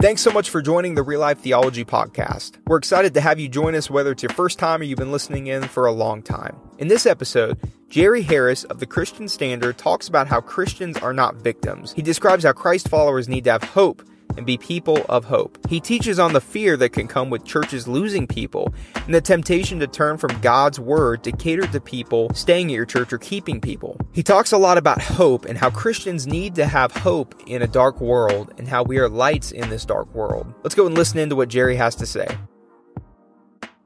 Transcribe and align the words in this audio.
Thanks 0.00 0.22
so 0.22 0.30
much 0.30 0.50
for 0.50 0.62
joining 0.62 0.94
the 0.94 1.02
Real 1.02 1.18
Life 1.18 1.40
Theology 1.40 1.84
Podcast. 1.84 2.58
We're 2.68 2.76
excited 2.76 3.14
to 3.14 3.20
have 3.20 3.40
you 3.40 3.48
join 3.48 3.74
us, 3.74 3.90
whether 3.90 4.12
it's 4.12 4.22
your 4.22 4.30
first 4.30 4.56
time 4.56 4.80
or 4.80 4.84
you've 4.84 4.96
been 4.96 5.10
listening 5.10 5.48
in 5.48 5.64
for 5.64 5.86
a 5.86 5.92
long 5.92 6.22
time. 6.22 6.56
In 6.78 6.86
this 6.86 7.04
episode, 7.04 7.58
Jerry 7.88 8.22
Harris 8.22 8.62
of 8.62 8.78
the 8.78 8.86
Christian 8.86 9.26
Standard 9.26 9.76
talks 9.76 10.06
about 10.06 10.28
how 10.28 10.40
Christians 10.40 10.98
are 10.98 11.12
not 11.12 11.34
victims. 11.34 11.92
He 11.94 12.02
describes 12.02 12.44
how 12.44 12.52
Christ 12.52 12.88
followers 12.88 13.28
need 13.28 13.42
to 13.42 13.50
have 13.50 13.64
hope 13.64 14.08
and 14.36 14.46
be 14.46 14.56
people 14.58 15.04
of 15.08 15.24
hope. 15.24 15.58
He 15.68 15.80
teaches 15.80 16.18
on 16.18 16.32
the 16.32 16.40
fear 16.40 16.76
that 16.76 16.90
can 16.90 17.08
come 17.08 17.30
with 17.30 17.44
churches 17.44 17.88
losing 17.88 18.26
people 18.26 18.72
and 18.94 19.14
the 19.14 19.20
temptation 19.20 19.78
to 19.80 19.86
turn 19.86 20.18
from 20.18 20.40
God's 20.40 20.78
word 20.78 21.24
to 21.24 21.32
cater 21.32 21.66
to 21.66 21.80
people 21.80 22.32
staying 22.34 22.68
at 22.68 22.74
your 22.74 22.86
church 22.86 23.12
or 23.12 23.18
keeping 23.18 23.60
people. 23.60 23.98
He 24.12 24.22
talks 24.22 24.52
a 24.52 24.58
lot 24.58 24.78
about 24.78 25.00
hope 25.00 25.44
and 25.44 25.58
how 25.58 25.70
Christians 25.70 26.26
need 26.26 26.54
to 26.56 26.66
have 26.66 26.92
hope 26.92 27.34
in 27.46 27.62
a 27.62 27.66
dark 27.66 28.00
world 28.00 28.52
and 28.58 28.68
how 28.68 28.82
we 28.82 28.98
are 28.98 29.08
lights 29.08 29.52
in 29.52 29.68
this 29.70 29.84
dark 29.84 30.12
world. 30.14 30.52
Let's 30.62 30.74
go 30.74 30.86
and 30.86 30.94
listen 30.94 31.18
into 31.18 31.36
what 31.36 31.48
Jerry 31.48 31.76
has 31.76 31.94
to 31.96 32.06
say. 32.06 32.28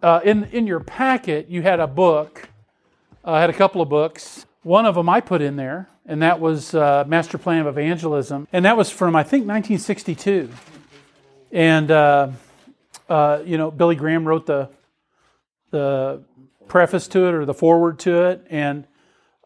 Uh, 0.03 0.21
in 0.25 0.45
in 0.45 0.67
your 0.67 0.81
packet, 0.81 1.49
you 1.49 1.63
had 1.63 1.79
a 1.79 1.87
book. 1.87 2.49
I 3.25 3.37
uh, 3.37 3.41
had 3.41 3.51
a 3.51 3.53
couple 3.53 3.81
of 3.81 3.89
books. 3.89 4.47
One 4.63 4.87
of 4.87 4.95
them 4.95 5.09
I 5.09 5.21
put 5.21 5.43
in 5.43 5.57
there, 5.57 5.89
and 6.07 6.23
that 6.23 6.39
was 6.39 6.73
uh, 6.73 7.03
Master 7.09 7.37
Plan 7.37 7.67
of 7.67 7.67
Evangelism, 7.67 8.47
and 8.53 8.65
that 8.65 8.77
was 8.77 8.91
from 8.91 9.17
I 9.17 9.25
think 9.25 9.41
1962. 9.41 10.51
And 11.51 11.91
uh, 11.91 12.31
uh, 13.09 13.43
you 13.45 13.59
know, 13.59 13.73
Billy 13.73 13.97
Graham 13.97 14.25
wrote 14.25 14.47
the 14.47 14.71
the 15.71 16.23
preface 16.69 17.09
to 17.09 17.27
it 17.27 17.35
or 17.35 17.45
the 17.45 17.55
foreword 17.55 17.99
to 18.01 18.27
it, 18.27 18.47
and 18.51 18.87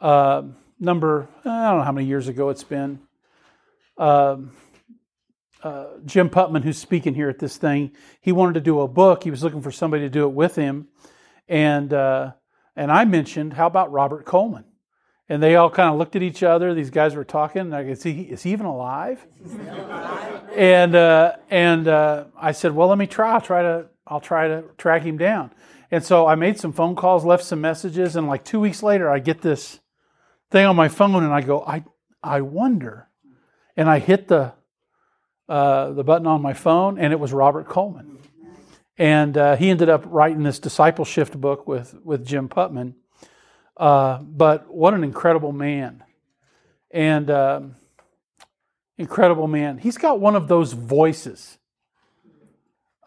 uh, 0.02 0.42
number 0.78 1.28
I 1.46 1.70
don't 1.70 1.78
know 1.78 1.84
how 1.84 1.92
many 1.92 2.06
years 2.06 2.28
ago 2.28 2.50
it's 2.50 2.64
been. 2.64 3.00
Um, 3.96 4.52
uh, 5.62 5.86
Jim 6.04 6.28
Putman, 6.28 6.62
who's 6.62 6.76
speaking 6.76 7.14
here 7.14 7.30
at 7.30 7.38
this 7.38 7.56
thing, 7.56 7.92
he 8.20 8.32
wanted 8.32 8.52
to 8.54 8.60
do 8.60 8.80
a 8.80 8.86
book. 8.86 9.24
He 9.24 9.30
was 9.30 9.42
looking 9.42 9.62
for 9.62 9.72
somebody 9.72 10.02
to 10.02 10.10
do 10.10 10.24
it 10.24 10.34
with 10.34 10.56
him, 10.56 10.88
and 11.48 11.94
uh, 11.94 12.32
and 12.76 12.92
I 12.92 13.06
mentioned, 13.06 13.54
how 13.54 13.66
about 13.66 13.90
Robert 13.90 14.26
Coleman? 14.26 14.64
And 15.28 15.42
they 15.42 15.56
all 15.56 15.70
kind 15.70 15.90
of 15.90 15.98
looked 15.98 16.14
at 16.14 16.22
each 16.22 16.42
other. 16.44 16.72
These 16.72 16.90
guys 16.90 17.16
were 17.16 17.24
talking. 17.24 17.72
I 17.72 17.82
is 17.82 18.00
see, 18.00 18.22
is 18.22 18.44
he 18.44 18.52
even 18.52 18.66
alive? 18.66 19.26
and 20.54 20.94
uh, 20.94 21.36
and 21.50 21.88
uh, 21.88 22.24
I 22.40 22.52
said, 22.52 22.72
well, 22.72 22.88
let 22.88 22.98
me 22.98 23.08
try. 23.08 23.32
I'll 23.32 23.40
try 23.40 23.62
to 23.62 23.86
I'll 24.06 24.20
try 24.20 24.48
to 24.48 24.64
track 24.78 25.02
him 25.02 25.18
down. 25.18 25.50
And 25.90 26.04
so 26.04 26.26
I 26.26 26.34
made 26.34 26.58
some 26.58 26.72
phone 26.72 26.96
calls, 26.96 27.24
left 27.24 27.44
some 27.44 27.60
messages, 27.60 28.16
and 28.16 28.26
like 28.26 28.44
two 28.44 28.60
weeks 28.60 28.82
later, 28.82 29.10
I 29.10 29.18
get 29.18 29.42
this 29.42 29.80
thing 30.50 30.66
on 30.66 30.76
my 30.76 30.88
phone, 30.88 31.22
and 31.22 31.32
I 31.32 31.40
go, 31.40 31.64
I 31.64 31.84
I 32.22 32.40
wonder, 32.40 33.08
and 33.76 33.88
I 33.88 33.98
hit 33.98 34.28
the 34.28 34.52
uh, 35.48 35.90
the 35.92 36.04
button 36.04 36.26
on 36.26 36.42
my 36.42 36.54
phone, 36.54 36.98
and 36.98 37.12
it 37.12 37.20
was 37.20 37.32
Robert 37.32 37.68
Coleman, 37.68 38.18
and 38.98 39.36
uh, 39.36 39.56
he 39.56 39.70
ended 39.70 39.88
up 39.88 40.04
writing 40.06 40.42
this 40.42 40.58
discipleship 40.58 41.32
book 41.32 41.66
with 41.66 41.94
with 42.04 42.24
Jim 42.24 42.48
Putman 42.48 42.94
uh, 43.76 44.18
but 44.22 44.72
what 44.72 44.94
an 44.94 45.04
incredible 45.04 45.52
man. 45.52 46.02
And 46.90 47.30
uh, 47.30 47.60
incredible 48.96 49.48
man. 49.48 49.78
He's 49.78 49.98
got 49.98 50.20
one 50.20 50.34
of 50.34 50.48
those 50.48 50.72
voices. 50.72 51.58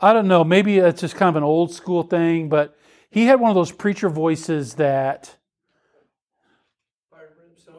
I 0.02 0.14
don't 0.14 0.28
know, 0.28 0.44
maybe 0.44 0.78
it's 0.78 1.02
just 1.02 1.16
kind 1.16 1.30
of 1.30 1.36
an 1.36 1.44
old 1.44 1.74
school 1.74 2.04
thing, 2.04 2.48
but 2.48 2.78
he 3.10 3.26
had 3.26 3.40
one 3.40 3.50
of 3.50 3.56
those 3.56 3.72
preacher 3.72 4.10
voices 4.10 4.76
that. 4.76 5.36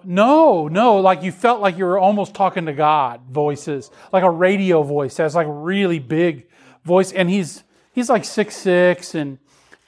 No, 0.03 0.67
no, 0.67 0.97
like 0.97 1.23
you 1.23 1.31
felt 1.31 1.61
like 1.61 1.77
you 1.77 1.85
were 1.85 1.99
almost 1.99 2.35
talking 2.35 2.67
to 2.67 2.73
God 2.73 3.23
voices, 3.29 3.91
like 4.13 4.23
a 4.23 4.31
radio 4.31 4.83
voice. 4.83 5.19
Has 5.19 5.35
like 5.35 5.47
a 5.47 5.53
really 5.53 5.99
big 5.99 6.49
voice, 6.85 7.13
and 7.13 7.29
he's 7.29 7.65
he's 7.93 8.09
like 8.09 8.25
six 8.25 8.57
six 8.57 9.15
and 9.15 9.39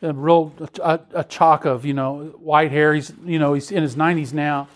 a 0.03 0.12
real 0.12 0.53
a, 0.83 1.00
a 1.14 1.25
chalk 1.25 1.64
of 1.64 1.84
you 1.84 1.94
know 1.94 2.34
white 2.38 2.71
hair. 2.71 2.93
He's 2.94 3.12
you 3.25 3.38
know 3.38 3.54
he's 3.54 3.71
in 3.71 3.82
his 3.82 3.97
nineties 3.97 4.32
now. 4.32 4.69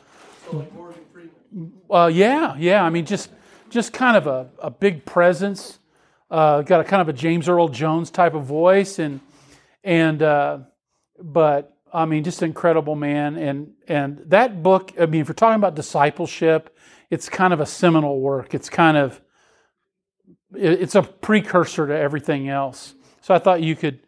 Uh, 1.91 2.11
yeah, 2.13 2.55
yeah. 2.57 2.83
I 2.83 2.91
mean, 2.91 3.07
just 3.07 3.31
just 3.69 3.93
kind 3.93 4.17
of 4.17 4.27
a, 4.27 4.49
a 4.61 4.71
big 4.71 5.05
presence. 5.05 5.79
Uh, 6.31 6.63
got 6.63 6.81
a 6.81 6.85
kind 6.85 7.03
of 7.03 7.09
a 7.09 7.13
James 7.13 7.49
Earl 7.49 7.69
Jones 7.69 8.11
type 8.11 8.35
of 8.35 8.45
voice, 8.45 8.99
and 8.99 9.21
and 9.85 10.23
uh, 10.23 10.59
but 11.21 11.77
I 11.93 12.05
mean, 12.05 12.25
just 12.25 12.43
an 12.43 12.49
incredible 12.49 12.95
man. 12.95 13.37
And 13.37 13.73
and 13.89 14.23
that 14.27 14.63
book. 14.63 14.93
I 15.01 15.07
mean, 15.07 15.23
if 15.23 15.29
we're 15.29 15.35
talking 15.35 15.57
about 15.57 15.75
discipleship, 15.75 16.77
it's 17.11 17.29
kind 17.29 17.53
of 17.53 17.61
a 17.61 17.67
seminal 17.67 18.21
work. 18.21 18.55
It's 18.55 18.69
kind 18.69 18.97
of 18.97 19.21
it's 20.55 20.95
a 20.95 21.03
precursor 21.03 21.87
to 21.87 21.97
everything 21.97 22.49
else. 22.49 22.95
So 23.21 23.35
I 23.35 23.39
thought 23.39 23.61
you 23.63 23.75
could 23.75 24.01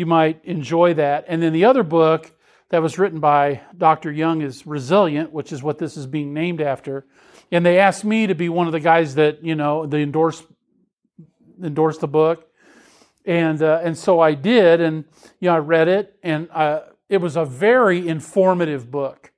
you 0.00 0.06
might 0.06 0.42
enjoy 0.46 0.94
that. 0.94 1.26
And 1.28 1.42
then 1.42 1.52
the 1.52 1.66
other 1.66 1.82
book 1.82 2.30
that 2.70 2.80
was 2.80 2.98
written 2.98 3.20
by 3.20 3.60
Dr. 3.76 4.10
Young 4.10 4.40
is 4.40 4.66
Resilient, 4.66 5.30
which 5.30 5.52
is 5.52 5.62
what 5.62 5.76
this 5.76 5.94
is 5.98 6.06
being 6.06 6.32
named 6.32 6.62
after. 6.62 7.04
And 7.52 7.66
they 7.66 7.78
asked 7.78 8.02
me 8.02 8.26
to 8.26 8.34
be 8.34 8.48
one 8.48 8.66
of 8.66 8.72
the 8.72 8.80
guys 8.80 9.16
that, 9.16 9.44
you 9.44 9.54
know, 9.54 9.84
they 9.84 10.00
endorse 10.02 10.42
endorse 11.62 11.98
the 11.98 12.08
book. 12.08 12.48
And 13.26 13.62
uh, 13.62 13.82
and 13.82 13.98
so 13.98 14.20
I 14.20 14.32
did, 14.32 14.80
and 14.80 15.04
you 15.38 15.50
know, 15.50 15.56
I 15.56 15.58
read 15.58 15.88
it, 15.88 16.16
and 16.22 16.48
uh, 16.50 16.84
it 17.10 17.18
was 17.18 17.36
a 17.36 17.44
very 17.44 18.08
informative 18.08 18.90
book, 18.90 19.30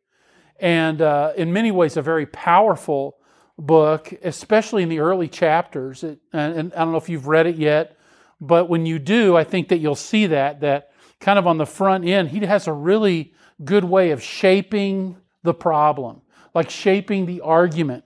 and 0.61 1.03
uh, 1.03 1.33
in 1.37 1.53
many 1.53 1.73
ways 1.73 1.97
a 1.97 2.03
very 2.03 2.27
powerful 2.27 3.17
book, 3.59 4.15
especially 4.23 4.85
in 4.85 4.89
the 4.89 5.01
early 5.01 5.27
chapters. 5.27 6.05
It, 6.05 6.21
and, 6.33 6.57
and 6.57 6.75
I 6.75 6.79
don't 6.85 6.93
know 6.93 6.99
if 6.99 7.09
you've 7.09 7.27
read 7.27 7.49
it 7.49 7.57
yet, 7.57 7.99
but 8.43 8.69
when 8.69 8.87
you 8.87 8.99
do, 8.99 9.37
I 9.37 9.45
think 9.45 9.69
that 9.69 9.79
you'll 9.79 9.95
see 9.95 10.27
that, 10.27 10.63
that 10.63 10.91
kind 11.21 11.39
of 11.39 11.47
on 11.47 11.59
the 11.59 11.65
front 11.65 12.05
end, 12.05 12.31
he 12.31 12.41
has 12.41 12.67
a 12.67 12.73
really 12.73 13.33
good 13.65 13.85
way 13.85 14.11
of 14.11 14.21
shaping 14.21 15.17
the 15.45 15.55
problem, 15.55 16.23
like 16.53 16.69
shaping 16.69 17.27
the 17.27 17.43
argument. 17.43 18.03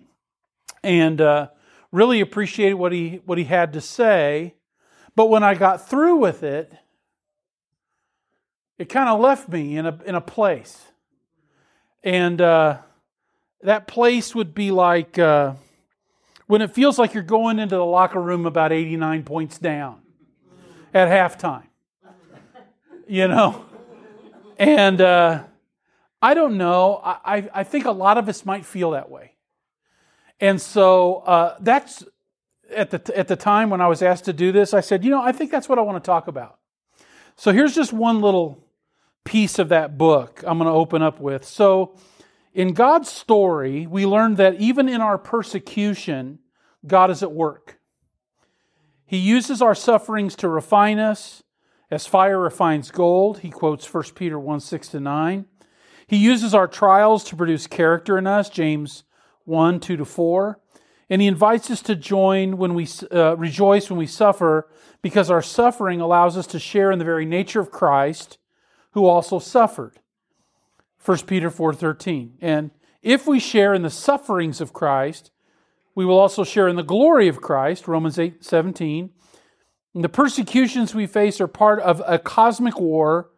And 0.82 1.22
uh, 1.22 1.48
really 1.90 2.20
appreciated 2.20 2.74
what 2.74 2.92
he, 2.92 3.22
what 3.24 3.38
he 3.38 3.44
had 3.44 3.72
to 3.72 3.80
say. 3.80 4.56
But 5.16 5.30
when 5.30 5.42
I 5.42 5.54
got 5.54 5.88
through 5.88 6.16
with 6.16 6.42
it, 6.42 6.70
it 8.76 8.90
kind 8.90 9.08
of 9.08 9.18
left 9.18 9.48
me 9.48 9.78
in 9.78 9.86
a, 9.86 9.98
in 10.04 10.14
a 10.14 10.20
place. 10.20 10.78
And 12.04 12.42
uh, 12.42 12.80
that 13.62 13.88
place 13.88 14.34
would 14.34 14.54
be 14.54 14.70
like 14.70 15.18
uh, 15.18 15.54
when 16.46 16.60
it 16.60 16.74
feels 16.74 16.98
like 16.98 17.14
you're 17.14 17.22
going 17.22 17.58
into 17.58 17.76
the 17.76 17.86
locker 17.86 18.20
room 18.20 18.44
about 18.44 18.70
89 18.70 19.22
points 19.22 19.56
down 19.56 20.02
at 20.96 21.08
halftime. 21.08 21.64
You 23.06 23.28
know? 23.28 23.64
And 24.58 25.00
uh, 25.00 25.44
I 26.22 26.34
don't 26.34 26.56
know. 26.56 27.00
I, 27.04 27.48
I 27.52 27.64
think 27.64 27.84
a 27.84 27.90
lot 27.90 28.18
of 28.18 28.28
us 28.28 28.44
might 28.44 28.64
feel 28.64 28.92
that 28.92 29.10
way. 29.10 29.34
And 30.40 30.60
so 30.60 31.16
uh, 31.18 31.56
that's 31.60 32.04
at 32.74 32.90
the, 32.90 33.16
at 33.16 33.28
the 33.28 33.36
time 33.36 33.70
when 33.70 33.80
I 33.80 33.86
was 33.86 34.02
asked 34.02 34.24
to 34.24 34.32
do 34.32 34.52
this, 34.52 34.74
I 34.74 34.80
said, 34.80 35.04
you 35.04 35.10
know, 35.10 35.22
I 35.22 35.32
think 35.32 35.50
that's 35.50 35.68
what 35.68 35.78
I 35.78 35.82
want 35.82 36.02
to 36.02 36.06
talk 36.06 36.26
about. 36.26 36.58
So 37.36 37.52
here's 37.52 37.74
just 37.74 37.92
one 37.92 38.20
little 38.20 38.64
piece 39.24 39.58
of 39.58 39.68
that 39.68 39.98
book 39.98 40.42
I'm 40.46 40.58
going 40.58 40.68
to 40.68 40.74
open 40.74 41.02
up 41.02 41.20
with. 41.20 41.44
So, 41.44 41.96
in 42.54 42.72
God's 42.72 43.10
story, 43.10 43.86
we 43.86 44.06
learn 44.06 44.36
that 44.36 44.54
even 44.54 44.88
in 44.88 45.02
our 45.02 45.18
persecution, 45.18 46.38
God 46.86 47.10
is 47.10 47.22
at 47.22 47.30
work. 47.30 47.78
He 49.06 49.18
uses 49.18 49.62
our 49.62 49.74
sufferings 49.74 50.34
to 50.36 50.48
refine 50.48 50.98
us 50.98 51.44
as 51.90 52.06
fire 52.06 52.40
refines 52.40 52.90
gold. 52.90 53.38
He 53.38 53.50
quotes 53.50 53.92
1 53.92 54.02
Peter 54.16 54.38
1 54.38 54.60
6 54.60 54.88
to 54.88 55.00
9. 55.00 55.46
He 56.08 56.16
uses 56.16 56.54
our 56.54 56.66
trials 56.66 57.24
to 57.24 57.36
produce 57.36 57.66
character 57.66 58.18
in 58.18 58.26
us, 58.26 58.50
James 58.50 59.04
1 59.44 59.80
2 59.80 59.96
to 59.96 60.04
4. 60.04 60.60
And 61.08 61.22
he 61.22 61.28
invites 61.28 61.70
us 61.70 61.82
to 61.82 61.94
join 61.94 62.56
when 62.56 62.74
we 62.74 62.88
uh, 63.12 63.36
rejoice 63.36 63.88
when 63.88 63.98
we 63.98 64.08
suffer, 64.08 64.68
because 65.02 65.30
our 65.30 65.42
suffering 65.42 66.00
allows 66.00 66.36
us 66.36 66.48
to 66.48 66.58
share 66.58 66.90
in 66.90 66.98
the 66.98 67.04
very 67.04 67.24
nature 67.24 67.60
of 67.60 67.70
Christ, 67.70 68.38
who 68.90 69.06
also 69.06 69.38
suffered. 69.38 70.00
1 71.04 71.18
Peter 71.26 71.48
4:13. 71.48 72.32
And 72.40 72.72
if 73.02 73.24
we 73.24 73.38
share 73.38 73.72
in 73.72 73.82
the 73.82 73.90
sufferings 73.90 74.60
of 74.60 74.72
Christ, 74.72 75.30
we 75.96 76.04
will 76.04 76.18
also 76.18 76.44
share 76.44 76.68
in 76.68 76.76
the 76.76 76.82
glory 76.84 77.26
of 77.26 77.40
Christ, 77.40 77.88
Romans 77.88 78.18
8 78.18 78.44
17. 78.44 79.10
And 79.94 80.04
the 80.04 80.10
persecutions 80.10 80.94
we 80.94 81.06
face 81.06 81.40
are 81.40 81.48
part 81.48 81.80
of 81.80 82.02
a 82.06 82.18
cosmic 82.18 82.78
war 82.78 83.30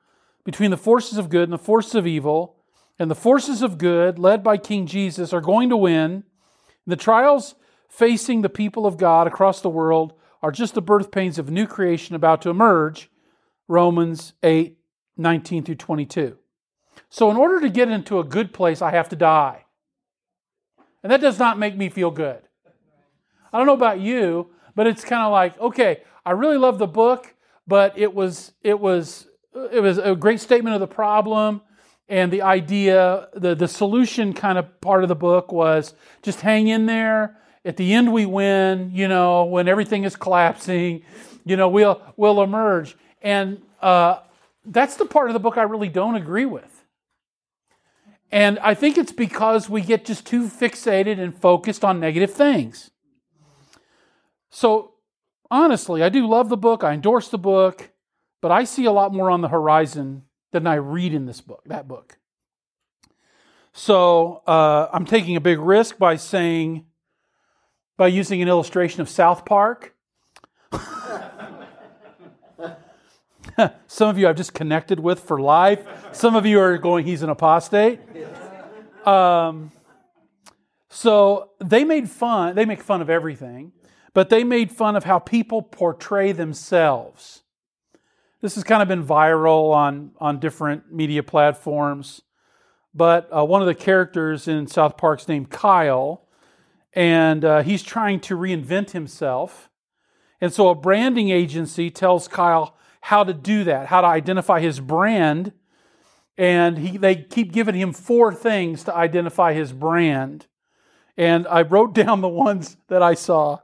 between 0.44 0.72
the 0.72 0.76
forces 0.76 1.18
of 1.18 1.30
good 1.30 1.44
and 1.44 1.52
the 1.52 1.58
forces 1.58 1.94
of 1.94 2.06
evil. 2.06 2.56
And 2.98 3.08
the 3.08 3.14
forces 3.14 3.62
of 3.62 3.78
good, 3.78 4.18
led 4.18 4.42
by 4.42 4.56
King 4.56 4.88
Jesus, 4.88 5.32
are 5.32 5.40
going 5.40 5.68
to 5.68 5.76
win. 5.76 6.24
The 6.84 6.96
trials 6.96 7.54
facing 7.88 8.42
the 8.42 8.48
people 8.48 8.86
of 8.86 8.96
God 8.96 9.28
across 9.28 9.60
the 9.60 9.70
world 9.70 10.14
are 10.42 10.50
just 10.50 10.74
the 10.74 10.82
birth 10.82 11.12
pains 11.12 11.38
of 11.38 11.48
new 11.48 11.66
creation 11.66 12.16
about 12.16 12.42
to 12.42 12.50
emerge. 12.50 13.08
Romans 13.68 14.32
8 14.42 14.76
19 15.16 15.62
through 15.62 15.74
22. 15.76 16.36
So, 17.08 17.30
in 17.30 17.36
order 17.36 17.60
to 17.60 17.70
get 17.70 17.88
into 17.88 18.18
a 18.18 18.24
good 18.24 18.52
place, 18.52 18.82
I 18.82 18.90
have 18.90 19.08
to 19.10 19.16
die. 19.16 19.66
And 21.04 21.12
that 21.12 21.20
does 21.20 21.38
not 21.38 21.56
make 21.56 21.76
me 21.76 21.88
feel 21.88 22.10
good. 22.10 22.47
I 23.52 23.58
don't 23.58 23.66
know 23.66 23.74
about 23.74 24.00
you, 24.00 24.50
but 24.74 24.86
it's 24.86 25.04
kind 25.04 25.22
of 25.22 25.32
like, 25.32 25.58
okay, 25.58 26.02
I 26.24 26.32
really 26.32 26.58
love 26.58 26.78
the 26.78 26.86
book, 26.86 27.34
but 27.66 27.98
it 27.98 28.14
was 28.14 28.52
it 28.62 28.78
was 28.78 29.26
it 29.72 29.80
was 29.80 29.98
a 29.98 30.14
great 30.14 30.40
statement 30.40 30.74
of 30.74 30.80
the 30.80 30.86
problem 30.86 31.62
and 32.08 32.32
the 32.32 32.42
idea 32.42 33.28
the 33.34 33.54
the 33.54 33.68
solution 33.68 34.32
kind 34.32 34.58
of 34.58 34.80
part 34.80 35.02
of 35.02 35.08
the 35.08 35.16
book 35.16 35.52
was 35.52 35.94
just 36.22 36.40
hang 36.40 36.68
in 36.68 36.86
there. 36.86 37.36
At 37.64 37.76
the 37.76 37.92
end 37.92 38.12
we 38.12 38.26
win 38.26 38.90
you 38.94 39.08
know 39.08 39.44
when 39.44 39.68
everything 39.68 40.04
is 40.04 40.16
collapsing 40.16 41.02
you 41.44 41.56
know 41.56 41.68
we'll 41.68 42.00
we'll 42.16 42.42
emerge. 42.42 42.96
And 43.20 43.62
uh, 43.80 44.20
that's 44.64 44.96
the 44.96 45.06
part 45.06 45.28
of 45.28 45.34
the 45.34 45.40
book 45.40 45.56
i 45.56 45.62
really 45.62 45.88
don't 45.88 46.14
agree 46.14 46.46
with. 46.46 46.84
And 48.30 48.58
i 48.60 48.74
think 48.74 48.96
it's 48.98 49.12
because 49.12 49.68
we 49.68 49.82
get 49.82 50.04
just 50.04 50.26
too 50.26 50.48
fixated 50.48 51.18
and 51.18 51.34
focused 51.34 51.84
on 51.84 52.00
negative 52.00 52.32
things 52.32 52.90
so 54.50 54.94
honestly 55.50 56.02
i 56.02 56.08
do 56.08 56.26
love 56.26 56.48
the 56.48 56.56
book 56.56 56.84
i 56.84 56.92
endorse 56.92 57.28
the 57.28 57.38
book 57.38 57.90
but 58.40 58.50
i 58.50 58.64
see 58.64 58.84
a 58.84 58.92
lot 58.92 59.12
more 59.12 59.30
on 59.30 59.40
the 59.40 59.48
horizon 59.48 60.22
than 60.52 60.66
I 60.66 60.74
read 60.74 61.14
in 61.14 61.26
this 61.26 61.40
book, 61.40 61.62
that 61.66 61.86
book. 61.88 62.18
So 63.72 64.42
uh, 64.46 64.88
I'm 64.92 65.04
taking 65.04 65.36
a 65.36 65.40
big 65.40 65.58
risk 65.58 65.98
by 65.98 66.16
saying, 66.16 66.86
by 67.96 68.08
using 68.08 68.42
an 68.42 68.48
illustration 68.48 69.00
of 69.00 69.08
South 69.08 69.44
Park. 69.44 69.94
Some 73.86 74.08
of 74.08 74.18
you 74.18 74.28
I've 74.28 74.36
just 74.36 74.54
connected 74.54 75.00
with 75.00 75.20
for 75.20 75.40
life. 75.40 75.86
Some 76.12 76.36
of 76.36 76.46
you 76.46 76.60
are 76.60 76.78
going, 76.78 77.04
he's 77.04 77.22
an 77.22 77.30
apostate. 77.30 78.00
Um, 79.06 79.70
so 80.88 81.50
they 81.60 81.84
made 81.84 82.08
fun, 82.08 82.54
they 82.54 82.64
make 82.64 82.82
fun 82.82 83.02
of 83.02 83.10
everything, 83.10 83.72
but 84.14 84.28
they 84.30 84.44
made 84.44 84.72
fun 84.72 84.96
of 84.96 85.04
how 85.04 85.18
people 85.18 85.62
portray 85.62 86.32
themselves. 86.32 87.42
This 88.40 88.54
has 88.54 88.64
kind 88.64 88.82
of 88.82 88.88
been 88.88 89.04
viral 89.04 89.74
on, 89.74 90.12
on 90.20 90.38
different 90.38 90.92
media 90.92 91.22
platforms. 91.22 92.22
But 92.94 93.28
uh, 93.36 93.44
one 93.44 93.60
of 93.60 93.66
the 93.66 93.74
characters 93.74 94.48
in 94.48 94.66
South 94.66 94.96
Park's 94.96 95.28
named 95.28 95.50
Kyle, 95.50 96.26
and 96.92 97.44
uh, 97.44 97.62
he's 97.62 97.82
trying 97.82 98.20
to 98.20 98.36
reinvent 98.36 98.90
himself. 98.90 99.70
And 100.40 100.52
so 100.52 100.68
a 100.68 100.74
branding 100.74 101.30
agency 101.30 101.90
tells 101.90 102.28
Kyle 102.28 102.76
how 103.02 103.24
to 103.24 103.34
do 103.34 103.64
that, 103.64 103.86
how 103.86 104.00
to 104.00 104.06
identify 104.06 104.60
his 104.60 104.80
brand. 104.80 105.52
And 106.36 106.78
he, 106.78 106.96
they 106.96 107.16
keep 107.16 107.52
giving 107.52 107.74
him 107.74 107.92
four 107.92 108.32
things 108.32 108.84
to 108.84 108.94
identify 108.94 109.52
his 109.52 109.72
brand. 109.72 110.46
And 111.16 111.46
I 111.48 111.62
wrote 111.62 111.92
down 111.94 112.20
the 112.20 112.28
ones 112.28 112.76
that 112.88 113.02
I 113.02 113.14
saw 113.14 113.58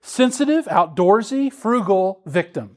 sensitive, 0.00 0.66
outdoorsy, 0.66 1.52
frugal, 1.52 2.22
victim. 2.26 2.76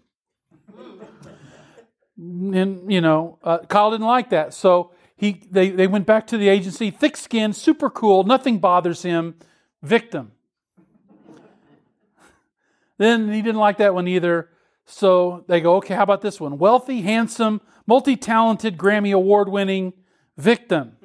And, 2.18 2.92
you 2.92 3.02
know, 3.02 3.40
uh, 3.44 3.60
Kyle 3.60 3.92
didn't 3.92 4.06
like 4.06 4.30
that. 4.30 4.54
So 4.54 4.92
he, 5.16 5.42
they, 5.50 5.70
they 5.70 5.88
went 5.88 6.06
back 6.06 6.28
to 6.28 6.38
the 6.38 6.50
agency, 6.50 6.92
thick 6.92 7.18
skinned, 7.18 7.56
super 7.56 7.90
cool, 7.90 8.24
nothing 8.24 8.60
bothers 8.60 9.02
him, 9.02 9.36
victim. 9.82 10.32
then 12.98 13.32
he 13.32 13.42
didn't 13.42 13.60
like 13.60 13.78
that 13.78 13.94
one 13.94 14.08
either. 14.08 14.50
So 14.86 15.46
they 15.48 15.62
go, 15.62 15.78
okay, 15.78 15.96
how 15.96 16.04
about 16.04 16.22
this 16.22 16.40
one? 16.40 16.58
Wealthy, 16.58 17.02
handsome, 17.02 17.62
multi 17.88 18.16
talented, 18.16 18.78
Grammy 18.78 19.14
Award 19.14 19.50
winning 19.50 19.94
victim. 20.38 20.98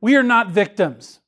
We 0.00 0.16
are 0.16 0.22
not 0.22 0.50
victims. 0.50 1.20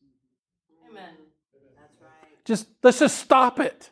Just 2.45 2.67
let's 2.83 2.99
just 2.99 3.19
stop 3.19 3.59
it. 3.59 3.91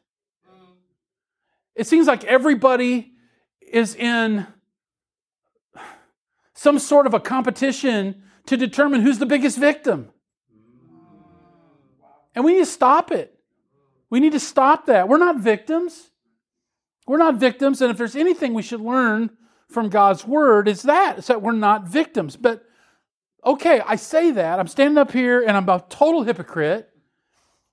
It 1.75 1.87
seems 1.87 2.07
like 2.07 2.25
everybody 2.25 3.13
is 3.61 3.95
in 3.95 4.47
some 6.55 6.79
sort 6.79 7.07
of 7.07 7.15
a 7.15 7.21
competition 7.21 8.23
to 8.47 8.57
determine 8.57 9.01
who's 9.01 9.19
the 9.19 9.27
biggest 9.27 9.59
victim. 9.59 10.11
And 12.35 12.45
we 12.45 12.53
need 12.53 12.61
to 12.61 12.67
stop 12.67 13.11
it. 13.11 13.39
We 14.11 14.21
need 14.21 14.33
to 14.33 14.41
stop 14.41 14.87
that. 14.87 15.09
We're 15.09 15.19
not 15.19 15.39
victims. 15.39 16.11
We're 17.07 17.19
not 17.19 17.37
victims. 17.37 17.81
And 17.81 17.91
if 17.91 17.97
there's 17.97 18.17
anything 18.17 18.53
we 18.55 18.63
should 18.63 18.81
learn 18.81 19.31
from 19.69 19.89
God's 19.89 20.27
word, 20.27 20.69
it's 20.69 20.83
that. 20.83 21.19
It's 21.19 21.29
that 21.29 21.43
we're 21.43 21.53
not 21.53 21.89
victims. 21.89 22.37
But 22.37 22.63
okay, 23.45 23.81
I 23.87 23.97
say 23.97 24.31
that. 24.33 24.59
I'm 24.59 24.69
standing 24.69 24.99
up 24.99 25.13
here 25.13 25.43
and 25.43 25.57
I'm 25.57 25.69
a 25.69 25.85
total 25.89 26.23
hypocrite 26.23 26.92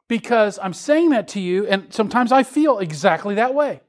because 0.10 0.60
I'm 0.62 0.74
saying 0.74 1.12
that 1.12 1.30
to 1.30 1.40
you, 1.40 1.66
and 1.68 1.94
sometimes 1.94 2.34
I 2.34 2.44
feel 2.44 2.80
exactly 2.80 3.36
that 3.36 3.54
way. 3.54 3.80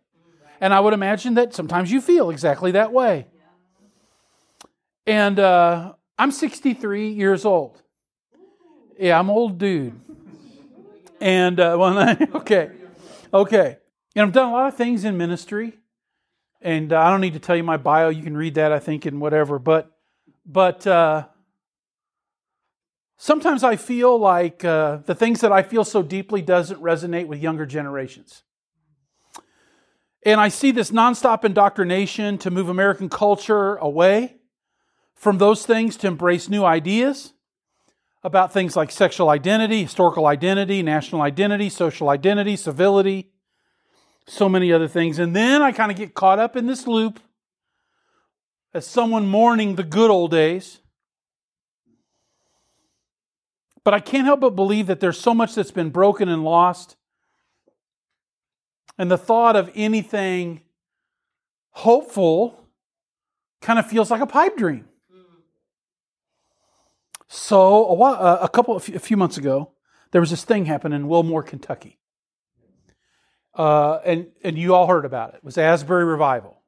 And 0.60 0.72
I 0.72 0.78
would 0.78 0.92
imagine 0.92 1.34
that 1.34 1.54
sometimes 1.54 1.90
you 1.90 2.00
feel 2.00 2.30
exactly 2.30 2.72
that 2.72 2.92
way. 2.92 3.26
And 5.06 5.40
uh, 5.40 5.94
I'm 6.18 6.30
63 6.30 7.08
years 7.08 7.44
old. 7.46 7.82
Yeah, 8.98 9.18
I'm 9.18 9.30
old 9.30 9.58
dude. 9.58 9.98
And 11.20 11.58
uh, 11.58 11.76
well, 11.78 12.16
okay, 12.34 12.70
okay. 13.32 13.78
And 14.14 14.26
I've 14.26 14.32
done 14.32 14.50
a 14.50 14.52
lot 14.52 14.68
of 14.68 14.76
things 14.76 15.04
in 15.04 15.16
ministry, 15.16 15.78
and 16.60 16.92
I 16.92 17.10
don't 17.10 17.22
need 17.22 17.32
to 17.32 17.38
tell 17.38 17.56
you 17.56 17.64
my 17.64 17.78
bio. 17.78 18.10
You 18.10 18.22
can 18.22 18.36
read 18.36 18.54
that, 18.56 18.72
I 18.72 18.78
think, 18.78 19.06
and 19.06 19.22
whatever. 19.22 19.58
But, 19.58 19.90
but 20.44 20.86
uh, 20.86 21.28
sometimes 23.20 23.62
I 23.62 23.76
feel 23.76 24.18
like 24.18 24.64
uh, 24.64 24.96
the 25.04 25.14
things 25.14 25.42
that 25.42 25.52
I 25.52 25.62
feel 25.62 25.84
so 25.84 26.02
deeply 26.02 26.40
doesn't 26.40 26.80
resonate 26.80 27.26
with 27.26 27.38
younger 27.38 27.66
generations. 27.66 28.42
And 30.24 30.40
I 30.40 30.48
see 30.48 30.70
this 30.70 30.90
nonstop 30.90 31.44
indoctrination 31.44 32.38
to 32.38 32.50
move 32.50 32.68
American 32.68 33.10
culture 33.10 33.76
away 33.76 34.36
from 35.14 35.36
those 35.36 35.66
things 35.66 35.98
to 35.98 36.06
embrace 36.06 36.48
new 36.48 36.64
ideas 36.64 37.34
about 38.22 38.52
things 38.52 38.74
like 38.74 38.90
sexual 38.90 39.28
identity, 39.28 39.82
historical 39.82 40.26
identity, 40.26 40.82
national 40.82 41.20
identity, 41.20 41.68
social 41.68 42.08
identity, 42.08 42.56
civility, 42.56 43.32
so 44.26 44.48
many 44.48 44.72
other 44.72 44.88
things. 44.88 45.18
And 45.18 45.36
then 45.36 45.60
I 45.60 45.72
kind 45.72 45.90
of 45.90 45.98
get 45.98 46.14
caught 46.14 46.38
up 46.38 46.56
in 46.56 46.66
this 46.66 46.86
loop 46.86 47.20
as 48.72 48.86
someone 48.86 49.26
mourning 49.26 49.74
the 49.74 49.82
good 49.82 50.10
old 50.10 50.30
days. 50.30 50.80
But 53.84 53.94
I 53.94 54.00
can't 54.00 54.26
help 54.26 54.40
but 54.40 54.56
believe 54.56 54.86
that 54.86 55.00
there's 55.00 55.18
so 55.18 55.32
much 55.32 55.54
that's 55.54 55.70
been 55.70 55.90
broken 55.90 56.28
and 56.28 56.44
lost 56.44 56.96
and 59.00 59.10
the 59.10 59.16
thought 59.16 59.56
of 59.56 59.70
anything 59.74 60.60
hopeful 61.70 62.68
kind 63.62 63.78
of 63.78 63.86
feels 63.86 64.10
like 64.10 64.20
a 64.20 64.26
pipe 64.26 64.58
dream. 64.58 64.84
So 67.26 67.86
a, 67.86 67.94
while, 67.94 68.12
uh, 68.12 68.40
a 68.42 68.48
couple, 68.50 68.76
a 68.76 68.80
few 68.80 69.16
months 69.16 69.38
ago, 69.38 69.70
there 70.10 70.20
was 70.20 70.28
this 70.28 70.44
thing 70.44 70.66
happening 70.66 71.00
in 71.00 71.08
Wilmore, 71.08 71.42
Kentucky, 71.42 71.98
uh, 73.54 74.00
and 74.04 74.26
and 74.44 74.58
you 74.58 74.74
all 74.74 74.86
heard 74.86 75.06
about 75.06 75.30
it. 75.30 75.36
It 75.36 75.44
was 75.44 75.56
Asbury 75.56 76.04
Revival, 76.04 76.60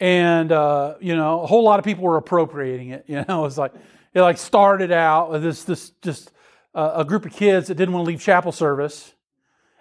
and 0.00 0.50
uh, 0.50 0.94
you 1.00 1.14
know 1.14 1.42
a 1.42 1.46
whole 1.46 1.62
lot 1.62 1.78
of 1.78 1.84
people 1.84 2.02
were 2.02 2.16
appropriating 2.16 2.88
it. 2.88 3.04
You 3.08 3.24
know, 3.28 3.40
it 3.40 3.42
was 3.42 3.58
like 3.58 3.74
it 4.16 4.22
like 4.22 4.38
started 4.38 4.90
out 4.90 5.30
with 5.30 5.42
this 5.42 5.64
this 5.64 5.90
just 6.00 6.32
uh, 6.74 6.92
a 6.96 7.04
group 7.04 7.26
of 7.26 7.32
kids 7.32 7.68
that 7.68 7.74
didn't 7.74 7.94
want 7.94 8.06
to 8.06 8.08
leave 8.08 8.20
chapel 8.20 8.50
service, 8.50 9.14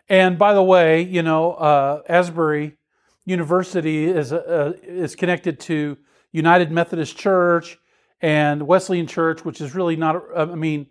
and 0.09 0.37
by 0.37 0.53
the 0.53 0.63
way, 0.63 1.01
you 1.01 1.23
know, 1.23 1.53
uh, 1.53 2.01
Asbury 2.07 2.77
University 3.25 4.05
is, 4.05 4.31
uh, 4.31 4.73
is 4.83 5.15
connected 5.15 5.59
to 5.61 5.97
United 6.31 6.71
Methodist 6.71 7.17
Church 7.17 7.79
and 8.21 8.67
Wesleyan 8.67 9.07
Church, 9.07 9.43
which 9.43 9.61
is 9.61 9.73
really 9.73 9.95
not, 9.95 10.15
uh, 10.35 10.47
I 10.51 10.55
mean, 10.55 10.87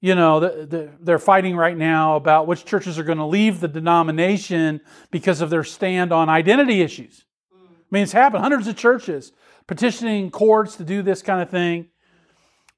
you 0.00 0.14
know, 0.14 0.40
the, 0.40 0.66
the, 0.66 0.90
they're 1.00 1.18
fighting 1.18 1.56
right 1.56 1.76
now 1.76 2.16
about 2.16 2.46
which 2.46 2.64
churches 2.64 2.98
are 2.98 3.04
going 3.04 3.18
to 3.18 3.26
leave 3.26 3.60
the 3.60 3.68
denomination 3.68 4.80
because 5.10 5.40
of 5.40 5.50
their 5.50 5.64
stand 5.64 6.12
on 6.12 6.28
identity 6.28 6.80
issues. 6.80 7.24
I 7.52 7.56
mean, 7.90 8.02
it's 8.02 8.12
happened. 8.12 8.42
Hundreds 8.42 8.66
of 8.66 8.76
churches 8.76 9.32
petitioning 9.66 10.30
courts 10.30 10.76
to 10.76 10.84
do 10.84 11.02
this 11.02 11.22
kind 11.22 11.42
of 11.42 11.50
thing. 11.50 11.88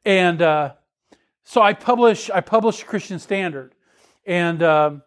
And 0.07 0.41
uh, 0.41 0.75
so 1.43 1.61
I 1.61 1.73
publish, 1.73 2.31
I 2.31 2.41
publish 2.41 2.85
Christian 2.85 3.19
Standard. 3.19 3.75
And 4.25 4.63
um, 4.63 5.03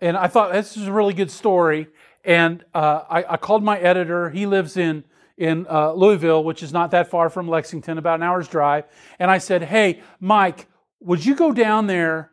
and 0.00 0.16
I 0.16 0.28
thought 0.28 0.52
this 0.52 0.76
is 0.76 0.88
a 0.88 0.92
really 0.92 1.14
good 1.14 1.30
story. 1.30 1.88
And 2.24 2.64
uh, 2.74 3.02
I, 3.08 3.34
I, 3.34 3.36
called 3.36 3.62
my 3.62 3.78
editor. 3.78 4.30
He 4.30 4.46
lives 4.46 4.76
in 4.76 5.04
in 5.36 5.66
uh, 5.70 5.92
Louisville, 5.92 6.42
which 6.42 6.62
is 6.62 6.72
not 6.72 6.90
that 6.90 7.08
far 7.08 7.30
from 7.30 7.48
Lexington, 7.48 7.96
about 7.98 8.16
an 8.16 8.22
hour's 8.22 8.48
drive. 8.48 8.84
And 9.18 9.30
I 9.30 9.38
said, 9.38 9.62
"Hey, 9.62 10.02
Mike, 10.20 10.68
would 11.00 11.24
you 11.24 11.34
go 11.34 11.52
down 11.52 11.86
there 11.86 12.30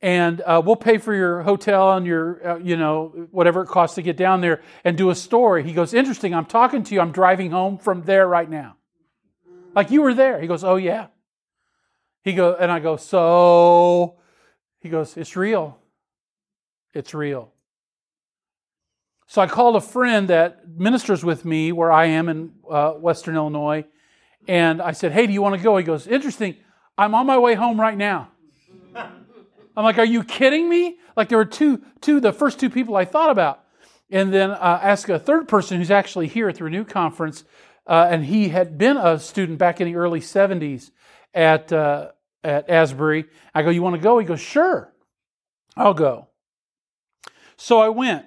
and 0.00 0.40
uh, 0.42 0.62
we'll 0.64 0.76
pay 0.76 0.98
for 0.98 1.12
your 1.12 1.42
hotel 1.42 1.96
and 1.96 2.06
your, 2.06 2.48
uh, 2.48 2.58
you 2.58 2.76
know, 2.76 3.28
whatever 3.32 3.62
it 3.62 3.66
costs 3.66 3.96
to 3.96 4.02
get 4.02 4.16
down 4.16 4.40
there 4.40 4.62
and 4.84 4.96
do 4.96 5.10
a 5.10 5.14
story. 5.14 5.64
He 5.64 5.72
goes, 5.72 5.92
interesting. 5.92 6.32
I'm 6.34 6.46
talking 6.46 6.84
to 6.84 6.94
you. 6.94 7.00
I'm 7.00 7.10
driving 7.10 7.50
home 7.50 7.78
from 7.78 8.02
there 8.02 8.28
right 8.28 8.48
now. 8.48 8.76
Like 9.74 9.90
you 9.90 10.02
were 10.02 10.14
there. 10.14 10.40
He 10.40 10.46
goes, 10.46 10.62
oh 10.62 10.76
yeah. 10.76 11.08
He 12.22 12.32
goes, 12.32 12.56
and 12.60 12.70
I 12.70 12.78
go, 12.78 12.96
so 12.96 14.16
He 14.80 14.88
goes, 14.88 15.16
It's 15.16 15.36
real. 15.36 15.78
It's 16.94 17.14
real. 17.14 17.52
So 19.26 19.42
I 19.42 19.46
called 19.46 19.76
a 19.76 19.80
friend 19.80 20.28
that 20.28 20.68
ministers 20.68 21.22
with 21.22 21.44
me 21.44 21.70
where 21.70 21.92
I 21.92 22.06
am 22.06 22.28
in 22.28 22.52
uh, 22.68 22.92
Western 22.92 23.36
Illinois, 23.36 23.84
and 24.46 24.80
I 24.80 24.92
said, 24.92 25.12
Hey, 25.12 25.26
do 25.26 25.32
you 25.32 25.42
want 25.42 25.56
to 25.56 25.62
go? 25.62 25.76
He 25.76 25.84
goes, 25.84 26.06
Interesting. 26.06 26.56
I'm 26.96 27.14
on 27.14 27.26
my 27.26 27.38
way 27.38 27.54
home 27.54 27.80
right 27.80 27.96
now. 27.96 28.28
I'm 28.94 29.84
like, 29.84 29.98
Are 29.98 30.04
you 30.04 30.24
kidding 30.24 30.68
me? 30.68 30.98
Like 31.16 31.28
there 31.28 31.38
were 31.38 31.44
two, 31.44 31.82
two, 32.00 32.20
the 32.20 32.32
first 32.32 32.60
two 32.60 32.70
people 32.70 32.96
I 32.96 33.04
thought 33.04 33.30
about. 33.30 33.64
And 34.10 34.32
then 34.32 34.50
uh, 34.50 34.80
ask 34.82 35.08
a 35.08 35.18
third 35.18 35.48
person 35.48 35.78
who's 35.78 35.90
actually 35.90 36.28
here 36.28 36.48
at 36.48 36.56
the 36.56 36.64
Renew 36.64 36.84
Conference, 36.84 37.44
uh, 37.86 38.08
and 38.10 38.24
he 38.24 38.48
had 38.48 38.78
been 38.78 38.96
a 38.96 39.18
student 39.18 39.58
back 39.58 39.80
in 39.80 39.86
the 39.86 39.96
early 39.96 40.20
70s 40.20 40.90
at, 41.34 41.72
uh, 41.72 42.10
at 42.42 42.68
Asbury. 42.68 43.26
I 43.54 43.62
go, 43.62 43.70
You 43.70 43.82
want 43.82 43.96
to 43.96 44.02
go? 44.02 44.18
He 44.18 44.26
goes, 44.26 44.40
Sure, 44.40 44.92
I'll 45.76 45.94
go. 45.94 46.28
So 47.56 47.78
I 47.78 47.88
went. 47.88 48.26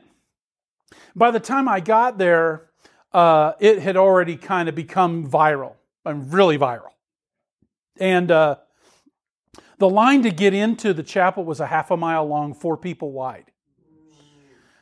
By 1.16 1.32
the 1.32 1.40
time 1.40 1.68
I 1.68 1.80
got 1.80 2.18
there, 2.18 2.70
uh, 3.14 3.54
it 3.60 3.80
had 3.80 3.98
already 3.98 4.38
kind 4.38 4.70
of 4.70 4.76
become 4.76 5.30
viral, 5.30 5.76
and 6.06 6.34
really 6.34 6.58
viral. 6.58 6.92
And 8.00 8.32
uh, 8.32 8.56
the 9.78 9.90
line 9.90 10.24
to 10.24 10.32
get 10.32 10.54
into 10.54 10.94
the 10.94 11.04
chapel 11.04 11.44
was 11.44 11.60
a 11.60 11.68
half 11.68 11.92
a 11.92 11.98
mile 11.98 12.26
long, 12.26 12.54
four 12.54 12.78
people 12.78 13.12
wide. 13.12 13.52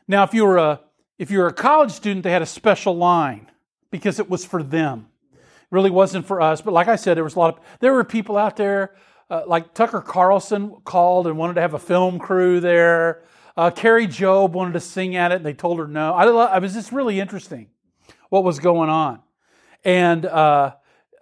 Now, 0.07 0.23
if 0.23 0.33
you 0.33 0.45
were 0.45 0.57
a 0.57 0.81
if 1.19 1.29
you 1.29 1.39
were 1.39 1.47
a 1.47 1.53
college 1.53 1.91
student, 1.91 2.23
they 2.23 2.31
had 2.31 2.41
a 2.41 2.47
special 2.47 2.95
line 2.95 3.51
because 3.91 4.19
it 4.19 4.29
was 4.29 4.45
for 4.45 4.63
them. 4.63 5.08
Really 5.71 5.89
wasn't 5.89 6.25
for 6.25 6.41
us. 6.41 6.61
But 6.61 6.73
like 6.73 6.87
I 6.87 6.95
said, 6.95 7.15
there 7.15 7.23
was 7.23 7.35
a 7.35 7.39
lot 7.39 7.57
of 7.57 7.63
there 7.79 7.93
were 7.93 8.03
people 8.03 8.37
out 8.37 8.55
there. 8.55 8.95
Uh, 9.29 9.43
like 9.45 9.75
Tucker 9.75 10.01
Carlson 10.01 10.75
called 10.85 11.27
and 11.27 11.37
wanted 11.37 11.53
to 11.53 11.61
have 11.61 11.75
a 11.75 11.79
film 11.79 12.17
crew 12.17 12.59
there. 12.59 13.23
Uh, 13.55 13.69
Kari 13.69 14.07
Jobe 14.07 14.51
wanted 14.53 14.73
to 14.73 14.79
sing 14.79 15.15
at 15.15 15.31
it, 15.31 15.35
and 15.35 15.45
they 15.45 15.53
told 15.53 15.77
her 15.77 15.87
no. 15.87 16.13
I, 16.13 16.25
I 16.25 16.57
was 16.57 16.73
just 16.73 16.91
really 16.91 17.19
interesting 17.19 17.67
what 18.29 18.43
was 18.43 18.57
going 18.57 18.89
on, 18.89 19.19
and 19.83 20.25
uh, 20.25 20.73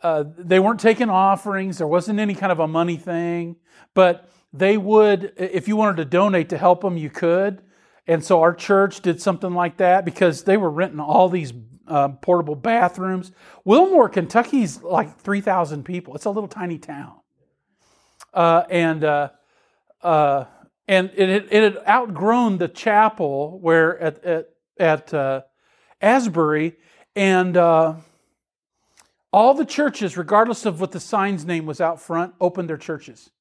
uh, 0.03 0.23
they 0.37 0.59
weren't 0.59 0.79
taking 0.79 1.09
offerings. 1.09 1.79
There 1.79 1.87
wasn't 1.87 2.19
any 2.19 2.33
kind 2.33 2.51
of 2.51 2.59
a 2.59 2.67
money 2.67 2.95
thing, 2.95 3.57
but 3.93 4.29
they 4.53 4.77
would, 4.77 5.33
if 5.35 5.67
you 5.67 5.75
wanted 5.75 5.97
to 5.97 6.05
donate 6.05 6.49
to 6.49 6.57
help 6.57 6.81
them, 6.81 6.95
you 6.95 7.09
could. 7.09 7.61
And 8.07 8.23
so 8.23 8.41
our 8.41 8.53
church 8.53 9.01
did 9.01 9.21
something 9.21 9.53
like 9.53 9.77
that 9.77 10.05
because 10.05 10.45
they 10.45 10.55
were 10.55 10.71
renting 10.71 11.01
all 11.01 11.27
these 11.27 11.51
uh, 11.87 12.09
portable 12.09 12.55
bathrooms. 12.55 13.31
Wilmore, 13.65 14.09
Kentucky's 14.09 14.81
like 14.81 15.19
3,000 15.19 15.83
people. 15.83 16.15
It's 16.15 16.25
a 16.25 16.29
little 16.29 16.47
tiny 16.47 16.77
town. 16.77 17.19
Uh, 18.33 18.63
and 18.69 19.03
uh, 19.03 19.29
uh, 20.01 20.45
and 20.87 21.09
it, 21.15 21.47
it, 21.51 21.63
had 21.63 21.77
outgrown 21.87 22.59
the 22.59 22.67
chapel 22.67 23.59
where 23.59 23.97
at 23.99 24.23
at, 24.23 24.49
at 24.79 25.13
uh, 25.13 25.41
Asbury, 26.01 26.75
and 27.15 27.57
uh, 27.57 27.95
all 29.33 29.53
the 29.53 29.65
churches, 29.65 30.17
regardless 30.17 30.65
of 30.65 30.79
what 30.79 30.91
the 30.91 30.99
sign's 30.99 31.45
name 31.45 31.65
was 31.65 31.81
out 31.81 31.99
front, 31.99 32.35
opened 32.39 32.69
their 32.69 32.77
churches, 32.77 33.31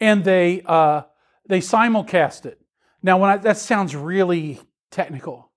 and 0.00 0.24
they 0.24 0.56
they 1.46 1.60
simulcast 1.60 2.46
it. 2.46 2.60
Now, 3.04 3.18
when 3.18 3.28
I, 3.28 3.36
that 3.36 3.58
sounds 3.58 3.94
really 3.94 4.58
technical, 4.90 5.52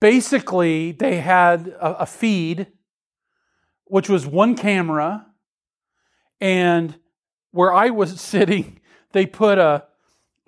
basically 0.00 0.92
they 0.92 1.20
had 1.20 1.68
a, 1.68 1.98
a 1.98 2.06
feed, 2.06 2.68
which 3.84 4.08
was 4.08 4.26
one 4.26 4.56
camera, 4.56 5.26
and 6.40 6.98
where 7.50 7.74
I 7.74 7.90
was 7.90 8.18
sitting, 8.32 8.80
they 9.12 9.26
put 9.26 9.58
a 9.58 9.84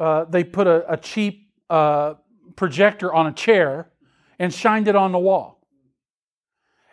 uh, 0.00 0.24
they 0.24 0.44
put 0.44 0.66
a, 0.66 0.92
a 0.92 0.96
cheap 0.96 1.50
uh, 1.68 2.14
projector 2.56 3.12
on 3.12 3.26
a 3.26 3.32
chair 3.32 3.90
and 4.38 4.54
shined 4.54 4.88
it 4.88 4.96
on 4.96 5.12
the 5.12 5.18
wall. 5.18 5.60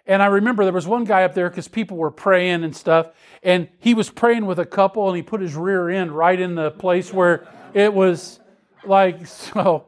And 0.05 0.21
I 0.21 0.25
remember 0.25 0.65
there 0.65 0.73
was 0.73 0.87
one 0.87 1.05
guy 1.05 1.23
up 1.23 1.35
there 1.35 1.49
because 1.49 1.69
people 1.69 1.95
were 1.95 2.11
praying 2.11 2.65
and 2.65 2.75
stuff, 2.75 3.11
and 3.41 3.69
he 3.79 3.93
was 3.93 4.09
praying 4.09 4.45
with 4.45 4.59
a 4.59 4.65
couple, 4.65 5.07
and 5.07 5.15
he 5.15 5.23
put 5.23 5.39
his 5.39 5.55
rear 5.55 5.89
end 5.89 6.11
right 6.11 6.37
in 6.37 6.55
the 6.55 6.71
place 6.71 7.13
where 7.13 7.47
it 7.73 7.93
was 7.93 8.41
like 8.87 9.27
so. 9.27 9.85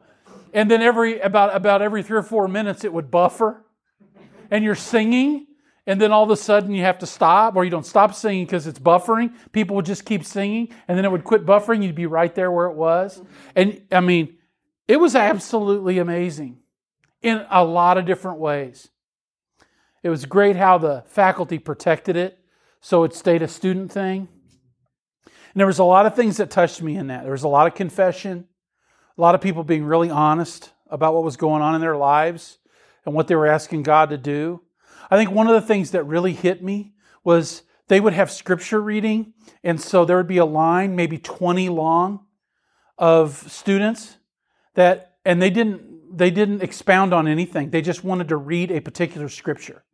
And 0.52 0.70
then 0.70 0.82
every 0.82 1.20
about 1.20 1.54
about 1.54 1.82
every 1.82 2.02
three 2.02 2.18
or 2.18 2.22
four 2.22 2.48
minutes, 2.48 2.84
it 2.84 2.92
would 2.92 3.10
buffer, 3.10 3.64
and 4.50 4.64
you're 4.64 4.74
singing, 4.74 5.46
and 5.88 5.98
then 5.98 6.12
all 6.12 6.22
of 6.22 6.30
a 6.30 6.36
sudden 6.36 6.74
you 6.74 6.82
have 6.82 6.98
to 6.98 7.06
stop 7.06 7.56
or 7.56 7.64
you 7.64 7.70
don't 7.70 7.86
stop 7.86 8.14
singing 8.14 8.44
because 8.44 8.66
it's 8.66 8.78
buffering. 8.78 9.32
People 9.52 9.74
would 9.76 9.86
just 9.86 10.04
keep 10.04 10.22
singing 10.22 10.68
and 10.86 10.98
then 10.98 11.06
it 11.06 11.10
would 11.10 11.24
quit 11.24 11.46
buffering. 11.46 11.82
You'd 11.82 11.94
be 11.94 12.04
right 12.04 12.34
there 12.34 12.52
where 12.52 12.66
it 12.66 12.74
was. 12.74 13.22
And 13.56 13.80
I 13.90 14.00
mean, 14.00 14.36
it 14.86 15.00
was 15.00 15.14
absolutely 15.14 15.98
amazing 15.98 16.58
in 17.22 17.44
a 17.50 17.64
lot 17.64 17.96
of 17.96 18.04
different 18.04 18.38
ways. 18.38 18.90
It 20.02 20.10
was 20.10 20.26
great 20.26 20.56
how 20.56 20.76
the 20.76 21.04
faculty 21.06 21.58
protected 21.58 22.16
it 22.16 22.38
so 22.82 23.04
it 23.04 23.14
stayed 23.14 23.40
a 23.40 23.48
student 23.48 23.90
thing. 23.90 24.28
And 25.24 25.54
there 25.54 25.66
was 25.66 25.78
a 25.78 25.84
lot 25.84 26.04
of 26.06 26.14
things 26.14 26.36
that 26.36 26.50
touched 26.50 26.82
me 26.82 26.96
in 26.96 27.06
that. 27.06 27.22
There 27.22 27.32
was 27.32 27.44
a 27.44 27.48
lot 27.48 27.66
of 27.66 27.74
confession, 27.74 28.46
a 29.18 29.20
lot 29.20 29.34
of 29.34 29.40
people 29.40 29.64
being 29.64 29.84
really 29.84 30.10
honest 30.10 30.72
about 30.88 31.12
what 31.12 31.24
was 31.24 31.36
going 31.36 31.60
on 31.60 31.74
in 31.74 31.80
their 31.80 31.96
lives 31.96 32.58
and 33.04 33.14
what 33.14 33.26
they 33.26 33.34
were 33.34 33.46
asking 33.46 33.82
God 33.82 34.10
to 34.10 34.16
do. 34.16 34.62
I 35.10 35.16
think 35.16 35.30
one 35.30 35.48
of 35.48 35.54
the 35.54 35.66
things 35.66 35.90
that 35.90 36.04
really 36.04 36.32
hit 36.32 36.62
me 36.62 36.92
was 37.24 37.62
they 37.88 38.00
would 38.00 38.12
have 38.12 38.30
scripture 38.30 38.80
reading, 38.80 39.32
and 39.64 39.80
so 39.80 40.04
there 40.04 40.16
would 40.16 40.28
be 40.28 40.38
a 40.38 40.44
line, 40.44 40.94
maybe 40.94 41.18
20 41.18 41.68
long, 41.68 42.20
of 42.96 43.50
students 43.50 44.18
that, 44.74 45.14
and 45.24 45.42
they 45.42 45.50
didn't, 45.50 46.16
they 46.16 46.30
didn't 46.30 46.62
expound 46.62 47.12
on 47.12 47.26
anything. 47.26 47.70
They 47.70 47.82
just 47.82 48.04
wanted 48.04 48.28
to 48.28 48.36
read 48.36 48.70
a 48.70 48.80
particular 48.80 49.28
scripture. 49.28 49.84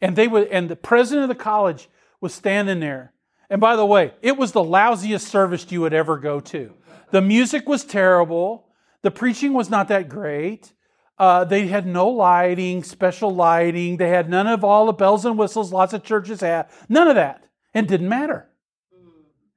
And 0.00 0.14
they 0.14 0.28
would, 0.28 0.48
and 0.48 0.68
the 0.68 0.76
president 0.76 1.24
of 1.24 1.28
the 1.28 1.42
college 1.42 1.88
was 2.20 2.34
standing 2.34 2.80
there. 2.80 3.12
And 3.50 3.60
by 3.60 3.76
the 3.76 3.86
way, 3.86 4.12
it 4.22 4.36
was 4.36 4.52
the 4.52 4.64
lousiest 4.64 5.26
service 5.26 5.66
you 5.70 5.80
would 5.80 5.92
ever 5.92 6.16
go 6.18 6.40
to. 6.40 6.74
The 7.12 7.20
music 7.20 7.68
was 7.68 7.84
terrible. 7.84 8.66
The 9.02 9.10
preaching 9.10 9.52
was 9.52 9.70
not 9.70 9.88
that 9.88 10.08
great. 10.08 10.72
Uh, 11.18 11.44
they 11.44 11.68
had 11.68 11.86
no 11.86 12.08
lighting, 12.08 12.82
special 12.82 13.32
lighting. 13.32 13.98
They 13.98 14.08
had 14.08 14.28
none 14.28 14.46
of 14.46 14.64
all 14.64 14.86
the 14.86 14.92
bells 14.92 15.24
and 15.24 15.38
whistles 15.38 15.72
lots 15.72 15.92
of 15.92 16.02
churches 16.02 16.40
have. 16.40 16.72
None 16.88 17.06
of 17.06 17.14
that. 17.14 17.44
And 17.74 17.86
didn't 17.86 18.08
matter. 18.08 18.48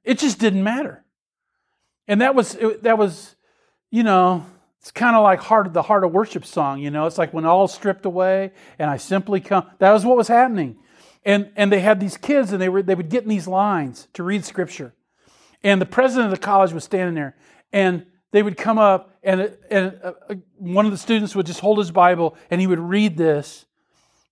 It 0.04 0.18
just 0.18 0.38
didn't 0.38 0.62
matter. 0.62 1.04
And 2.06 2.20
that 2.20 2.34
was 2.34 2.56
that 2.82 2.98
was, 2.98 3.34
you 3.90 4.04
know, 4.04 4.46
it's 4.80 4.92
kind 4.92 5.16
of 5.16 5.24
like 5.24 5.40
heart 5.40 5.66
of 5.66 5.72
the 5.72 5.82
heart 5.82 6.04
of 6.04 6.12
worship 6.12 6.44
song. 6.44 6.80
You 6.80 6.90
know, 6.90 7.06
it's 7.06 7.18
like 7.18 7.32
when 7.34 7.44
all 7.44 7.66
stripped 7.66 8.06
away 8.06 8.52
and 8.78 8.88
I 8.88 8.98
simply 8.98 9.40
come. 9.40 9.68
That 9.78 9.92
was 9.92 10.04
what 10.04 10.16
was 10.16 10.28
happening. 10.28 10.76
And 11.24 11.50
and 11.56 11.72
they 11.72 11.80
had 11.80 11.98
these 11.98 12.16
kids 12.16 12.52
and 12.52 12.60
they 12.60 12.68
were 12.68 12.82
they 12.82 12.94
would 12.94 13.08
get 13.08 13.24
in 13.24 13.28
these 13.28 13.48
lines 13.48 14.06
to 14.12 14.22
read 14.22 14.44
scripture. 14.44 14.94
And 15.66 15.80
the 15.80 15.86
president 15.86 16.26
of 16.26 16.30
the 16.30 16.46
college 16.46 16.72
was 16.72 16.84
standing 16.84 17.16
there 17.16 17.34
and 17.72 18.06
they 18.30 18.40
would 18.40 18.56
come 18.56 18.78
up 18.78 19.18
and, 19.24 19.52
and 19.68 19.98
uh, 20.00 20.12
one 20.58 20.86
of 20.86 20.92
the 20.92 20.96
students 20.96 21.34
would 21.34 21.44
just 21.46 21.58
hold 21.58 21.78
his 21.78 21.90
Bible 21.90 22.36
and 22.52 22.60
he 22.60 22.68
would 22.68 22.78
read 22.78 23.16
this. 23.16 23.66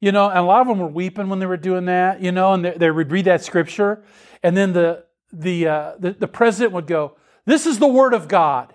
You 0.01 0.13
know, 0.13 0.29
and 0.29 0.39
a 0.39 0.43
lot 0.43 0.61
of 0.61 0.69
them 0.69 0.79
were 0.79 0.87
weeping 0.87 1.29
when 1.29 1.41
they 1.41 1.47
were 1.47 1.57
doing 1.57 1.87
that, 1.87 2.23
you 2.23 2.31
know, 2.31 2.53
and 2.53 2.65
they, 2.65 2.71
they 2.77 2.89
would 2.89 3.11
read 3.11 3.25
that 3.25 3.43
scripture. 3.43 4.05
And 4.45 4.57
then 4.57 4.75
the, 4.75 5.07
the, 5.33 5.67
uh, 5.67 5.93
the, 5.99 6.13
the 6.13 6.29
president 6.29 6.73
would 6.73 6.87
go, 6.87 7.17
This 7.47 7.67
is 7.67 7.81
the 7.81 7.89
word 7.89 8.15
of 8.15 8.29
God. 8.29 8.73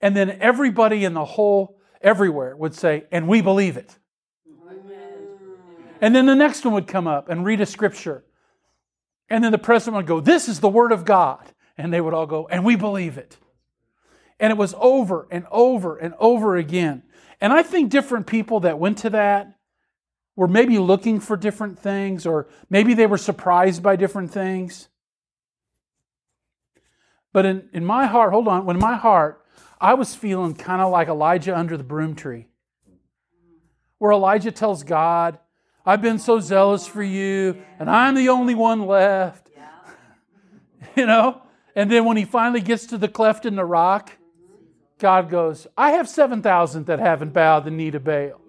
And 0.00 0.16
then 0.16 0.38
everybody 0.40 1.04
in 1.04 1.12
the 1.12 1.26
whole, 1.26 1.78
everywhere 2.00 2.56
would 2.56 2.74
say, 2.74 3.04
And 3.12 3.28
we 3.28 3.42
believe 3.42 3.76
it. 3.76 3.98
Amen. 4.66 4.88
And 6.00 6.14
then 6.14 6.24
the 6.24 6.36
next 6.36 6.64
one 6.64 6.72
would 6.72 6.86
come 6.86 7.06
up 7.06 7.28
and 7.28 7.44
read 7.44 7.60
a 7.60 7.66
scripture. 7.66 8.24
And 9.30 9.44
then 9.44 9.52
the 9.52 9.58
president 9.58 9.96
would 9.96 10.06
go, 10.06 10.20
This 10.20 10.48
is 10.48 10.60
the 10.60 10.68
word 10.68 10.92
of 10.92 11.04
God. 11.04 11.52
And 11.78 11.92
they 11.92 12.00
would 12.00 12.12
all 12.12 12.26
go, 12.26 12.48
And 12.48 12.64
we 12.64 12.76
believe 12.76 13.16
it. 13.16 13.38
And 14.40 14.50
it 14.50 14.56
was 14.56 14.74
over 14.78 15.28
and 15.30 15.46
over 15.50 15.96
and 15.96 16.14
over 16.18 16.56
again. 16.56 17.04
And 17.40 17.52
I 17.52 17.62
think 17.62 17.90
different 17.90 18.26
people 18.26 18.60
that 18.60 18.78
went 18.78 18.98
to 18.98 19.10
that 19.10 19.54
were 20.36 20.48
maybe 20.48 20.78
looking 20.78 21.20
for 21.20 21.36
different 21.36 21.78
things, 21.78 22.26
or 22.26 22.48
maybe 22.68 22.94
they 22.94 23.06
were 23.06 23.18
surprised 23.18 23.82
by 23.82 23.96
different 23.96 24.30
things. 24.30 24.88
But 27.32 27.46
in, 27.46 27.68
in 27.72 27.84
my 27.84 28.06
heart, 28.06 28.32
hold 28.32 28.48
on, 28.48 28.64
when 28.64 28.78
my 28.78 28.96
heart, 28.96 29.44
I 29.80 29.94
was 29.94 30.14
feeling 30.14 30.54
kind 30.54 30.82
of 30.82 30.90
like 30.90 31.08
Elijah 31.08 31.56
under 31.56 31.76
the 31.76 31.84
broom 31.84 32.14
tree, 32.14 32.46
where 33.98 34.12
Elijah 34.12 34.50
tells 34.50 34.82
God, 34.82 35.38
I've 35.84 36.02
been 36.02 36.18
so 36.18 36.40
zealous 36.40 36.86
for 36.86 37.02
you, 37.02 37.62
and 37.78 37.88
I'm 37.88 38.14
the 38.14 38.28
only 38.28 38.54
one 38.54 38.86
left. 38.86 39.48
you 40.96 41.06
know? 41.06 41.42
And 41.74 41.90
then 41.90 42.04
when 42.04 42.16
he 42.16 42.24
finally 42.24 42.60
gets 42.60 42.86
to 42.86 42.98
the 42.98 43.08
cleft 43.08 43.46
in 43.46 43.56
the 43.56 43.64
rock, 43.64 44.12
God 44.98 45.30
goes, 45.30 45.66
I 45.76 45.92
have 45.92 46.08
7,000 46.08 46.86
that 46.86 46.98
haven't 46.98 47.32
bowed 47.32 47.64
the 47.64 47.70
knee 47.70 47.90
to 47.90 48.00
Baal. 48.00 48.40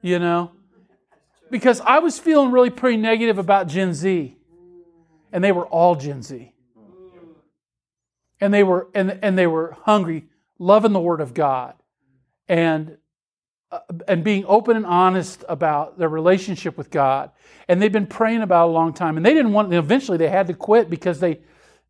You 0.00 0.18
know? 0.18 0.52
Because 1.50 1.80
I 1.80 1.98
was 1.98 2.18
feeling 2.18 2.50
really 2.50 2.70
pretty 2.70 2.96
negative 2.96 3.38
about 3.38 3.68
Gen 3.68 3.92
Z. 3.92 4.36
And 5.32 5.44
they 5.44 5.52
were 5.52 5.66
all 5.66 5.96
Gen 5.96 6.22
Z. 6.22 6.52
and 8.40 8.52
they 8.52 8.62
were 8.62 8.88
and, 8.94 9.18
and 9.22 9.36
they 9.36 9.46
were 9.46 9.76
hungry, 9.82 10.28
loving 10.58 10.92
the 10.92 11.00
Word 11.00 11.20
of 11.20 11.34
God, 11.34 11.74
and 12.48 12.98
Uh, 13.72 13.80
and 14.06 14.22
being 14.22 14.44
open 14.46 14.76
and 14.76 14.86
honest 14.86 15.44
about 15.48 15.98
their 15.98 16.08
relationship 16.08 16.78
with 16.78 16.88
God. 16.88 17.32
And 17.66 17.82
they've 17.82 17.90
been 17.90 18.06
praying 18.06 18.42
about 18.42 18.68
a 18.68 18.70
long 18.70 18.92
time. 18.92 19.16
And 19.16 19.26
they 19.26 19.34
didn't 19.34 19.52
want. 19.52 19.74
Eventually, 19.74 20.16
they 20.16 20.28
had 20.28 20.46
to 20.46 20.54
quit 20.54 20.88
because 20.88 21.18
they. 21.18 21.40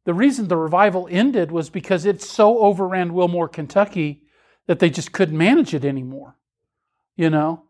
The 0.04 0.14
reason 0.14 0.48
the 0.48 0.56
revival 0.56 1.06
ended 1.10 1.50
was 1.50 1.68
because 1.68 2.06
it 2.06 2.22
so 2.22 2.60
overran 2.60 3.12
Wilmore, 3.12 3.48
Kentucky, 3.48 4.22
that 4.66 4.78
they 4.78 4.88
just 4.88 5.12
couldn't 5.12 5.36
manage 5.36 5.74
it 5.74 5.84
anymore. 5.84 6.36
You 7.14 7.28
know, 7.28 7.64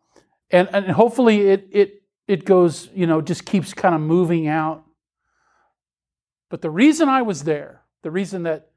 and 0.53 0.69
and 0.73 0.87
hopefully 0.93 1.49
it 1.49 1.69
it 1.73 2.03
it 2.29 2.45
goes. 2.45 2.89
You 2.95 3.09
know, 3.09 3.21
just 3.21 3.45
keeps 3.45 3.75
kind 3.75 3.95
of 3.95 4.01
moving 4.01 4.47
out. 4.47 4.85
But 6.49 6.63
the 6.63 6.71
reason 6.71 7.09
I 7.09 7.23
was 7.23 7.43
there, 7.43 7.83
the 8.03 8.13
reason 8.13 8.45
that 8.45 8.71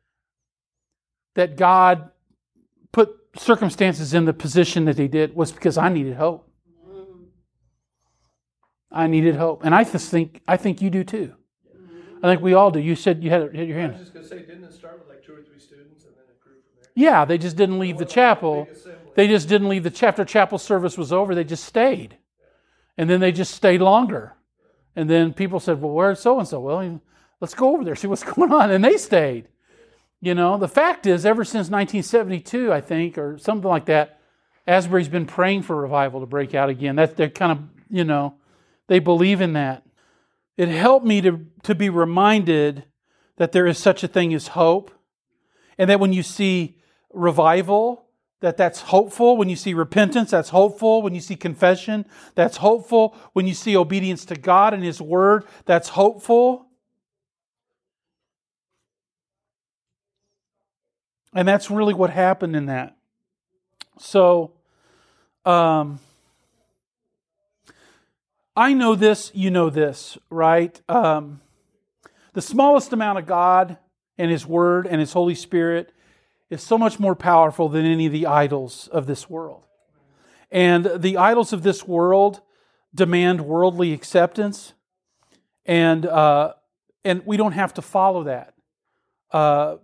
that 1.36 1.56
God 1.56 2.10
put 2.92 3.19
circumstances 3.36 4.14
in 4.14 4.26
the 4.26 4.34
position 4.34 4.86
that 4.86 4.98
they 4.98 5.08
did 5.08 5.36
was 5.36 5.52
because 5.52 5.78
I 5.78 5.90
needed 5.90 6.16
hope. 6.16 6.50
I 8.92 9.08
needed 9.08 9.36
hope, 9.36 9.64
and 9.64 9.76
I 9.76 9.84
just 9.84 10.10
think 10.10 10.42
I 10.48 10.58
think 10.58 10.82
you 10.82 10.90
do 10.90 11.04
too. 11.04 11.36
I 12.24 12.28
think 12.28 12.42
we 12.42 12.54
all 12.54 12.72
do. 12.72 12.80
You 12.80 12.96
said 12.96 13.24
you 13.24 13.30
had, 13.30 13.56
had 13.56 13.68
your 13.68 13.78
hand. 13.78 13.94
I 13.94 13.98
was 13.98 14.02
just 14.02 14.14
gonna 14.14 14.28
say, 14.28 14.40
didn't 14.40 14.64
it 14.64 14.74
start 14.74 15.00
with 15.00 15.08
like 15.08 15.24
two 15.24 15.34
or 15.34 15.44
three 15.44 15.60
students 15.60 16.06
and 16.06 16.16
then 16.16 16.24
it 16.28 16.40
grew 16.42 16.54
from 16.54 16.82
there? 16.82 16.92
Yeah, 16.96 17.24
they 17.24 17.38
just 17.38 17.56
didn't 17.56 17.80
leave 17.80 17.98
the 17.98 18.06
chapel. 18.06 18.68
They 19.16 19.28
just 19.28 19.48
didn't 19.48 19.70
leave 19.70 19.84
the 19.84 19.92
chapter. 19.92 20.26
Chapel 20.26 20.58
service 20.58 20.98
was 20.98 21.14
over. 21.14 21.36
They 21.36 21.44
just 21.44 21.66
stayed, 21.66 22.18
and 22.98 23.10
then 23.10 23.20
they 23.20 23.32
just 23.32 23.54
stayed 23.54 23.82
longer. 23.82 24.36
And 24.96 25.08
then 25.08 25.34
people 25.34 25.60
said, 25.60 25.82
"Well, 25.82 25.94
where's 25.94 26.20
so 26.20 26.40
and 26.40 26.48
so?" 26.48 26.60
Well, 26.60 27.00
let's 27.40 27.54
go 27.54 27.74
over 27.74 27.84
there 27.84 27.96
see 27.96 28.08
what's 28.08 28.24
going 28.36 28.52
on, 28.52 28.72
and 28.72 28.84
they 28.84 28.98
stayed. 28.98 29.50
You 30.22 30.36
know, 30.36 30.58
the 30.58 30.68
fact 30.68 31.06
is, 31.06 31.26
ever 31.26 31.46
since 31.46 31.70
1972, 31.70 32.74
I 32.74 32.82
think, 32.82 33.18
or 33.18 33.38
something 33.38 33.70
like 33.70 33.86
that, 33.86 34.20
Asbury's 34.68 35.08
been 35.08 35.26
praying 35.26 35.64
for 35.64 35.76
revival 35.76 36.20
to 36.20 36.26
break 36.26 36.54
out 36.54 36.70
again. 36.70 36.98
That 36.98 37.16
they're 37.16 37.30
kind 37.30 37.52
of, 37.54 37.60
you 37.90 38.04
know, 38.04 38.36
they 38.88 39.00
believe 39.00 39.40
in 39.40 39.54
that. 39.54 39.84
It 40.58 40.68
helped 40.68 41.06
me 41.06 41.22
to, 41.22 41.46
to 41.64 41.74
be 41.74 41.90
reminded 41.90 42.84
that 43.38 43.54
there 43.54 43.66
is 43.66 43.78
such 43.78 44.04
a 44.04 44.08
thing 44.10 44.34
as 44.34 44.50
hope, 44.50 44.92
and 45.78 45.90
that 45.90 46.02
when 46.02 46.12
you 46.12 46.22
see 46.22 46.78
revival, 47.14 48.06
that 48.42 48.58
that's 48.58 48.82
hopeful. 48.82 49.38
When 49.38 49.50
you 49.50 49.56
see 49.56 49.74
repentance, 49.74 50.32
that's 50.32 50.50
hopeful. 50.50 51.02
When 51.02 51.16
you 51.16 51.22
see 51.22 51.36
confession, 51.38 52.06
that's 52.36 52.58
hopeful. 52.58 53.16
When 53.34 53.48
you 53.48 53.54
see 53.54 53.78
obedience 53.78 54.26
to 54.26 54.36
God 54.36 54.74
and 54.74 54.84
His 54.84 55.02
Word, 55.02 55.46
that's 55.66 55.90
hopeful. 55.90 56.69
And 61.34 61.48
that's 61.48 61.70
really 61.70 61.94
what 61.94 62.10
happened 62.10 62.56
in 62.56 62.66
that. 62.68 62.96
So, 64.00 64.52
um, 65.46 66.00
I 68.56 68.74
know 68.74 68.96
this, 68.96 69.32
you 69.34 69.52
know 69.52 69.70
this, 69.70 70.18
right? 70.30 70.82
Um, 70.90 71.42
the 72.34 72.42
smallest 72.42 72.92
amount 72.94 73.20
of 73.20 73.26
God 73.26 73.78
and 74.18 74.32
His 74.32 74.46
Word 74.46 74.86
and 74.88 75.00
His 75.00 75.14
Holy 75.14 75.36
Spirit 75.36 75.94
is 76.50 76.64
so 76.64 76.78
much 76.78 77.00
more 77.00 77.16
powerful 77.16 77.70
than 77.70 77.86
any 77.86 78.06
of 78.08 78.12
the 78.12 78.26
idols 78.26 78.88
of 78.92 79.06
this 79.06 79.30
world. 79.30 79.64
And 80.52 80.92
the 80.98 81.18
idols 81.18 81.54
of 81.54 81.64
this 81.64 81.88
world 81.88 82.42
demand 82.94 83.42
worldly 83.42 83.94
acceptance, 83.94 84.74
and 85.66 86.06
uh, 86.06 86.54
and 87.06 87.22
we 87.26 87.38
don't 87.38 87.52
have 87.52 87.74
to 87.76 87.82
follow 87.82 88.24
that. 88.24 88.54
Uh, 89.32 89.78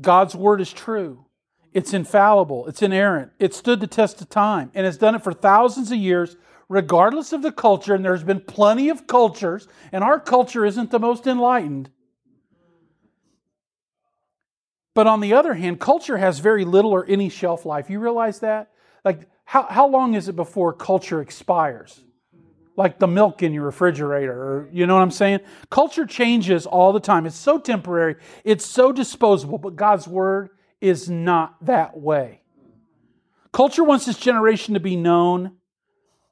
God's 0.00 0.34
word 0.34 0.60
is 0.60 0.72
true. 0.72 1.24
It's 1.72 1.92
infallible. 1.92 2.66
It's 2.66 2.82
inerrant. 2.82 3.32
It 3.38 3.54
stood 3.54 3.80
the 3.80 3.86
test 3.86 4.20
of 4.20 4.28
time 4.28 4.70
and 4.74 4.86
has 4.86 4.96
done 4.96 5.14
it 5.14 5.22
for 5.22 5.32
thousands 5.32 5.92
of 5.92 5.98
years, 5.98 6.36
regardless 6.68 7.32
of 7.32 7.42
the 7.42 7.52
culture. 7.52 7.94
And 7.94 8.04
there's 8.04 8.24
been 8.24 8.40
plenty 8.40 8.88
of 8.88 9.06
cultures, 9.06 9.68
and 9.92 10.02
our 10.02 10.18
culture 10.18 10.64
isn't 10.64 10.90
the 10.90 10.98
most 10.98 11.26
enlightened. 11.26 11.90
But 14.94 15.06
on 15.06 15.20
the 15.20 15.34
other 15.34 15.54
hand, 15.54 15.78
culture 15.78 16.16
has 16.16 16.40
very 16.40 16.64
little 16.64 16.90
or 16.90 17.06
any 17.06 17.28
shelf 17.28 17.64
life. 17.64 17.88
You 17.88 18.00
realize 18.00 18.40
that? 18.40 18.72
Like, 19.04 19.28
how, 19.44 19.62
how 19.64 19.86
long 19.86 20.14
is 20.14 20.28
it 20.28 20.34
before 20.34 20.72
culture 20.72 21.20
expires? 21.20 22.02
Like 22.78 23.00
the 23.00 23.08
milk 23.08 23.42
in 23.42 23.52
your 23.52 23.64
refrigerator, 23.64 24.32
or 24.32 24.68
you 24.72 24.86
know 24.86 24.94
what 24.94 25.02
I'm 25.02 25.10
saying? 25.10 25.40
Culture 25.68 26.06
changes 26.06 26.64
all 26.64 26.92
the 26.92 27.00
time. 27.00 27.26
It's 27.26 27.36
so 27.36 27.58
temporary, 27.58 28.14
it's 28.44 28.64
so 28.64 28.92
disposable, 28.92 29.58
but 29.58 29.74
God's 29.74 30.06
word 30.06 30.50
is 30.80 31.10
not 31.10 31.56
that 31.66 31.98
way. 31.98 32.40
Culture 33.52 33.82
wants 33.82 34.06
this 34.06 34.16
generation 34.16 34.74
to 34.74 34.80
be 34.80 34.94
known 34.94 35.56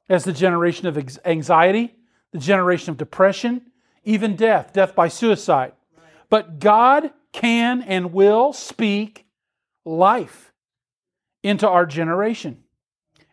as 0.07 0.23
the 0.23 0.31
generation 0.31 0.87
of 0.87 0.97
anxiety, 1.25 1.93
the 2.31 2.39
generation 2.39 2.91
of 2.91 2.97
depression, 2.97 3.63
even 4.05 4.37
death, 4.37 4.71
death 4.71 4.95
by 4.95 5.09
suicide. 5.09 5.73
But 6.29 6.59
God 6.59 7.11
can 7.33 7.81
and 7.81 8.13
will 8.13 8.53
speak 8.53 9.25
life 9.83 10.53
into 11.43 11.67
our 11.67 11.85
generation. 11.85 12.63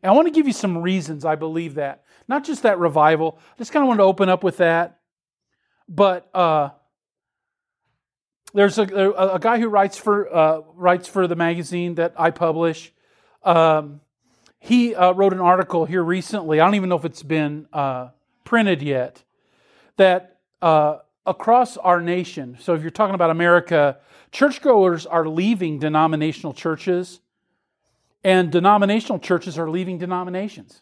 And 0.03 0.11
I 0.11 0.15
want 0.17 0.27
to 0.27 0.33
give 0.33 0.49
you 0.49 0.53
some 0.53 0.79
reasons 0.79 1.25
I 1.25 1.37
believe 1.37 1.77
that. 1.77 2.04
Not 2.29 2.45
just 2.45 2.63
that 2.63 2.79
revival. 2.79 3.39
I 3.55 3.59
just 3.59 3.73
kind 3.73 3.83
of 3.83 3.89
wanted 3.89 3.99
to 3.99 4.05
open 4.05 4.29
up 4.29 4.43
with 4.43 4.59
that. 4.59 5.01
But 5.89 6.29
uh, 6.35 6.71
there's 8.55 8.79
a, 8.79 8.85
a, 8.85 9.35
a, 9.35 9.39
guy 9.39 9.59
who 9.59 9.69
writes 9.69 9.99
for 9.99 10.35
uh, 10.35 10.61
writes 10.75 11.09
for 11.09 11.27
the 11.27 11.37
magazine 11.37 11.97
that 11.97 12.15
I 12.17 12.31
publish. 12.31 12.93
Um, 13.43 14.01
he 14.59 14.95
uh, 14.95 15.13
wrote 15.13 15.35
an 15.35 15.41
article 15.41 15.85
here 15.85 16.03
recently. 16.03 16.61
I 16.61 16.65
don't 16.65 16.75
even 16.75 16.89
know 16.89 16.97
if 16.97 17.05
it's 17.05 17.23
been 17.23 17.67
uh, 17.73 18.09
printed 18.45 18.81
yet. 18.81 19.23
That 19.99 20.39
uh, 20.63 20.99
across 21.27 21.77
our 21.77 22.01
nation, 22.01 22.57
so 22.59 22.75
if 22.75 22.81
you're 22.81 22.91
talking 22.91 23.15
about 23.15 23.31
America, 23.31 23.99
churchgoers 24.33 25.05
are 25.05 25.29
leaving 25.29 25.79
denominational 25.79 26.55
churches, 26.55 27.21
and 28.25 28.51
denominational 28.51 29.19
churches 29.19 29.59
are 29.59 29.69
leaving 29.69 29.99
denominations. 29.99 30.81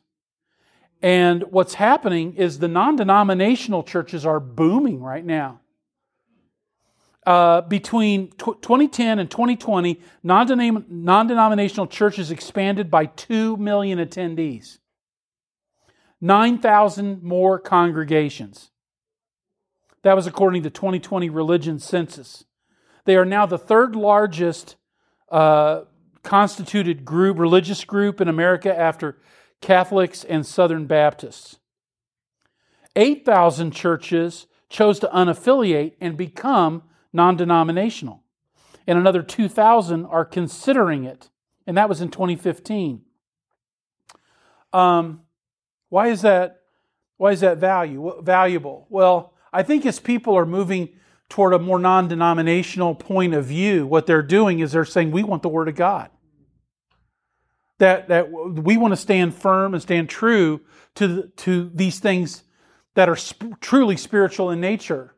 And 1.03 1.43
what's 1.51 1.75
happening 1.75 2.35
is 2.37 2.61
the 2.61 2.69
non 2.69 2.95
denominational 2.95 3.83
churches 3.83 4.25
are 4.25 4.39
booming 4.39 5.03
right 5.03 5.25
now. 5.25 5.61
Uh, 7.27 7.61
between 7.63 8.29
t- 8.31 8.53
2010 8.63 9.19
and 9.19 9.31
2020, 9.31 10.01
non 10.23 10.47
denominational 11.27 11.87
churches 11.89 12.31
expanded 12.31 12.91
by 12.91 13.07
2 13.07 13.57
million 13.57 13.99
attendees, 13.99 14.79
9,000 16.21 17.23
more 17.23 17.59
congregations. 17.59 18.71
That 20.03 20.17
was 20.17 20.27
according 20.27 20.65
to 20.65 20.71
2020 20.71 21.31
religion 21.31 21.79
census. 21.79 22.45
They 23.05 23.17
are 23.17 23.25
now 23.25 23.47
the 23.47 23.59
third 23.59 23.95
largest 23.95 24.77
uh, 25.31 25.83
constituted 26.23 27.05
group, 27.05 27.39
religious 27.39 27.85
group 27.85 28.21
in 28.21 28.29
America 28.29 28.77
after 28.77 29.19
Catholics 29.63 30.25
and 30.25 30.45
Southern 30.45 30.87
Baptists. 30.87 31.59
8,000 32.95 33.71
churches 33.71 34.47
chose 34.69 34.99
to 34.99 35.09
unaffiliate 35.09 35.95
and 36.01 36.17
become 36.17 36.83
non 37.13 37.37
denominational. 37.37 38.23
And 38.87 38.99
another 38.99 39.23
2,000 39.23 40.05
are 40.05 40.25
considering 40.25 41.05
it. 41.05 41.31
And 41.67 41.77
that 41.79 41.89
was 41.89 42.01
in 42.01 42.11
2015. 42.11 43.03
Um, 44.73 45.21
why 45.89 46.09
is 46.09 46.23
that? 46.23 46.59
Why 47.17 47.31
is 47.31 47.41
that 47.41 47.59
value, 47.59 48.21
valuable? 48.21 48.87
Well, 48.91 49.33
I 49.53 49.63
think 49.63 49.87
as 49.87 50.01
people 50.01 50.37
are 50.37 50.47
moving 50.47 50.89
toward 51.29 51.53
a 51.53 51.59
more 51.59 51.79
non 51.79 52.09
denominational 52.09 52.97
point 52.97 53.33
of 53.33 53.45
view, 53.45 53.87
what 53.87 54.07
they're 54.07 54.23
doing 54.23 54.59
is 54.59 54.73
they're 54.73 54.85
saying, 54.85 55.13
we 55.13 55.23
want 55.23 55.43
the 55.43 55.49
Word 55.49 55.69
of 55.69 55.77
God 55.77 56.11
that, 57.83 58.07
that 58.07 58.31
we 58.31 58.77
want 58.77 58.93
to 58.93 58.97
stand 58.97 59.35
firm 59.35 59.75
and 59.75 59.83
stand 59.83 60.09
true 60.09 60.61
to, 60.95 61.09
the, 61.09 61.23
to 61.39 61.69
these 61.75 61.99
things 61.99 62.45
that 62.95 63.09
are 63.09 63.17
sp- 63.19 63.59
truly 63.61 63.97
spiritual 63.97 64.51
in 64.51 64.61
nature. 64.61 65.17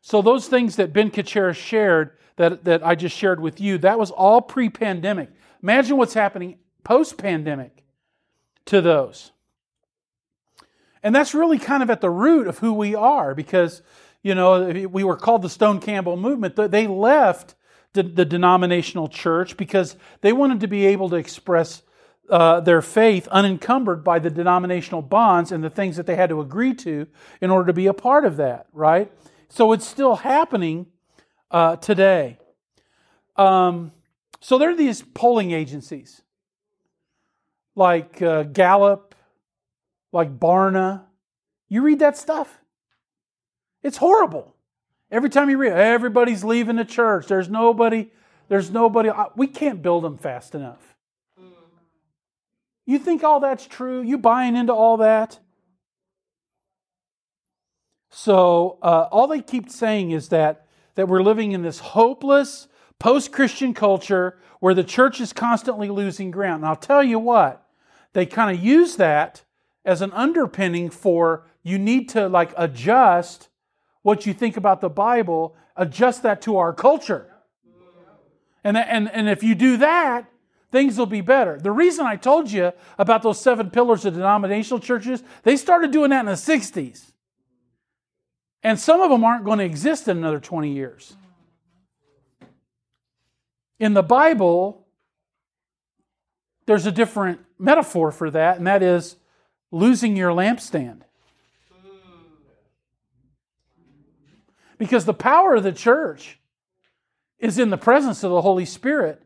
So, 0.00 0.20
those 0.20 0.48
things 0.48 0.76
that 0.76 0.92
Ben 0.92 1.10
Kacheris 1.10 1.56
shared, 1.56 2.18
that, 2.36 2.64
that 2.64 2.84
I 2.84 2.94
just 2.94 3.16
shared 3.16 3.40
with 3.40 3.60
you, 3.60 3.78
that 3.78 3.98
was 3.98 4.10
all 4.10 4.40
pre 4.40 4.68
pandemic. 4.68 5.30
Imagine 5.62 5.96
what's 5.96 6.14
happening 6.14 6.58
post 6.82 7.16
pandemic 7.16 7.84
to 8.66 8.80
those. 8.80 9.32
And 11.02 11.14
that's 11.14 11.34
really 11.34 11.58
kind 11.58 11.82
of 11.82 11.90
at 11.90 12.00
the 12.00 12.10
root 12.10 12.46
of 12.46 12.58
who 12.58 12.72
we 12.72 12.94
are 12.94 13.34
because, 13.34 13.82
you 14.22 14.34
know, 14.34 14.68
we 14.88 15.04
were 15.04 15.16
called 15.16 15.42
the 15.42 15.50
Stone 15.50 15.80
Campbell 15.80 16.16
movement. 16.16 16.56
They 16.56 16.86
left 16.86 17.54
the, 17.92 18.02
the 18.02 18.24
denominational 18.24 19.08
church 19.08 19.56
because 19.56 19.96
they 20.22 20.32
wanted 20.32 20.60
to 20.60 20.66
be 20.66 20.86
able 20.86 21.10
to 21.10 21.16
express 21.16 21.82
uh, 22.30 22.60
their 22.60 22.80
faith 22.80 23.28
unencumbered 23.28 24.02
by 24.02 24.18
the 24.18 24.30
denominational 24.30 25.02
bonds 25.02 25.52
and 25.52 25.62
the 25.62 25.68
things 25.68 25.96
that 25.96 26.06
they 26.06 26.16
had 26.16 26.30
to 26.30 26.40
agree 26.40 26.72
to 26.72 27.06
in 27.42 27.50
order 27.50 27.66
to 27.66 27.74
be 27.74 27.86
a 27.86 27.92
part 27.92 28.24
of 28.24 28.38
that, 28.38 28.66
right? 28.72 29.12
So 29.50 29.72
it's 29.72 29.86
still 29.86 30.16
happening 30.16 30.86
uh, 31.50 31.76
today. 31.76 32.38
Um, 33.36 33.92
so 34.40 34.58
there 34.58 34.70
are 34.70 34.76
these 34.76 35.02
polling 35.02 35.52
agencies 35.52 36.22
like 37.74 38.22
uh, 38.22 38.44
Gallup, 38.44 39.14
like 40.12 40.38
Barna. 40.38 41.02
You 41.68 41.82
read 41.82 41.98
that 42.00 42.16
stuff, 42.16 42.60
it's 43.82 43.96
horrible. 43.96 44.54
Every 45.10 45.30
time 45.30 45.50
you 45.50 45.58
read, 45.58 45.72
everybody's 45.72 46.42
leaving 46.42 46.76
the 46.76 46.84
church. 46.84 47.26
There's 47.26 47.48
nobody, 47.48 48.10
there's 48.48 48.70
nobody. 48.70 49.10
We 49.36 49.46
can't 49.46 49.82
build 49.82 50.02
them 50.02 50.18
fast 50.18 50.54
enough. 50.54 50.96
You 52.86 52.98
think 52.98 53.22
all 53.24 53.40
that's 53.40 53.66
true? 53.66 54.02
You 54.02 54.18
buying 54.18 54.56
into 54.56 54.72
all 54.72 54.98
that? 54.98 55.38
So 58.10 58.78
uh, 58.82 59.08
all 59.10 59.26
they 59.26 59.40
keep 59.40 59.70
saying 59.70 60.10
is 60.10 60.28
that 60.28 60.63
that 60.94 61.08
we're 61.08 61.22
living 61.22 61.52
in 61.52 61.62
this 61.62 61.78
hopeless 61.80 62.68
post-Christian 62.98 63.74
culture 63.74 64.38
where 64.60 64.74
the 64.74 64.84
church 64.84 65.20
is 65.20 65.32
constantly 65.32 65.88
losing 65.88 66.30
ground. 66.30 66.62
And 66.62 66.68
I'll 66.68 66.76
tell 66.76 67.02
you 67.02 67.18
what, 67.18 67.66
they 68.12 68.26
kind 68.26 68.56
of 68.56 68.64
use 68.64 68.96
that 68.96 69.44
as 69.84 70.00
an 70.00 70.12
underpinning 70.12 70.90
for 70.90 71.46
you 71.62 71.78
need 71.78 72.08
to 72.10 72.28
like 72.28 72.52
adjust 72.56 73.48
what 74.02 74.26
you 74.26 74.34
think 74.34 74.56
about 74.56 74.80
the 74.80 74.88
Bible, 74.88 75.56
adjust 75.76 76.22
that 76.22 76.42
to 76.42 76.56
our 76.56 76.72
culture. 76.72 77.30
And, 78.62 78.76
and, 78.76 79.10
and 79.10 79.28
if 79.28 79.42
you 79.42 79.54
do 79.54 79.76
that, 79.78 80.30
things 80.70 80.98
will 80.98 81.06
be 81.06 81.20
better. 81.20 81.58
The 81.58 81.70
reason 81.70 82.06
I 82.06 82.16
told 82.16 82.50
you 82.50 82.72
about 82.98 83.22
those 83.22 83.40
seven 83.40 83.70
pillars 83.70 84.04
of 84.04 84.14
denominational 84.14 84.80
churches, 84.80 85.22
they 85.42 85.56
started 85.56 85.90
doing 85.90 86.10
that 86.10 86.20
in 86.20 86.26
the 86.26 86.32
60s. 86.32 87.12
And 88.64 88.80
some 88.80 89.02
of 89.02 89.10
them 89.10 89.22
aren't 89.22 89.44
going 89.44 89.58
to 89.58 89.64
exist 89.64 90.08
in 90.08 90.16
another 90.16 90.40
20 90.40 90.72
years. 90.72 91.14
In 93.78 93.92
the 93.92 94.02
Bible, 94.02 94.86
there's 96.64 96.86
a 96.86 96.92
different 96.92 97.40
metaphor 97.58 98.10
for 98.10 98.30
that, 98.30 98.56
and 98.56 98.66
that 98.66 98.82
is 98.82 99.16
losing 99.70 100.16
your 100.16 100.30
lampstand. 100.30 101.02
Because 104.78 105.04
the 105.04 105.14
power 105.14 105.56
of 105.56 105.62
the 105.62 105.72
church 105.72 106.38
is 107.38 107.58
in 107.58 107.68
the 107.68 107.76
presence 107.76 108.24
of 108.24 108.30
the 108.30 108.40
Holy 108.40 108.64
Spirit. 108.64 109.22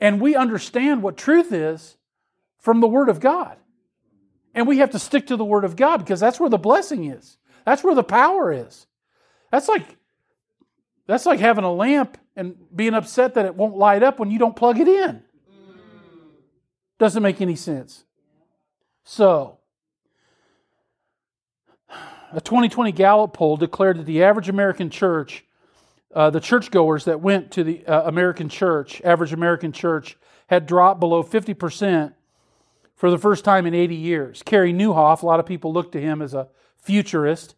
And 0.00 0.20
we 0.20 0.34
understand 0.34 1.02
what 1.02 1.16
truth 1.16 1.52
is 1.52 1.96
from 2.58 2.80
the 2.80 2.88
Word 2.88 3.10
of 3.10 3.20
God. 3.20 3.58
And 4.54 4.66
we 4.66 4.78
have 4.78 4.90
to 4.90 4.98
stick 4.98 5.26
to 5.26 5.36
the 5.36 5.44
Word 5.44 5.64
of 5.64 5.76
God 5.76 5.98
because 5.98 6.20
that's 6.20 6.40
where 6.40 6.48
the 6.48 6.58
blessing 6.58 7.04
is. 7.04 7.36
That's 7.66 7.82
where 7.82 7.96
the 7.96 8.04
power 8.04 8.52
is. 8.52 8.86
That's 9.50 9.68
like 9.68 9.96
that's 11.06 11.26
like 11.26 11.40
having 11.40 11.64
a 11.64 11.72
lamp 11.72 12.16
and 12.36 12.54
being 12.74 12.94
upset 12.94 13.34
that 13.34 13.44
it 13.44 13.54
won't 13.54 13.76
light 13.76 14.02
up 14.02 14.18
when 14.18 14.30
you 14.30 14.38
don't 14.38 14.56
plug 14.56 14.78
it 14.78 14.88
in. 14.88 15.22
Doesn't 16.98 17.22
make 17.22 17.40
any 17.40 17.56
sense. 17.56 18.04
So, 19.04 19.58
a 22.32 22.40
2020 22.40 22.92
Gallup 22.92 23.34
poll 23.34 23.56
declared 23.56 23.98
that 23.98 24.06
the 24.06 24.22
average 24.22 24.48
American 24.48 24.88
church, 24.88 25.44
uh, 26.14 26.30
the 26.30 26.40
churchgoers 26.40 27.04
that 27.04 27.20
went 27.20 27.50
to 27.52 27.64
the 27.64 27.86
uh, 27.86 28.08
American 28.08 28.48
church, 28.48 29.02
average 29.02 29.32
American 29.32 29.72
church, 29.72 30.16
had 30.48 30.66
dropped 30.66 31.00
below 31.00 31.22
50% 31.22 32.14
for 32.94 33.10
the 33.10 33.18
first 33.18 33.44
time 33.44 33.66
in 33.66 33.74
80 33.74 33.94
years. 33.94 34.42
Carey 34.42 34.72
Nieuwhof, 34.72 35.22
a 35.22 35.26
lot 35.26 35.40
of 35.40 35.46
people 35.46 35.72
look 35.72 35.92
to 35.92 36.00
him 36.00 36.22
as 36.22 36.32
a 36.32 36.48
futurist, 36.86 37.56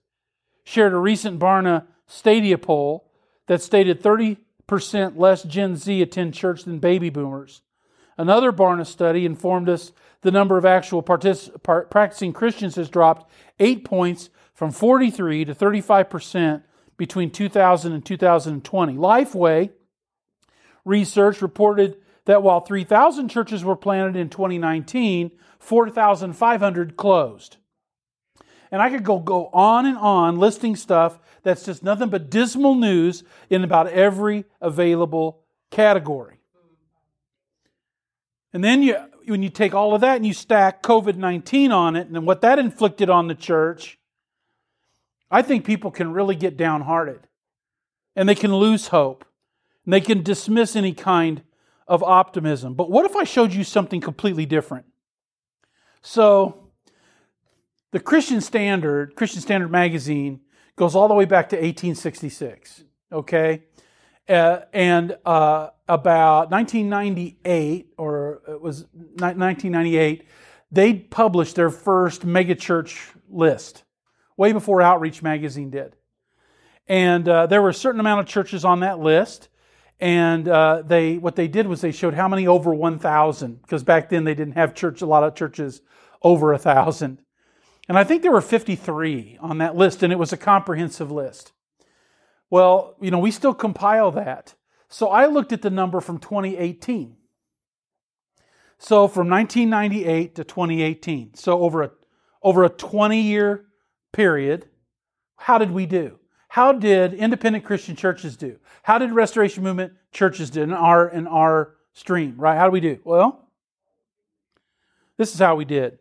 shared 0.65 0.95
a 0.95 0.99
recent 0.99 1.39
Barna 1.39 1.85
Stadia 2.07 2.57
poll 2.57 3.11
that 3.47 3.61
stated 3.61 4.03
30% 4.03 4.39
less 5.17 5.43
Gen 5.43 5.77
Z 5.77 6.01
attend 6.01 6.33
church 6.33 6.65
than 6.65 6.79
baby 6.79 7.11
boomers. 7.11 7.61
Another 8.17 8.53
Barna 8.53 8.87
study 8.87 9.27
informed 9.27 9.69
us 9.69 9.93
the 10.23 10.31
number 10.31 10.57
of 10.57 10.65
actual 10.65 11.03
partic- 11.03 11.91
practicing 11.91 12.33
Christians 12.33 12.77
has 12.77 12.89
dropped 12.89 13.31
eight 13.61 13.85
points 13.85 14.31
from 14.55 14.71
43 14.73 15.45
to 15.45 15.55
35% 15.55 16.63
between 16.97 17.31
2000 17.31 17.93
and 17.93 18.05
2020. 18.05 18.95
Lifeway 18.95 19.71
research 20.87 21.43
reported 21.43 21.99
that 22.25 22.43
while 22.43 22.61
3,000 22.61 23.29
churches 23.29 23.63
were 23.63 23.77
planted 23.77 24.17
in 24.17 24.31
2019, 24.31 25.31
4,500 25.59 26.97
closed. 26.97 27.59
And 28.71 28.83
I 28.83 28.91
could 28.91 29.05
go, 29.05 29.19
go 29.19 29.49
on 29.53 29.87
and 29.87 29.97
on 29.97 30.39
listing 30.39 30.77
stuff 30.77 31.19
that's 31.43 31.65
just 31.65 31.83
nothing 31.83 32.11
but 32.11 32.31
dismal 32.31 32.75
news 32.75 33.25
in 33.49 33.65
about 33.65 33.89
every 33.89 34.45
available 34.61 35.41
category. 35.71 36.41
And 38.53 38.65
then 38.65 38.83
you, 38.83 38.97
when 39.27 39.43
you 39.43 39.51
take 39.51 39.75
all 39.75 39.95
of 39.95 40.01
that 40.01 40.17
and 40.17 40.27
you 40.27 40.33
stack 40.33 40.83
COVID 40.83 41.17
19 41.17 41.73
on 41.73 41.97
it 41.97 42.09
and 42.09 42.27
what 42.27 42.41
that 42.41 42.59
inflicted 42.59 43.11
on 43.11 43.27
the 43.27 43.35
church, 43.35 43.99
I 45.31 45.43
think 45.43 45.65
people 45.65 45.91
can 45.91 46.13
really 46.13 46.37
get 46.37 46.57
downhearted 46.57 47.21
and 48.17 48.29
they 48.29 48.35
can 48.35 48.55
lose 48.55 48.89
hope 48.89 49.25
and 49.85 49.93
they 49.93 50.01
can 50.01 50.23
dismiss 50.23 50.77
any 50.77 50.93
kind 50.93 51.43
of 51.87 52.03
optimism. 52.03 52.75
But 52.75 52.91
what 52.91 53.07
if 53.07 53.17
I 53.17 53.25
showed 53.25 53.53
you 53.53 53.65
something 53.65 54.01
completely 54.01 54.47
different? 54.47 54.87
So, 56.03 56.68
the 57.91 58.01
Christian 58.01 58.41
Standard, 58.41 59.15
Christian 59.17 59.41
Standard 59.41 59.71
magazine, 59.71 60.41
goes 60.77 60.95
all 60.95 61.09
the 61.09 61.15
way 61.15 61.25
back 61.25 61.49
to 61.51 61.57
1866. 61.57 62.85
Okay? 63.13 63.63
Uh, 64.29 64.61
and 64.73 65.17
uh, 65.25 65.69
about 65.89 66.51
1998, 66.51 67.95
or 67.97 68.43
it 68.47 68.61
was 68.61 68.85
1998, 68.93 70.27
they 70.71 70.95
published 70.95 71.57
their 71.57 71.71
first 71.71 72.27
megachurch 72.27 72.99
list 73.31 73.85
way 74.37 74.53
before 74.53 74.83
Outreach 74.83 75.23
Magazine 75.23 75.71
did. 75.71 75.97
And 76.87 77.29
uh, 77.29 77.47
there 77.47 77.63
were 77.63 77.71
a 77.71 77.75
certain 77.75 78.01
amount 78.01 78.21
of 78.21 78.27
churches 78.27 78.65
on 78.65 78.81
that 78.81 78.99
list. 78.99 79.49
and 79.99 80.47
uh, 80.47 80.83
they 80.83 81.19
what 81.19 81.37
they 81.37 81.49
did 81.49 81.67
was 81.67 81.81
they 81.81 81.93
showed 81.93 82.15
how 82.15 82.29
many 82.29 82.47
over 82.47 82.73
1,000 82.73 83.63
because 83.63 83.83
back 83.83 84.11
then 84.11 84.25
they 84.25 84.35
didn't 84.35 84.55
have 84.55 84.75
church 84.75 85.03
a 85.03 85.07
lot 85.07 85.25
of 85.25 85.35
churches 85.35 85.81
over 86.23 86.53
a 86.53 86.59
thousand, 86.59 87.21
and 87.89 87.99
I 87.99 88.05
think 88.05 88.23
there 88.23 88.33
were 88.33 88.41
53 88.41 89.39
on 89.41 89.59
that 89.59 89.75
list, 89.75 90.03
and 90.03 90.13
it 90.13 90.19
was 90.19 90.33
a 90.33 90.37
comprehensive 90.37 91.11
list. 91.11 91.53
Well, 92.51 92.97
you 93.01 93.11
know, 93.11 93.19
we 93.19 93.31
still 93.31 93.55
compile 93.55 94.11
that, 94.13 94.55
so 94.89 95.09
I 95.09 95.27
looked 95.27 95.53
at 95.53 95.63
the 95.63 95.71
number 95.71 96.01
from 96.01 96.19
2018. 96.19 97.17
So 98.79 99.09
from 99.09 99.29
1998 99.29 100.37
to 100.37 100.45
2018, 100.45 101.35
so 101.35 101.61
over 101.61 101.83
a 101.83 101.91
over 102.43 102.63
a 102.63 102.69
20 102.69 103.21
year 103.21 103.65
period, 104.13 104.67
how 105.37 105.59
did 105.59 105.73
we 105.73 105.85
do? 105.87 106.19
How 106.49 106.73
did 106.73 107.13
independent 107.13 107.65
Christian 107.65 107.97
churches 107.97 108.37
do? 108.37 108.59
How 108.83 108.99
did 108.99 109.13
Restoration 109.13 109.65
Movement 109.65 109.95
churches 110.13 110.51
do 110.51 110.63
in 110.63 110.73
our 110.73 111.09
in 111.09 111.27
our 111.27 111.75
stream? 111.93 112.37
Right? 112.39 112.57
How 112.57 112.67
do 112.67 112.71
we 112.71 112.81
do? 112.81 112.99
Well, 113.05 113.49
this 115.17 115.35
is 115.35 115.41
how 115.41 115.57
we 115.57 115.65
did. 115.65 115.99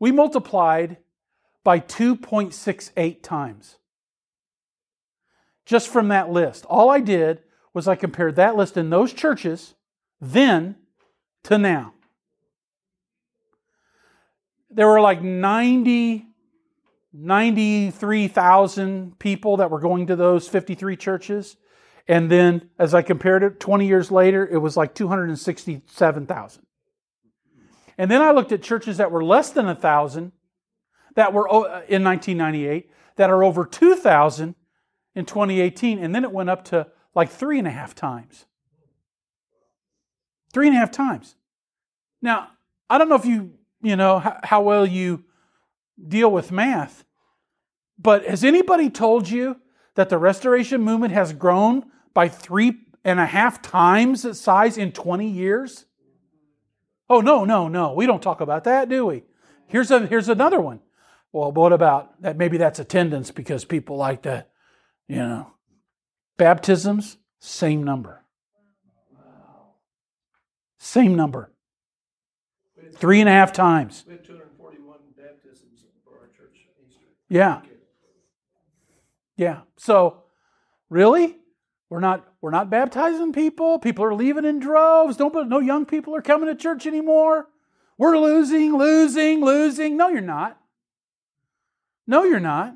We 0.00 0.10
multiplied 0.10 0.96
by 1.62 1.78
2.68 1.78 3.22
times. 3.22 3.76
Just 5.66 5.88
from 5.88 6.08
that 6.08 6.30
list. 6.30 6.64
All 6.64 6.90
I 6.90 7.00
did 7.00 7.42
was 7.72 7.86
I 7.86 7.94
compared 7.94 8.36
that 8.36 8.56
list 8.56 8.76
in 8.76 8.90
those 8.90 9.12
churches 9.12 9.74
then 10.20 10.76
to 11.44 11.58
now. 11.58 11.94
There 14.70 14.86
were 14.86 15.00
like 15.00 15.22
90, 15.22 16.26
93,000 17.12 19.18
people 19.18 19.56
that 19.58 19.70
were 19.70 19.80
going 19.80 20.06
to 20.08 20.16
those 20.16 20.48
53 20.48 20.96
churches. 20.96 21.56
And 22.08 22.30
then 22.30 22.70
as 22.78 22.94
I 22.94 23.02
compared 23.02 23.42
it 23.42 23.60
20 23.60 23.86
years 23.86 24.10
later, 24.10 24.46
it 24.46 24.58
was 24.58 24.76
like 24.76 24.94
267,000. 24.94 26.66
And 28.00 28.10
then 28.10 28.22
I 28.22 28.30
looked 28.30 28.50
at 28.50 28.62
churches 28.62 28.96
that 28.96 29.10
were 29.12 29.22
less 29.22 29.50
than 29.50 29.66
1,000 29.66 30.32
that 31.16 31.34
were 31.34 31.46
uh, 31.46 31.82
in 31.86 32.02
1998 32.02 32.90
that 33.16 33.28
are 33.28 33.44
over 33.44 33.66
2,000 33.66 34.54
in 35.14 35.26
2018. 35.26 35.98
And 35.98 36.14
then 36.14 36.24
it 36.24 36.32
went 36.32 36.48
up 36.48 36.64
to 36.66 36.86
like 37.14 37.28
three 37.28 37.58
and 37.58 37.68
a 37.68 37.70
half 37.70 37.94
times. 37.94 38.46
Three 40.50 40.68
and 40.68 40.74
a 40.74 40.78
half 40.78 40.90
times. 40.90 41.36
Now, 42.22 42.48
I 42.88 42.96
don't 42.96 43.10
know 43.10 43.16
if 43.16 43.26
you, 43.26 43.52
you 43.82 43.96
know, 43.96 44.18
how, 44.18 44.40
how 44.44 44.62
well 44.62 44.86
you 44.86 45.22
deal 46.08 46.32
with 46.32 46.50
math, 46.50 47.04
but 47.98 48.24
has 48.24 48.44
anybody 48.44 48.88
told 48.88 49.28
you 49.28 49.60
that 49.96 50.08
the 50.08 50.16
restoration 50.16 50.80
movement 50.80 51.12
has 51.12 51.34
grown 51.34 51.84
by 52.14 52.28
three 52.28 52.78
and 53.04 53.20
a 53.20 53.26
half 53.26 53.60
times 53.60 54.24
its 54.24 54.40
size 54.40 54.78
in 54.78 54.90
20 54.90 55.28
years? 55.28 55.84
Oh, 57.10 57.20
no, 57.20 57.44
no, 57.44 57.66
no. 57.66 57.92
We 57.92 58.06
don't 58.06 58.22
talk 58.22 58.40
about 58.40 58.62
that, 58.64 58.88
do 58.88 59.04
we? 59.04 59.24
Here's, 59.66 59.90
a, 59.90 60.06
here's 60.06 60.28
another 60.28 60.60
one. 60.60 60.78
Well, 61.32 61.50
what 61.50 61.72
about 61.72 62.22
that? 62.22 62.36
Maybe 62.36 62.56
that's 62.56 62.78
attendance 62.78 63.32
because 63.32 63.64
people 63.64 63.96
like 63.96 64.22
to, 64.22 64.46
you 65.08 65.16
know. 65.16 65.50
Baptisms, 66.38 67.18
same 67.40 67.82
number. 67.82 68.24
Same 70.78 71.14
number. 71.14 71.52
Three 72.94 73.20
and 73.20 73.28
a 73.28 73.32
half 73.32 73.52
times. 73.52 74.04
We 74.06 74.14
had 74.14 74.24
241 74.24 74.98
baptisms 75.16 75.84
for 76.04 76.18
our 76.18 76.28
church 76.28 76.66
Easter. 76.86 77.04
Yeah. 77.28 77.60
Yeah. 79.36 79.60
So, 79.76 80.22
really? 80.88 81.36
We're 81.90 82.00
not 82.00 82.29
we're 82.40 82.50
not 82.50 82.70
baptizing 82.70 83.32
people. 83.32 83.78
People 83.78 84.04
are 84.04 84.14
leaving 84.14 84.44
in 84.44 84.60
droves. 84.60 85.16
Don't 85.16 85.48
no 85.48 85.58
young 85.58 85.84
people 85.84 86.14
are 86.16 86.22
coming 86.22 86.48
to 86.48 86.54
church 86.54 86.86
anymore. 86.86 87.48
We're 87.98 88.18
losing, 88.18 88.76
losing, 88.76 89.44
losing. 89.44 89.96
No, 89.96 90.08
you're 90.08 90.22
not. 90.22 90.58
No, 92.06 92.24
you're 92.24 92.40
not. 92.40 92.74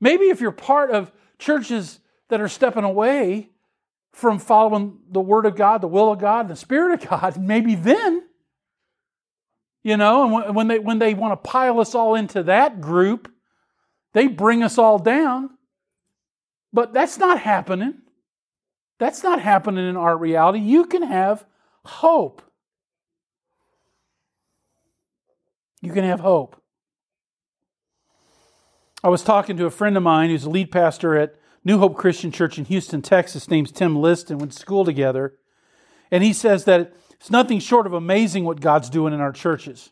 Maybe 0.00 0.24
if 0.24 0.40
you're 0.40 0.50
part 0.50 0.90
of 0.90 1.12
churches 1.38 2.00
that 2.28 2.40
are 2.40 2.48
stepping 2.48 2.82
away 2.82 3.50
from 4.12 4.40
following 4.40 4.98
the 5.08 5.20
Word 5.20 5.46
of 5.46 5.54
God, 5.54 5.80
the 5.80 5.88
will 5.88 6.10
of 6.10 6.18
God, 6.18 6.48
the 6.48 6.56
Spirit 6.56 7.02
of 7.02 7.08
God, 7.08 7.36
maybe 7.40 7.76
then, 7.76 8.24
you 9.84 9.96
know, 9.96 10.42
and 10.44 10.56
when 10.56 10.68
they 10.68 10.78
when 10.80 10.98
they 10.98 11.14
want 11.14 11.32
to 11.32 11.48
pile 11.48 11.80
us 11.80 11.94
all 11.94 12.16
into 12.16 12.42
that 12.42 12.80
group, 12.80 13.32
they 14.12 14.26
bring 14.26 14.62
us 14.62 14.76
all 14.76 14.98
down. 14.98 15.50
But 16.72 16.92
that's 16.92 17.18
not 17.18 17.38
happening. 17.38 18.01
That's 19.02 19.24
not 19.24 19.40
happening 19.40 19.88
in 19.88 19.96
our 19.96 20.16
reality. 20.16 20.60
You 20.60 20.84
can 20.84 21.02
have 21.02 21.44
hope. 21.84 22.40
You 25.80 25.92
can 25.92 26.04
have 26.04 26.20
hope. 26.20 26.62
I 29.02 29.08
was 29.08 29.24
talking 29.24 29.56
to 29.56 29.66
a 29.66 29.72
friend 29.72 29.96
of 29.96 30.04
mine 30.04 30.30
who's 30.30 30.44
a 30.44 30.50
lead 30.50 30.70
pastor 30.70 31.16
at 31.16 31.34
New 31.64 31.78
Hope 31.78 31.96
Christian 31.96 32.30
Church 32.30 32.58
in 32.58 32.64
Houston, 32.66 33.02
Texas, 33.02 33.50
name's 33.50 33.72
Tim 33.72 33.96
List, 33.96 34.30
and 34.30 34.38
went 34.38 34.52
to 34.52 34.58
school 34.60 34.84
together. 34.84 35.34
And 36.12 36.22
he 36.22 36.32
says 36.32 36.64
that 36.66 36.94
it's 37.14 37.28
nothing 37.28 37.58
short 37.58 37.88
of 37.88 37.92
amazing 37.92 38.44
what 38.44 38.60
God's 38.60 38.88
doing 38.88 39.12
in 39.12 39.20
our 39.20 39.32
churches. 39.32 39.90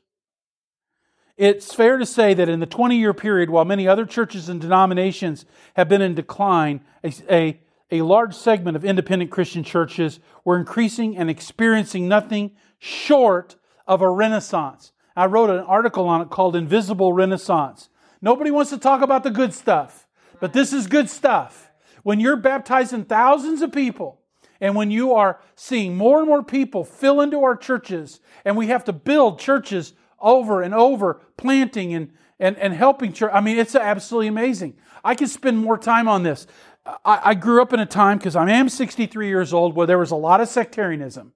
It's 1.37 1.75
fair 1.75 1.99
to 1.99 2.07
say 2.07 2.33
that 2.35 2.49
in 2.49 2.61
the 2.61 2.65
20 2.67 2.97
year 2.97 3.13
period, 3.13 3.51
while 3.51 3.65
many 3.65 3.89
other 3.89 4.07
churches 4.07 4.49
and 4.49 4.61
denominations 4.61 5.47
have 5.75 5.89
been 5.89 6.01
in 6.01 6.15
decline, 6.15 6.85
a, 7.03 7.13
a, 7.29 7.61
a 7.91 8.03
large 8.03 8.35
segment 8.35 8.77
of 8.77 8.85
independent 8.85 9.31
Christian 9.31 9.65
churches 9.65 10.21
were 10.45 10.59
increasing 10.59 11.17
and 11.17 11.29
experiencing 11.29 12.09
nothing 12.09 12.53
short 12.79 13.57
of 13.87 14.01
a 14.01 14.11
renaissance. 14.11 14.93
I 15.17 15.27
wrote 15.27 15.51
an 15.51 15.61
article 15.61 16.07
on 16.09 16.23
it 16.23 16.31
called 16.31 16.57
Invisible 16.57 17.13
Renaissance. 17.13 17.89
Nobody 18.23 18.51
wants 18.51 18.71
to 18.71 18.79
talk 18.79 19.03
about 19.03 19.23
the 19.25 19.31
good 19.31 19.53
stuff. 19.53 20.07
But 20.41 20.53
this 20.53 20.73
is 20.73 20.87
good 20.87 21.11
stuff. 21.11 21.71
When 22.03 22.19
you're 22.19 22.37
baptizing 22.37 23.05
thousands 23.05 23.61
of 23.63 23.73
people, 23.73 24.21
and 24.61 24.75
when 24.75 24.91
you 24.91 25.13
are 25.15 25.41
seeing 25.55 25.97
more 25.97 26.19
and 26.19 26.29
more 26.29 26.43
people 26.43 26.85
fill 26.85 27.21
into 27.21 27.43
our 27.43 27.57
churches, 27.57 28.21
and 28.45 28.57
we 28.57 28.69
have 28.69 28.85
to 28.85 28.93
build 28.93 29.39
churches 29.39 29.93
over 30.19 30.63
and 30.63 30.75
over, 30.75 31.21
planting 31.37 31.95
and, 31.95 32.13
and, 32.39 32.57
and 32.59 32.75
helping 32.75 33.13
church. 33.13 33.31
I 33.33 33.41
mean, 33.41 33.59
it's 33.59 33.75
absolutely 33.75 34.29
amazing. 34.29 34.77
I 35.03 35.15
could 35.15 35.31
spend 35.31 35.59
more 35.59 35.79
time 35.79 36.09
on 36.09 36.23
this. 36.23 36.47
I, 36.87 37.21
I 37.25 37.35
grew 37.35 37.61
up 37.63 37.73
in 37.73 37.81
a 37.81 37.87
time, 37.87 38.19
because 38.19 38.37
I 38.37 38.51
am 38.51 38.69
63 38.69 39.29
years 39.29 39.53
old, 39.53 39.75
where 39.77 39.87
there 39.87 39.99
was 39.99 40.11
a 40.11 40.17
lot 40.17 40.41
of 40.41 40.49
sectarianism. 40.49 41.33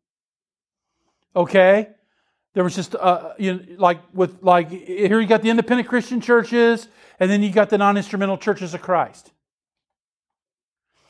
Okay? 1.36 1.88
There 2.54 2.64
was 2.64 2.74
just, 2.74 2.94
uh, 2.94 3.32
you 3.38 3.54
know, 3.54 3.60
like 3.78 4.00
with, 4.12 4.42
like, 4.42 4.70
here 4.70 5.20
you 5.20 5.26
got 5.26 5.42
the 5.42 5.50
independent 5.50 5.88
Christian 5.88 6.20
churches, 6.20 6.88
and 7.18 7.30
then 7.30 7.42
you 7.42 7.50
got 7.50 7.68
the 7.68 7.78
non 7.78 7.96
instrumental 7.96 8.38
churches 8.38 8.74
of 8.74 8.80
Christ. 8.80 9.32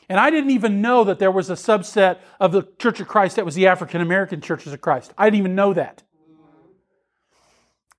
And 0.09 0.20
I 0.20 0.31
didn't 0.31 0.51
even 0.51 0.83
know 0.83 1.05
that 1.05 1.18
there 1.18 1.31
was 1.31 1.49
a 1.51 1.55
subset 1.55 2.18
of 2.38 2.53
the 2.53 2.62
Church 2.79 3.01
of 3.01 3.09
Christ 3.09 3.37
that 3.37 3.44
was 3.44 3.55
the 3.55 3.66
African 3.66 4.01
American 4.01 4.40
churches 4.40 4.73
of 4.73 4.81
Christ. 4.81 5.14
I 5.16 5.27
didn't 5.27 5.38
even 5.38 5.55
know 5.55 5.73
that. 5.75 6.03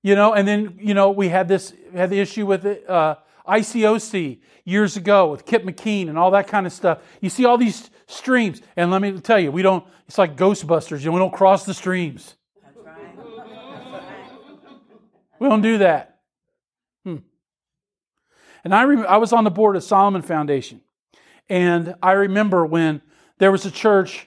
You 0.02 0.14
know, 0.14 0.34
and 0.34 0.46
then, 0.46 0.78
you 0.80 0.94
know, 0.94 1.10
we 1.10 1.28
had 1.28 1.48
this, 1.48 1.72
had 1.92 2.10
the 2.10 2.20
issue 2.20 2.46
with 2.46 2.64
uh, 2.88 3.16
ICOC 3.46 4.40
years 4.64 4.96
ago 4.96 5.30
with 5.30 5.46
Kip 5.46 5.64
McKean 5.64 6.08
and 6.08 6.18
all 6.18 6.30
that 6.32 6.48
kind 6.48 6.66
of 6.66 6.72
stuff. 6.72 6.98
You 7.20 7.30
see 7.30 7.44
all 7.44 7.58
these 7.58 7.90
streams, 8.06 8.60
and 8.76 8.90
let 8.90 9.00
me 9.00 9.18
tell 9.20 9.38
you, 9.38 9.50
we 9.50 9.62
don't, 9.62 9.84
it's 10.06 10.18
like 10.18 10.36
Ghostbusters, 10.36 11.00
you 11.00 11.06
know, 11.06 11.12
we 11.12 11.18
don't 11.18 11.32
cross 11.32 11.64
the 11.64 11.74
streams. 11.74 12.34
That's 12.62 12.76
right. 12.84 13.16
That's 13.16 13.28
right. 13.28 14.80
We 15.38 15.48
don't 15.48 15.62
do 15.62 15.78
that. 15.78 16.16
And 18.66 18.74
I, 18.74 18.82
rem- 18.82 19.06
I 19.08 19.18
was 19.18 19.32
on 19.32 19.44
the 19.44 19.50
board 19.52 19.76
of 19.76 19.84
Solomon 19.84 20.22
Foundation. 20.22 20.80
And 21.48 21.94
I 22.02 22.10
remember 22.10 22.66
when 22.66 23.00
there 23.38 23.52
was 23.52 23.64
a 23.64 23.70
church 23.70 24.26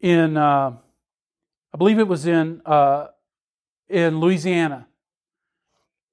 in, 0.00 0.36
uh, 0.36 0.72
I 1.72 1.76
believe 1.78 1.98
it 1.98 2.06
was 2.06 2.26
in, 2.26 2.60
uh, 2.66 3.06
in 3.88 4.20
Louisiana, 4.20 4.86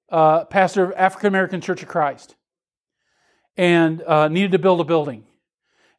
uh, 0.10 0.46
pastor 0.46 0.86
of 0.86 0.94
African 0.96 1.28
American 1.28 1.60
Church 1.60 1.84
of 1.84 1.90
Christ, 1.90 2.37
and 3.58 4.02
uh, 4.04 4.28
needed 4.28 4.52
to 4.52 4.60
build 4.60 4.80
a 4.80 4.84
building. 4.84 5.18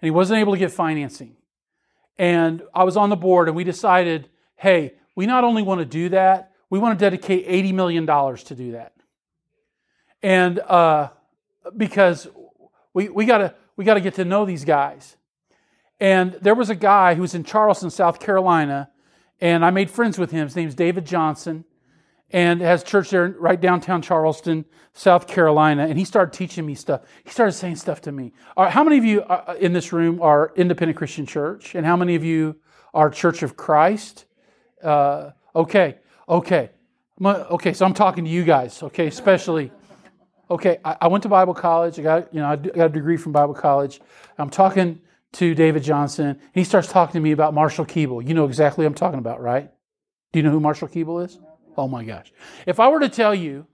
And 0.00 0.06
he 0.06 0.10
wasn't 0.10 0.40
able 0.40 0.52
to 0.52 0.58
get 0.58 0.70
financing. 0.70 1.36
And 2.16 2.62
I 2.74 2.84
was 2.84 2.96
on 2.96 3.10
the 3.10 3.16
board, 3.16 3.48
and 3.48 3.56
we 3.56 3.64
decided 3.64 4.28
hey, 4.56 4.94
we 5.14 5.24
not 5.24 5.44
only 5.44 5.62
want 5.62 5.80
to 5.80 5.84
do 5.84 6.08
that, 6.10 6.52
we 6.68 6.78
want 6.78 6.98
to 6.98 7.04
dedicate 7.04 7.46
$80 7.48 7.74
million 7.74 8.06
to 8.06 8.54
do 8.54 8.72
that. 8.72 8.92
And 10.22 10.58
uh, 10.58 11.10
because 11.76 12.26
we, 12.92 13.08
we 13.08 13.24
gotta 13.24 13.54
we 13.76 13.84
gotta 13.84 14.00
get 14.00 14.14
to 14.14 14.24
know 14.24 14.44
these 14.44 14.64
guys. 14.64 15.16
And 16.00 16.32
there 16.42 16.54
was 16.54 16.70
a 16.70 16.74
guy 16.74 17.14
who 17.14 17.22
was 17.22 17.34
in 17.34 17.44
Charleston, 17.44 17.90
South 17.90 18.20
Carolina, 18.20 18.90
and 19.40 19.64
I 19.64 19.70
made 19.70 19.90
friends 19.90 20.18
with 20.18 20.30
him. 20.30 20.46
His 20.46 20.56
name's 20.56 20.74
David 20.74 21.06
Johnson. 21.06 21.64
And 22.30 22.60
has 22.60 22.82
church 22.82 23.10
there 23.10 23.34
right 23.38 23.60
downtown 23.60 24.02
Charleston, 24.02 24.64
South 24.92 25.26
Carolina. 25.26 25.86
And 25.86 25.98
he 25.98 26.04
started 26.04 26.36
teaching 26.36 26.66
me 26.66 26.74
stuff. 26.74 27.02
He 27.24 27.30
started 27.30 27.52
saying 27.52 27.76
stuff 27.76 28.00
to 28.02 28.12
me. 28.12 28.32
All 28.56 28.64
right, 28.64 28.72
how 28.72 28.84
many 28.84 28.98
of 28.98 29.04
you 29.04 29.22
uh, 29.22 29.54
in 29.58 29.72
this 29.72 29.92
room 29.92 30.20
are 30.20 30.52
Independent 30.56 30.98
Christian 30.98 31.26
Church? 31.26 31.74
And 31.74 31.86
how 31.86 31.96
many 31.96 32.14
of 32.14 32.24
you 32.24 32.56
are 32.92 33.10
Church 33.10 33.42
of 33.42 33.56
Christ? 33.56 34.26
Uh, 34.82 35.30
okay, 35.54 35.98
okay. 36.28 36.70
Okay, 37.20 37.72
so 37.72 37.84
I'm 37.84 37.94
talking 37.94 38.24
to 38.24 38.30
you 38.30 38.44
guys, 38.44 38.82
okay, 38.82 39.06
especially. 39.08 39.72
Okay, 40.50 40.78
I, 40.84 40.96
I 41.02 41.08
went 41.08 41.22
to 41.24 41.28
Bible 41.28 41.54
college. 41.54 41.98
I 41.98 42.02
got, 42.02 42.32
you 42.32 42.40
know, 42.40 42.46
I 42.46 42.56
got 42.56 42.86
a 42.86 42.88
degree 42.90 43.16
from 43.16 43.32
Bible 43.32 43.54
college. 43.54 44.00
I'm 44.38 44.50
talking 44.50 45.00
to 45.32 45.54
David 45.54 45.82
Johnson. 45.82 46.26
and 46.26 46.40
He 46.54 46.64
starts 46.64 46.88
talking 46.88 47.14
to 47.14 47.20
me 47.20 47.32
about 47.32 47.54
Marshall 47.54 47.84
Keeble. 47.84 48.26
You 48.26 48.34
know 48.34 48.44
exactly 48.44 48.84
what 48.84 48.88
I'm 48.88 48.94
talking 48.94 49.18
about, 49.18 49.42
right? 49.42 49.70
Do 50.32 50.38
you 50.38 50.42
know 50.42 50.50
who 50.50 50.60
Marshall 50.60 50.88
Keeble 50.88 51.24
is? 51.24 51.38
Oh 51.78 51.86
my 51.86 52.02
gosh. 52.02 52.32
If 52.66 52.80
I 52.80 52.88
were 52.88 52.98
to 52.98 53.08
tell 53.08 53.32
you 53.32 53.66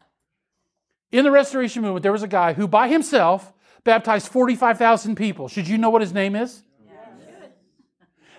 in 1.10 1.24
the 1.24 1.30
Restoration 1.30 1.80
Movement, 1.80 2.02
there 2.02 2.12
was 2.12 2.22
a 2.22 2.28
guy 2.28 2.52
who 2.52 2.68
by 2.68 2.88
himself 2.88 3.52
baptized 3.82 4.28
45,000 4.28 5.16
people, 5.16 5.48
should 5.48 5.66
you 5.66 5.78
know 5.78 5.88
what 5.88 6.02
his 6.02 6.12
name 6.12 6.36
is? 6.36 6.62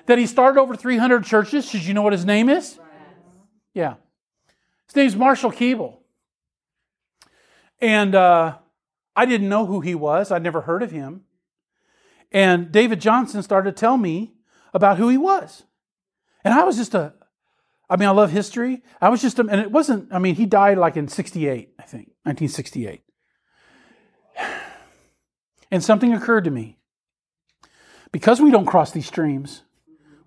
That 0.06 0.20
he 0.20 0.28
started 0.28 0.60
over 0.62 0.76
300 0.76 1.26
churches, 1.26 1.68
should 1.68 1.84
you 1.84 1.96
know 1.96 2.04
what 2.04 2.14
his 2.14 2.26
name 2.26 2.48
is? 2.48 2.80
Yeah. 3.74 3.96
His 4.86 4.96
name's 4.96 5.16
Marshall 5.16 5.52
Keeble. 5.52 5.98
And 7.82 8.14
uh, 8.14 8.60
I 9.16 9.26
didn't 9.26 9.50
know 9.50 9.66
who 9.66 9.82
he 9.82 9.96
was, 9.96 10.32
I'd 10.32 10.44
never 10.44 10.62
heard 10.62 10.84
of 10.84 10.92
him. 10.92 11.22
And 12.32 12.72
David 12.72 13.02
Johnson 13.02 13.42
started 13.42 13.76
to 13.76 13.80
tell 13.80 13.98
me 13.98 14.36
about 14.76 15.00
who 15.00 15.10
he 15.10 15.18
was. 15.18 15.64
And 16.44 16.54
I 16.54 16.64
was 16.66 16.78
just 16.78 16.94
a, 16.94 17.14
I 17.90 17.98
mean, 17.98 18.10
I 18.10 18.12
love 18.12 18.32
history. 18.32 18.82
I 19.00 19.10
was 19.10 19.22
just, 19.22 19.38
and 19.38 19.50
it 19.52 19.72
wasn't, 19.72 20.12
I 20.12 20.20
mean, 20.20 20.36
he 20.36 20.46
died 20.46 20.78
like 20.78 20.98
in 20.98 21.08
68, 21.08 21.74
I 21.80 21.84
think, 21.84 22.08
1968. 22.24 23.02
And 25.72 25.84
something 25.84 26.14
occurred 26.14 26.44
to 26.44 26.52
me. 26.52 26.78
Because 28.12 28.40
we 28.40 28.52
don't 28.52 28.68
cross 28.68 28.92
these 28.92 29.08
streams, 29.08 29.64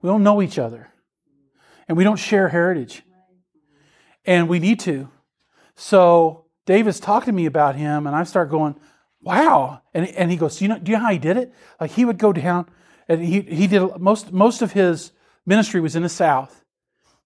we 0.02 0.08
don't 0.08 0.24
know 0.24 0.42
each 0.42 0.58
other, 0.58 0.92
and 1.86 1.96
we 1.96 2.04
don't 2.04 2.18
share 2.18 2.48
heritage. 2.48 3.02
And 4.26 4.48
we 4.48 4.58
need 4.58 4.80
to. 4.80 5.08
So 5.74 6.46
David's 6.66 7.00
talking 7.00 7.32
to 7.32 7.32
me 7.32 7.46
about 7.46 7.76
him, 7.76 8.06
and 8.06 8.14
I 8.14 8.24
start 8.24 8.50
going, 8.50 8.74
wow. 9.22 9.80
And, 9.94 10.08
and 10.08 10.30
he 10.30 10.36
goes, 10.36 10.60
you 10.60 10.68
know, 10.68 10.78
do 10.78 10.90
you 10.90 10.98
know 10.98 11.04
how 11.04 11.12
he 11.12 11.18
did 11.18 11.38
it? 11.38 11.54
Like 11.80 11.92
he 11.92 12.04
would 12.04 12.18
go 12.18 12.32
down, 12.32 12.68
and 13.08 13.24
he, 13.24 13.40
he 13.40 13.66
did 13.66 13.96
most, 13.98 14.32
most 14.32 14.60
of 14.60 14.72
his 14.72 15.12
ministry 15.46 15.80
was 15.80 15.96
in 15.96 16.02
the 16.02 16.10
South. 16.10 16.64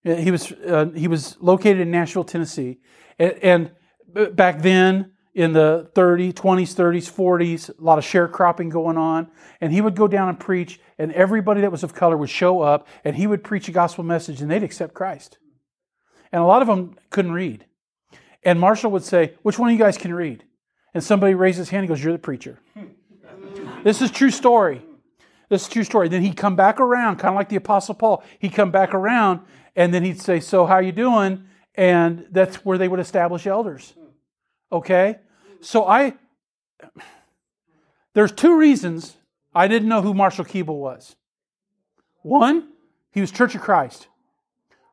He 0.04 0.30
was, 0.30 0.50
uh, 0.52 0.86
he 0.94 1.06
was 1.08 1.36
located 1.40 1.80
in 1.80 1.90
Nashville, 1.90 2.24
Tennessee. 2.24 2.80
And, 3.18 3.72
and 4.14 4.36
back 4.36 4.62
then, 4.62 5.12
in 5.34 5.52
the 5.52 5.90
30s, 5.94 6.34
20s, 6.34 6.74
30s, 6.74 7.10
40s, 7.10 7.78
a 7.78 7.82
lot 7.82 7.98
of 7.98 8.04
sharecropping 8.04 8.68
going 8.68 8.98
on. 8.98 9.28
And 9.60 9.72
he 9.72 9.80
would 9.80 9.96
go 9.96 10.06
down 10.06 10.28
and 10.28 10.38
preach, 10.38 10.80
and 10.98 11.12
everybody 11.12 11.62
that 11.62 11.72
was 11.72 11.82
of 11.82 11.94
color 11.94 12.16
would 12.16 12.28
show 12.28 12.60
up, 12.60 12.86
and 13.04 13.16
he 13.16 13.26
would 13.26 13.42
preach 13.42 13.68
a 13.68 13.72
gospel 13.72 14.04
message, 14.04 14.42
and 14.42 14.50
they'd 14.50 14.62
accept 14.62 14.92
Christ. 14.92 15.38
And 16.32 16.42
a 16.42 16.46
lot 16.46 16.62
of 16.62 16.68
them 16.68 16.96
couldn't 17.10 17.32
read. 17.32 17.66
And 18.42 18.58
Marshall 18.58 18.90
would 18.90 19.04
say, 19.04 19.34
Which 19.42 19.58
one 19.58 19.70
of 19.70 19.72
you 19.72 19.78
guys 19.78 19.96
can 19.96 20.12
read? 20.12 20.44
And 20.94 21.02
somebody 21.02 21.34
raised 21.34 21.58
his 21.58 21.70
hand 21.70 21.84
and 21.84 21.88
goes, 21.88 22.02
You're 22.02 22.12
the 22.12 22.18
preacher. 22.18 22.58
this 23.84 24.02
is 24.02 24.10
true 24.10 24.30
story. 24.30 24.82
This 25.48 25.62
is 25.62 25.68
true 25.68 25.84
story. 25.84 26.08
Then 26.08 26.22
he'd 26.22 26.36
come 26.36 26.56
back 26.56 26.80
around, 26.80 27.16
kind 27.16 27.34
of 27.34 27.36
like 27.36 27.48
the 27.48 27.56
Apostle 27.56 27.94
Paul. 27.94 28.24
He'd 28.38 28.54
come 28.54 28.70
back 28.70 28.94
around 28.94 29.40
and 29.74 29.92
then 29.92 30.02
he'd 30.02 30.20
say, 30.20 30.40
So 30.40 30.66
how 30.66 30.78
you 30.78 30.92
doing? 30.92 31.44
And 31.74 32.26
that's 32.30 32.56
where 32.64 32.76
they 32.76 32.88
would 32.88 33.00
establish 33.00 33.46
elders. 33.46 33.94
Okay? 34.70 35.18
So 35.60 35.86
I 35.86 36.14
there's 38.14 38.32
two 38.32 38.58
reasons 38.58 39.16
I 39.54 39.68
didn't 39.68 39.88
know 39.88 40.02
who 40.02 40.14
Marshall 40.14 40.44
Keeble 40.44 40.78
was. 40.78 41.16
One, 42.22 42.68
he 43.10 43.20
was 43.20 43.30
Church 43.30 43.54
of 43.54 43.60
Christ. 43.60 44.08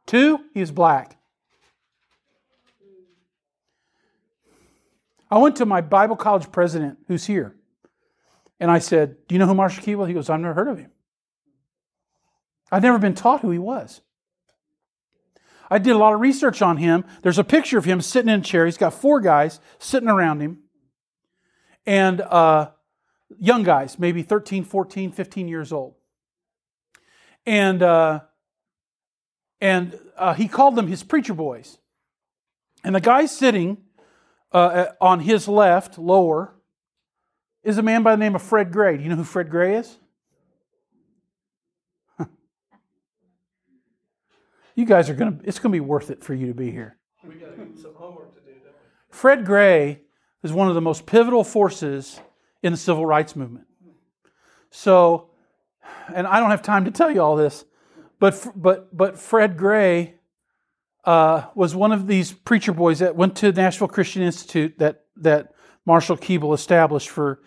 Two, 0.06 0.40
he 0.54 0.60
was 0.60 0.72
black. 0.72 1.18
I 5.32 5.38
went 5.38 5.58
to 5.58 5.66
my 5.66 5.82
Bible 5.82 6.16
college 6.16 6.52
president, 6.52 6.98
who's 7.08 7.26
here, 7.26 7.56
and 8.60 8.72
I 8.72 8.80
said, 8.80 9.16
Do 9.28 9.36
you 9.36 9.40
know 9.40 9.46
who 9.46 9.54
Marshall 9.54 9.84
Keeble? 9.84 10.08
He 10.08 10.14
goes, 10.14 10.30
I've 10.30 10.40
never 10.40 10.56
heard 10.56 10.68
of 10.68 10.80
him. 10.80 10.92
I'd 12.72 12.82
never 12.82 12.98
been 12.98 13.14
taught 13.14 13.42
who 13.42 13.52
he 13.52 13.60
was. 13.60 14.02
I 15.70 15.78
did 15.78 15.92
a 15.92 15.98
lot 15.98 16.14
of 16.14 16.20
research 16.20 16.62
on 16.62 16.78
him. 16.78 17.06
There's 17.22 17.38
a 17.38 17.44
picture 17.44 17.78
of 17.78 17.86
him 17.86 18.02
sitting 18.02 18.30
in 18.30 18.40
a 18.40 18.44
chair. 18.44 18.66
He's 18.66 18.78
got 18.78 18.94
four 18.94 19.20
guys 19.20 19.60
sitting 19.78 20.10
around 20.10 20.42
him, 20.42 20.60
and 21.86 22.22
uh, 22.22 22.72
young 23.38 23.64
guys, 23.64 24.00
maybe 24.00 24.24
13, 24.24 24.64
14, 24.64 25.12
15 25.12 25.48
years 25.48 25.72
old. 25.72 25.96
And, 27.46 27.82
uh, 27.82 28.22
and 29.62 29.98
uh, 30.18 30.34
he 30.34 30.48
called 30.48 30.76
them 30.76 30.88
his 30.88 31.04
preacher 31.04 31.34
boys. 31.34 31.78
And 32.84 32.96
the 32.96 33.02
guy 33.02 33.26
sitting 33.26 33.78
uh, 34.52 34.88
on 35.00 35.20
his 35.22 35.48
left, 35.48 35.98
lower, 35.98 36.56
is 37.64 37.78
a 37.78 37.84
man 37.84 38.04
by 38.04 38.12
the 38.12 38.20
name 38.20 38.36
of 38.36 38.42
Fred 38.42 38.72
Gray. 38.72 38.98
Do 38.98 39.04
you 39.04 39.10
know 39.10 39.16
who 39.16 39.24
Fred 39.24 39.50
Gray 39.50 39.76
is? 39.76 39.98
You 44.80 44.86
guys 44.86 45.10
are 45.10 45.14
going 45.14 45.40
to, 45.40 45.48
it's 45.48 45.60
going 45.60 45.72
to 45.72 45.76
be 45.76 45.82
worth 45.82 46.10
it 46.10 46.24
for 46.24 46.34
you 46.34 46.48
to 46.48 46.54
be 46.54 46.72
here. 46.72 46.98
We 47.28 47.36
got 47.36 47.50
some 47.56 47.94
homework 47.96 48.34
to 48.36 48.40
do, 48.40 48.52
don't 48.64 48.64
we? 48.64 48.70
Fred 49.10 49.46
Gray 49.46 50.02
is 50.42 50.54
one 50.54 50.70
of 50.70 50.76
the 50.76 50.82
most 50.82 51.06
pivotal 51.06 51.44
forces 51.44 52.20
in 52.64 52.72
the 52.72 52.78
civil 52.78 53.06
rights 53.06 53.36
movement. 53.36 53.68
So, 54.72 55.32
and 56.14 56.26
I 56.26 56.40
don't 56.40 56.52
have 56.52 56.62
time 56.62 56.86
to 56.86 56.92
tell 56.92 57.12
you 57.12 57.22
all 57.22 57.36
this, 57.36 57.66
but, 58.20 58.48
but, 58.56 58.96
but 58.96 59.20
Fred 59.20 59.58
Gray 59.58 60.16
uh, 61.04 61.44
was 61.56 61.76
one 61.76 61.92
of 61.92 62.08
these 62.08 62.32
preacher 62.32 62.72
boys 62.72 63.00
that 63.00 63.16
went 63.16 63.36
to 63.38 63.52
Nashville 63.52 63.88
Christian 63.88 64.22
Institute 64.22 64.78
that, 64.80 65.06
that 65.18 65.54
Marshall 65.86 66.18
Keeble 66.18 66.54
established 66.54 67.10
for, 67.10 67.42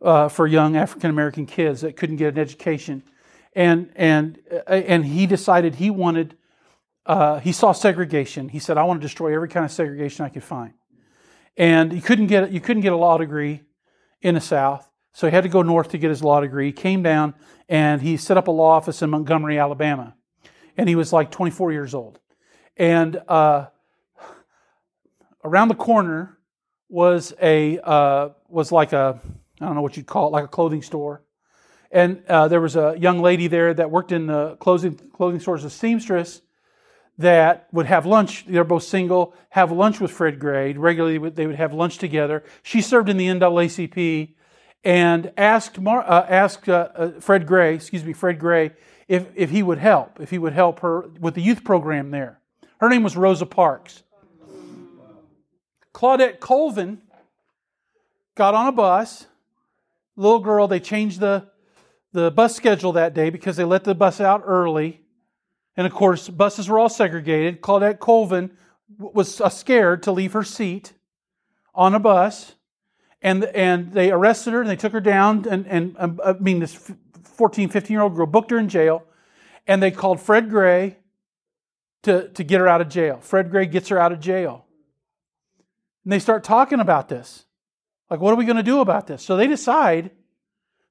uh, 0.00 0.28
for 0.28 0.46
young 0.46 0.76
African 0.76 1.10
American 1.10 1.44
kids 1.44 1.82
that 1.82 1.96
couldn't 1.96 2.16
get 2.16 2.34
an 2.34 2.38
education. 2.38 3.02
And, 3.54 3.90
and, 3.96 4.38
uh, 4.50 4.70
and 4.72 5.04
he 5.04 5.26
decided 5.26 5.74
he 5.74 5.90
wanted, 5.90 6.36
uh, 7.08 7.40
he 7.40 7.52
saw 7.52 7.72
segregation. 7.72 8.50
He 8.50 8.58
said, 8.58 8.76
I 8.76 8.84
want 8.84 9.00
to 9.00 9.04
destroy 9.04 9.34
every 9.34 9.48
kind 9.48 9.64
of 9.64 9.72
segregation 9.72 10.26
I 10.26 10.28
could 10.28 10.44
find. 10.44 10.74
And 11.56 11.90
he 11.90 12.02
couldn't 12.02 12.26
get, 12.26 12.52
you 12.52 12.60
couldn't 12.60 12.82
get 12.82 12.92
a 12.92 12.96
law 12.96 13.16
degree 13.16 13.62
in 14.20 14.34
the 14.34 14.40
South. 14.40 14.88
So 15.14 15.26
he 15.26 15.34
had 15.34 15.42
to 15.42 15.48
go 15.48 15.62
north 15.62 15.88
to 15.90 15.98
get 15.98 16.10
his 16.10 16.22
law 16.22 16.40
degree. 16.40 16.66
He 16.66 16.72
came 16.72 17.02
down 17.02 17.34
and 17.68 18.02
he 18.02 18.18
set 18.18 18.36
up 18.36 18.46
a 18.46 18.50
law 18.50 18.76
office 18.76 19.00
in 19.00 19.10
Montgomery, 19.10 19.58
Alabama. 19.58 20.14
And 20.76 20.88
he 20.88 20.94
was 20.94 21.12
like 21.12 21.30
24 21.30 21.72
years 21.72 21.94
old. 21.94 22.20
And 22.76 23.20
uh, 23.26 23.66
around 25.42 25.68
the 25.68 25.74
corner 25.74 26.38
was 26.88 27.34
a 27.42 27.78
uh, 27.80 28.28
was 28.48 28.70
like 28.70 28.92
a 28.92 29.20
I 29.60 29.66
don't 29.66 29.74
know 29.74 29.82
what 29.82 29.96
you'd 29.96 30.06
call 30.06 30.28
it, 30.28 30.30
like 30.30 30.44
a 30.44 30.48
clothing 30.48 30.82
store. 30.82 31.24
And 31.90 32.22
uh, 32.28 32.46
there 32.46 32.60
was 32.60 32.76
a 32.76 32.94
young 32.96 33.20
lady 33.20 33.48
there 33.48 33.74
that 33.74 33.90
worked 33.90 34.12
in 34.12 34.26
the 34.26 34.56
clothing 34.56 34.94
clothing 35.12 35.40
store 35.40 35.56
as 35.56 35.64
a 35.64 35.70
seamstress 35.70 36.42
that 37.18 37.68
would 37.72 37.86
have 37.86 38.06
lunch. 38.06 38.46
They're 38.46 38.64
both 38.64 38.84
single. 38.84 39.34
Have 39.50 39.70
lunch 39.72 40.00
with 40.00 40.10
Fred 40.10 40.38
Gray 40.38 40.72
regularly. 40.72 41.30
They 41.30 41.46
would 41.46 41.56
have 41.56 41.72
lunch 41.72 41.98
together. 41.98 42.44
She 42.62 42.80
served 42.80 43.08
in 43.08 43.16
the 43.16 43.26
NAACP 43.26 44.34
and 44.84 45.32
asked 45.36 45.80
Mar- 45.80 46.08
uh, 46.08 46.26
asked 46.28 46.68
uh, 46.68 46.88
uh, 46.94 47.10
Fred 47.20 47.46
Gray, 47.46 47.74
excuse 47.74 48.04
me, 48.04 48.12
Fred 48.12 48.38
Gray, 48.38 48.70
if 49.08 49.26
if 49.34 49.50
he 49.50 49.62
would 49.62 49.78
help, 49.78 50.20
if 50.20 50.30
he 50.30 50.38
would 50.38 50.52
help 50.52 50.80
her 50.80 51.08
with 51.20 51.34
the 51.34 51.42
youth 51.42 51.64
program 51.64 52.10
there. 52.10 52.40
Her 52.80 52.88
name 52.88 53.02
was 53.02 53.16
Rosa 53.16 53.46
Parks. 53.46 54.02
Claudette 55.92 56.38
Colvin 56.38 57.02
got 58.36 58.54
on 58.54 58.68
a 58.68 58.72
bus. 58.72 59.26
Little 60.14 60.38
girl, 60.38 60.68
they 60.68 60.78
changed 60.80 61.18
the, 61.18 61.48
the 62.12 62.30
bus 62.30 62.54
schedule 62.54 62.92
that 62.92 63.14
day 63.14 63.30
because 63.30 63.56
they 63.56 63.64
let 63.64 63.84
the 63.84 63.94
bus 63.94 64.20
out 64.20 64.42
early. 64.44 65.00
And 65.78 65.86
of 65.86 65.94
course, 65.94 66.28
buses 66.28 66.68
were 66.68 66.76
all 66.76 66.88
segregated. 66.88 67.60
Claudette 67.60 68.00
Colvin 68.00 68.50
was 68.98 69.40
scared 69.56 70.02
to 70.02 70.12
leave 70.12 70.32
her 70.32 70.42
seat 70.42 70.92
on 71.72 71.94
a 71.94 72.00
bus. 72.00 72.56
And, 73.22 73.44
and 73.44 73.92
they 73.92 74.10
arrested 74.10 74.54
her 74.54 74.60
and 74.60 74.68
they 74.68 74.74
took 74.74 74.92
her 74.92 75.00
down. 75.00 75.46
And, 75.48 75.68
and 75.68 75.94
um, 75.96 76.20
I 76.24 76.32
mean, 76.32 76.58
this 76.58 76.92
14, 77.22 77.68
15 77.68 77.94
year 77.94 78.02
old 78.02 78.16
girl 78.16 78.26
booked 78.26 78.50
her 78.50 78.58
in 78.58 78.68
jail. 78.68 79.04
And 79.68 79.80
they 79.80 79.92
called 79.92 80.20
Fred 80.20 80.50
Gray 80.50 80.96
to, 82.02 82.28
to 82.30 82.42
get 82.42 82.58
her 82.58 82.66
out 82.66 82.80
of 82.80 82.88
jail. 82.88 83.20
Fred 83.20 83.48
Gray 83.48 83.66
gets 83.66 83.88
her 83.90 84.00
out 84.00 84.10
of 84.10 84.18
jail. 84.18 84.66
And 86.02 86.12
they 86.12 86.18
start 86.18 86.42
talking 86.42 86.80
about 86.80 87.08
this. 87.08 87.44
Like, 88.10 88.18
what 88.18 88.32
are 88.32 88.36
we 88.36 88.46
going 88.46 88.56
to 88.56 88.64
do 88.64 88.80
about 88.80 89.06
this? 89.06 89.22
So 89.22 89.36
they 89.36 89.46
decide, 89.46 90.10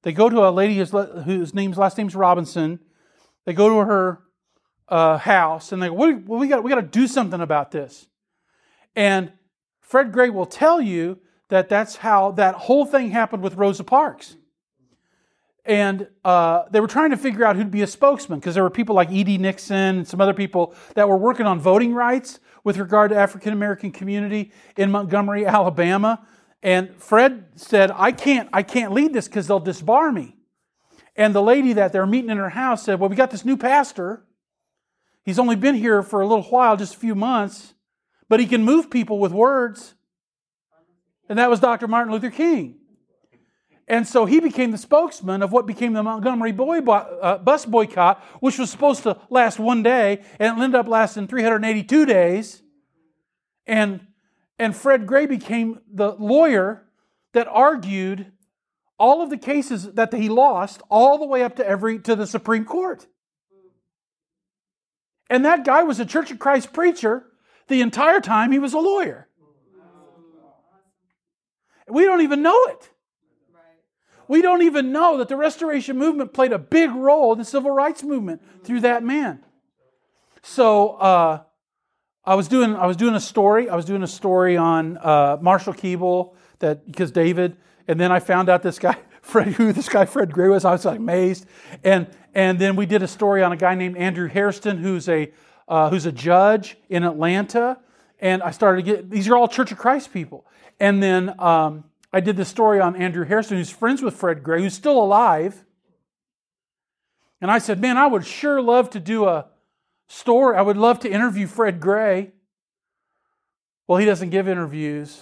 they 0.03 0.13
go 0.13 0.29
to 0.29 0.47
a 0.47 0.49
lady 0.49 0.77
whose, 0.77 0.91
whose 1.25 1.53
name's, 1.53 1.77
last 1.77 1.97
name's 1.97 2.15
Robinson. 2.15 2.79
They 3.43 3.51
go 3.51 3.67
to 3.67 3.75
her 3.85 4.21
uh, 4.89 5.17
house 5.17 5.71
and 5.71 5.81
they 5.81 5.87
go, 5.87 5.93
well, 5.93 6.39
we 6.39 6.47
got 6.47 6.63
we 6.63 6.69
got 6.69 6.75
to 6.75 6.81
do 6.81 7.07
something 7.07 7.41
about 7.41 7.71
this. 7.71 8.07
And 8.95 9.31
Fred 9.81 10.11
Gray 10.11 10.29
will 10.29 10.45
tell 10.45 10.81
you 10.81 11.19
that 11.49 11.69
that's 11.69 11.97
how 11.97 12.31
that 12.31 12.55
whole 12.55 12.85
thing 12.85 13.11
happened 13.11 13.43
with 13.43 13.55
Rosa 13.55 13.83
Parks. 13.83 14.35
And 15.65 16.07
uh, 16.23 16.63
they 16.71 16.79
were 16.79 16.87
trying 16.87 17.11
to 17.11 17.17
figure 17.17 17.43
out 17.43 17.57
who'd 17.57 17.71
be 17.71 17.81
a 17.81 17.87
spokesman 17.87 18.39
because 18.39 18.53
there 18.53 18.63
were 18.63 18.69
people 18.69 18.95
like 18.95 19.11
E.D. 19.11 19.37
Nixon 19.37 19.97
and 19.97 20.07
some 20.07 20.21
other 20.21 20.33
people 20.33 20.73
that 20.95 21.09
were 21.09 21.17
working 21.17 21.45
on 21.45 21.59
voting 21.59 21.93
rights 21.93 22.39
with 22.63 22.77
regard 22.77 23.11
to 23.11 23.17
African 23.17 23.51
American 23.51 23.91
community 23.91 24.51
in 24.77 24.91
Montgomery, 24.91 25.45
Alabama. 25.45 26.25
And 26.63 26.95
Fred 26.95 27.45
said, 27.55 27.91
"I 27.93 28.13
can't, 28.13 28.49
I 28.53 28.63
can't 28.63 28.93
lead 28.93 29.13
this 29.13 29.27
because 29.27 29.47
they'll 29.47 29.61
disbar 29.61 30.13
me." 30.13 30.37
And 31.17 31.35
the 31.35 31.41
lady 31.41 31.73
that 31.73 31.91
they're 31.91 32.05
meeting 32.05 32.29
in 32.29 32.37
her 32.37 32.49
house 32.49 32.83
said, 32.83 32.99
"Well, 32.99 33.09
we 33.09 33.15
got 33.17 33.31
this 33.31 33.43
new 33.43 33.57
pastor. 33.57 34.23
He's 35.27 35.39
only 35.39 35.57
been 35.57 35.75
here 35.75 36.01
for 36.01 36.21
a 36.21 36.25
little 36.25 36.45
while, 36.45 36.77
just 36.77 36.95
a 36.95 36.99
few 36.99 37.13
months, 37.13 37.73
but 38.29 38.39
he 38.39 38.45
can 38.45 38.63
move 38.63 38.89
people 38.89 39.19
with 39.19 39.33
words." 39.33 39.93
And 41.27 41.37
that 41.37 41.49
was 41.49 41.59
Dr. 41.59 41.85
Martin 41.85 42.13
Luther 42.13 42.29
King. 42.29 42.79
And 43.89 44.07
so 44.07 44.23
he 44.23 44.39
became 44.39 44.71
the 44.71 44.77
spokesman 44.77 45.43
of 45.43 45.51
what 45.51 45.65
became 45.65 45.91
the 45.91 46.01
Montgomery 46.01 46.53
boy 46.53 46.79
bo- 46.79 46.93
uh, 46.93 47.39
bus 47.39 47.65
boycott, 47.65 48.23
which 48.39 48.57
was 48.57 48.71
supposed 48.71 49.03
to 49.03 49.19
last 49.29 49.59
one 49.59 49.83
day, 49.83 50.23
and 50.39 50.57
it 50.57 50.63
ended 50.63 50.79
up 50.79 50.87
lasting 50.87 51.27
382 51.27 52.05
days. 52.05 52.63
And, 53.65 54.07
and 54.57 54.73
Fred 54.73 55.07
Gray 55.07 55.25
became 55.25 55.81
the 55.93 56.13
lawyer 56.13 56.87
that 57.33 57.49
argued 57.49 58.31
all 58.97 59.21
of 59.21 59.29
the 59.29 59.37
cases 59.37 59.91
that 59.95 60.13
he 60.13 60.29
lost, 60.29 60.81
all 60.89 61.17
the 61.17 61.25
way 61.25 61.43
up 61.43 61.57
to 61.57 61.67
every 61.67 61.99
to 61.99 62.15
the 62.15 62.27
Supreme 62.27 62.63
Court. 62.63 63.07
And 65.29 65.45
that 65.45 65.65
guy 65.65 65.83
was 65.83 65.99
a 65.99 66.05
Church 66.05 66.31
of 66.31 66.39
Christ 66.39 66.73
preacher 66.73 67.25
the 67.67 67.81
entire 67.81 68.21
time 68.21 68.51
he 68.51 68.59
was 68.59 68.73
a 68.73 68.79
lawyer. 68.79 69.27
We 71.89 72.05
don't 72.05 72.21
even 72.21 72.41
know 72.41 72.65
it. 72.65 72.89
We 74.27 74.41
don't 74.41 74.61
even 74.63 74.91
know 74.91 75.17
that 75.19 75.29
the 75.29 75.37
Restoration 75.37 75.97
Movement 75.97 76.33
played 76.33 76.51
a 76.51 76.59
big 76.59 76.91
role 76.91 77.31
in 77.31 77.39
the 77.39 77.45
Civil 77.45 77.71
Rights 77.71 78.03
Movement 78.03 78.41
through 78.63 78.81
that 78.81 79.03
man. 79.03 79.43
So 80.43 80.91
uh, 80.91 81.43
I 82.25 82.35
was 82.35 82.49
doing 82.49 82.75
I 82.75 82.87
was 82.87 82.97
doing 82.97 83.15
a 83.15 83.21
story. 83.21 83.69
I 83.69 83.75
was 83.75 83.85
doing 83.85 84.03
a 84.03 84.07
story 84.07 84.57
on 84.57 84.97
uh, 84.97 85.37
Marshall 85.41 85.73
Keeble 85.73 86.35
that 86.59 86.85
because 86.85 87.11
David, 87.11 87.55
and 87.87 87.99
then 87.99 88.11
I 88.11 88.19
found 88.19 88.49
out 88.49 88.63
this 88.63 88.79
guy 88.79 88.97
Fred 89.21 89.47
who 89.53 89.71
this 89.71 89.87
guy 89.87 90.05
Fred 90.05 90.33
Gray 90.33 90.49
was. 90.49 90.65
I 90.65 90.71
was 90.71 90.83
like 90.83 90.99
amazed, 90.99 91.45
and 91.83 92.07
and 92.37 92.57
then 92.57 92.77
we 92.77 92.85
did 92.85 93.03
a 93.03 93.07
story 93.07 93.43
on 93.43 93.51
a 93.51 93.57
guy 93.57 93.75
named 93.75 93.97
Andrew 93.97 94.29
Hairston 94.29 94.77
who's 94.77 95.09
a 95.09 95.33
uh, 95.67 95.89
who's 95.89 96.05
a 96.05 96.11
judge 96.13 96.77
in 96.87 97.03
Atlanta, 97.03 97.77
and 98.21 98.41
I 98.41 98.51
started 98.51 98.85
to 98.85 98.91
get 98.91 99.09
these 99.09 99.27
are 99.27 99.35
all 99.35 99.49
Church 99.49 99.73
of 99.73 99.77
Christ 99.77 100.13
people, 100.13 100.45
and 100.79 101.03
then. 101.03 101.37
Um, 101.39 101.83
I 102.13 102.21
did 102.21 102.37
this 102.37 102.47
story 102.47 102.79
on 102.79 102.95
Andrew 102.95 103.25
Hairston, 103.25 103.57
who's 103.57 103.69
friends 103.69 104.01
with 104.01 104.15
Fred 104.15 104.41
Gray, 104.41 104.61
who's 104.61 104.73
still 104.73 104.97
alive. 104.97 105.65
And 107.41 107.51
I 107.51 107.59
said, 107.59 107.81
Man, 107.81 107.97
I 107.97 108.07
would 108.07 108.25
sure 108.25 108.61
love 108.61 108.89
to 108.91 108.99
do 108.99 109.25
a 109.25 109.47
story. 110.07 110.57
I 110.57 110.61
would 110.61 110.77
love 110.77 110.99
to 111.01 111.11
interview 111.11 111.47
Fred 111.47 111.79
Gray. 111.79 112.31
Well, 113.87 113.97
he 113.97 114.05
doesn't 114.05 114.29
give 114.29 114.47
interviews. 114.47 115.21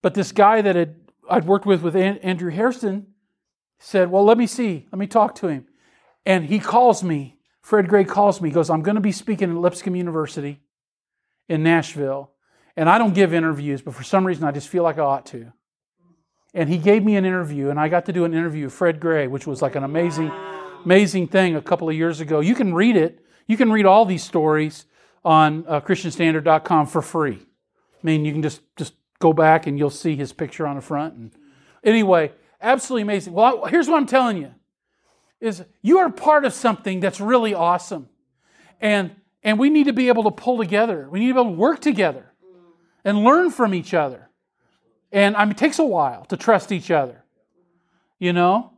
But 0.00 0.14
this 0.14 0.32
guy 0.32 0.62
that 0.62 0.74
had, 0.74 0.96
I'd 1.30 1.44
worked 1.44 1.66
with 1.66 1.82
with 1.82 1.94
Andrew 1.94 2.50
Hairston 2.50 3.06
said, 3.78 4.10
Well, 4.10 4.24
let 4.24 4.38
me 4.38 4.46
see. 4.46 4.86
Let 4.90 4.98
me 4.98 5.06
talk 5.06 5.34
to 5.36 5.48
him. 5.48 5.66
And 6.24 6.46
he 6.46 6.58
calls 6.58 7.02
me. 7.02 7.38
Fred 7.62 7.88
Gray 7.88 8.04
calls 8.04 8.40
me. 8.40 8.48
He 8.48 8.54
goes, 8.54 8.70
I'm 8.70 8.82
going 8.82 8.96
to 8.96 9.00
be 9.00 9.12
speaking 9.12 9.50
at 9.50 9.56
Lipscomb 9.56 9.96
University 9.96 10.60
in 11.48 11.62
Nashville. 11.62 12.30
And 12.76 12.88
I 12.88 12.98
don't 12.98 13.14
give 13.14 13.34
interviews, 13.34 13.82
but 13.82 13.94
for 13.94 14.02
some 14.02 14.26
reason 14.26 14.44
I 14.44 14.50
just 14.50 14.68
feel 14.68 14.82
like 14.82 14.98
I 14.98 15.02
ought 15.02 15.26
to. 15.26 15.52
And 16.54 16.68
he 16.68 16.78
gave 16.78 17.04
me 17.04 17.16
an 17.16 17.24
interview, 17.24 17.70
and 17.70 17.80
I 17.80 17.88
got 17.88 18.06
to 18.06 18.12
do 18.12 18.24
an 18.24 18.34
interview 18.34 18.64
with 18.64 18.74
Fred 18.74 19.00
Gray, 19.00 19.26
which 19.26 19.46
was 19.46 19.62
like 19.62 19.74
an 19.74 19.84
amazing, 19.84 20.30
amazing 20.84 21.28
thing 21.28 21.56
a 21.56 21.62
couple 21.62 21.88
of 21.88 21.94
years 21.94 22.20
ago. 22.20 22.40
You 22.40 22.54
can 22.54 22.74
read 22.74 22.96
it. 22.96 23.24
You 23.46 23.56
can 23.56 23.72
read 23.72 23.86
all 23.86 24.04
these 24.04 24.22
stories 24.22 24.84
on 25.24 25.64
uh, 25.66 25.80
ChristianStandard.com 25.80 26.86
for 26.86 27.00
free. 27.00 27.38
I 27.38 28.06
mean, 28.06 28.24
you 28.24 28.32
can 28.32 28.42
just 28.42 28.60
just 28.76 28.94
go 29.18 29.32
back 29.32 29.66
and 29.66 29.78
you'll 29.78 29.90
see 29.90 30.16
his 30.16 30.32
picture 30.32 30.66
on 30.66 30.76
the 30.76 30.82
front. 30.82 31.14
And 31.14 31.32
anyway, 31.84 32.32
absolutely 32.60 33.02
amazing. 33.02 33.32
Well, 33.32 33.64
here's 33.66 33.88
what 33.88 33.96
I'm 33.96 34.06
telling 34.06 34.36
you: 34.36 34.52
is 35.42 35.64
you 35.82 35.98
are 35.98 36.08
part 36.08 36.44
of 36.44 36.54
something 36.54 37.00
that's 37.00 37.20
really 37.20 37.52
awesome, 37.52 38.08
and 38.80 39.10
and 39.42 39.58
we 39.58 39.68
need 39.68 39.84
to 39.84 39.92
be 39.92 40.08
able 40.08 40.22
to 40.24 40.30
pull 40.30 40.56
together. 40.56 41.08
We 41.10 41.20
need 41.20 41.28
to 41.28 41.34
be 41.34 41.40
able 41.40 41.50
to 41.50 41.58
work 41.58 41.80
together 41.80 42.32
and 43.04 43.24
learn 43.24 43.50
from 43.50 43.74
each 43.74 43.92
other. 43.92 44.30
And 45.10 45.36
I 45.36 45.44
mean, 45.44 45.52
it 45.52 45.58
takes 45.58 45.78
a 45.78 45.84
while 45.84 46.24
to 46.26 46.36
trust 46.36 46.70
each 46.72 46.90
other, 46.90 47.24
you 48.18 48.32
know? 48.32 48.72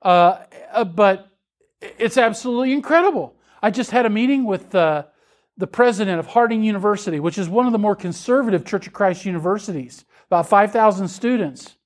Uh, 0.00 0.38
uh, 0.72 0.84
but 0.84 1.28
it's 1.80 2.16
absolutely 2.16 2.72
incredible. 2.72 3.34
I 3.60 3.70
just 3.70 3.90
had 3.90 4.06
a 4.06 4.10
meeting 4.10 4.44
with 4.44 4.74
uh, 4.74 5.04
the 5.56 5.66
president 5.66 6.20
of 6.20 6.28
Harding 6.28 6.62
University, 6.62 7.18
which 7.18 7.36
is 7.36 7.48
one 7.48 7.66
of 7.66 7.72
the 7.72 7.78
more 7.78 7.96
conservative 7.96 8.64
Church 8.64 8.86
of 8.86 8.92
Christ 8.92 9.24
universities, 9.24 10.04
about 10.26 10.48
5,000 10.48 11.08
students. 11.08 11.76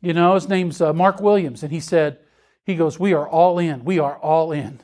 You 0.00 0.12
know, 0.12 0.34
his 0.34 0.48
name's 0.48 0.80
uh, 0.80 0.92
Mark 0.92 1.20
Williams, 1.20 1.62
and 1.62 1.72
he 1.72 1.80
said, 1.80 2.18
he 2.66 2.74
goes, 2.74 2.98
We 2.98 3.14
are 3.14 3.26
all 3.26 3.58
in. 3.58 3.84
We 3.84 4.00
are 4.00 4.18
all 4.18 4.52
in. 4.52 4.80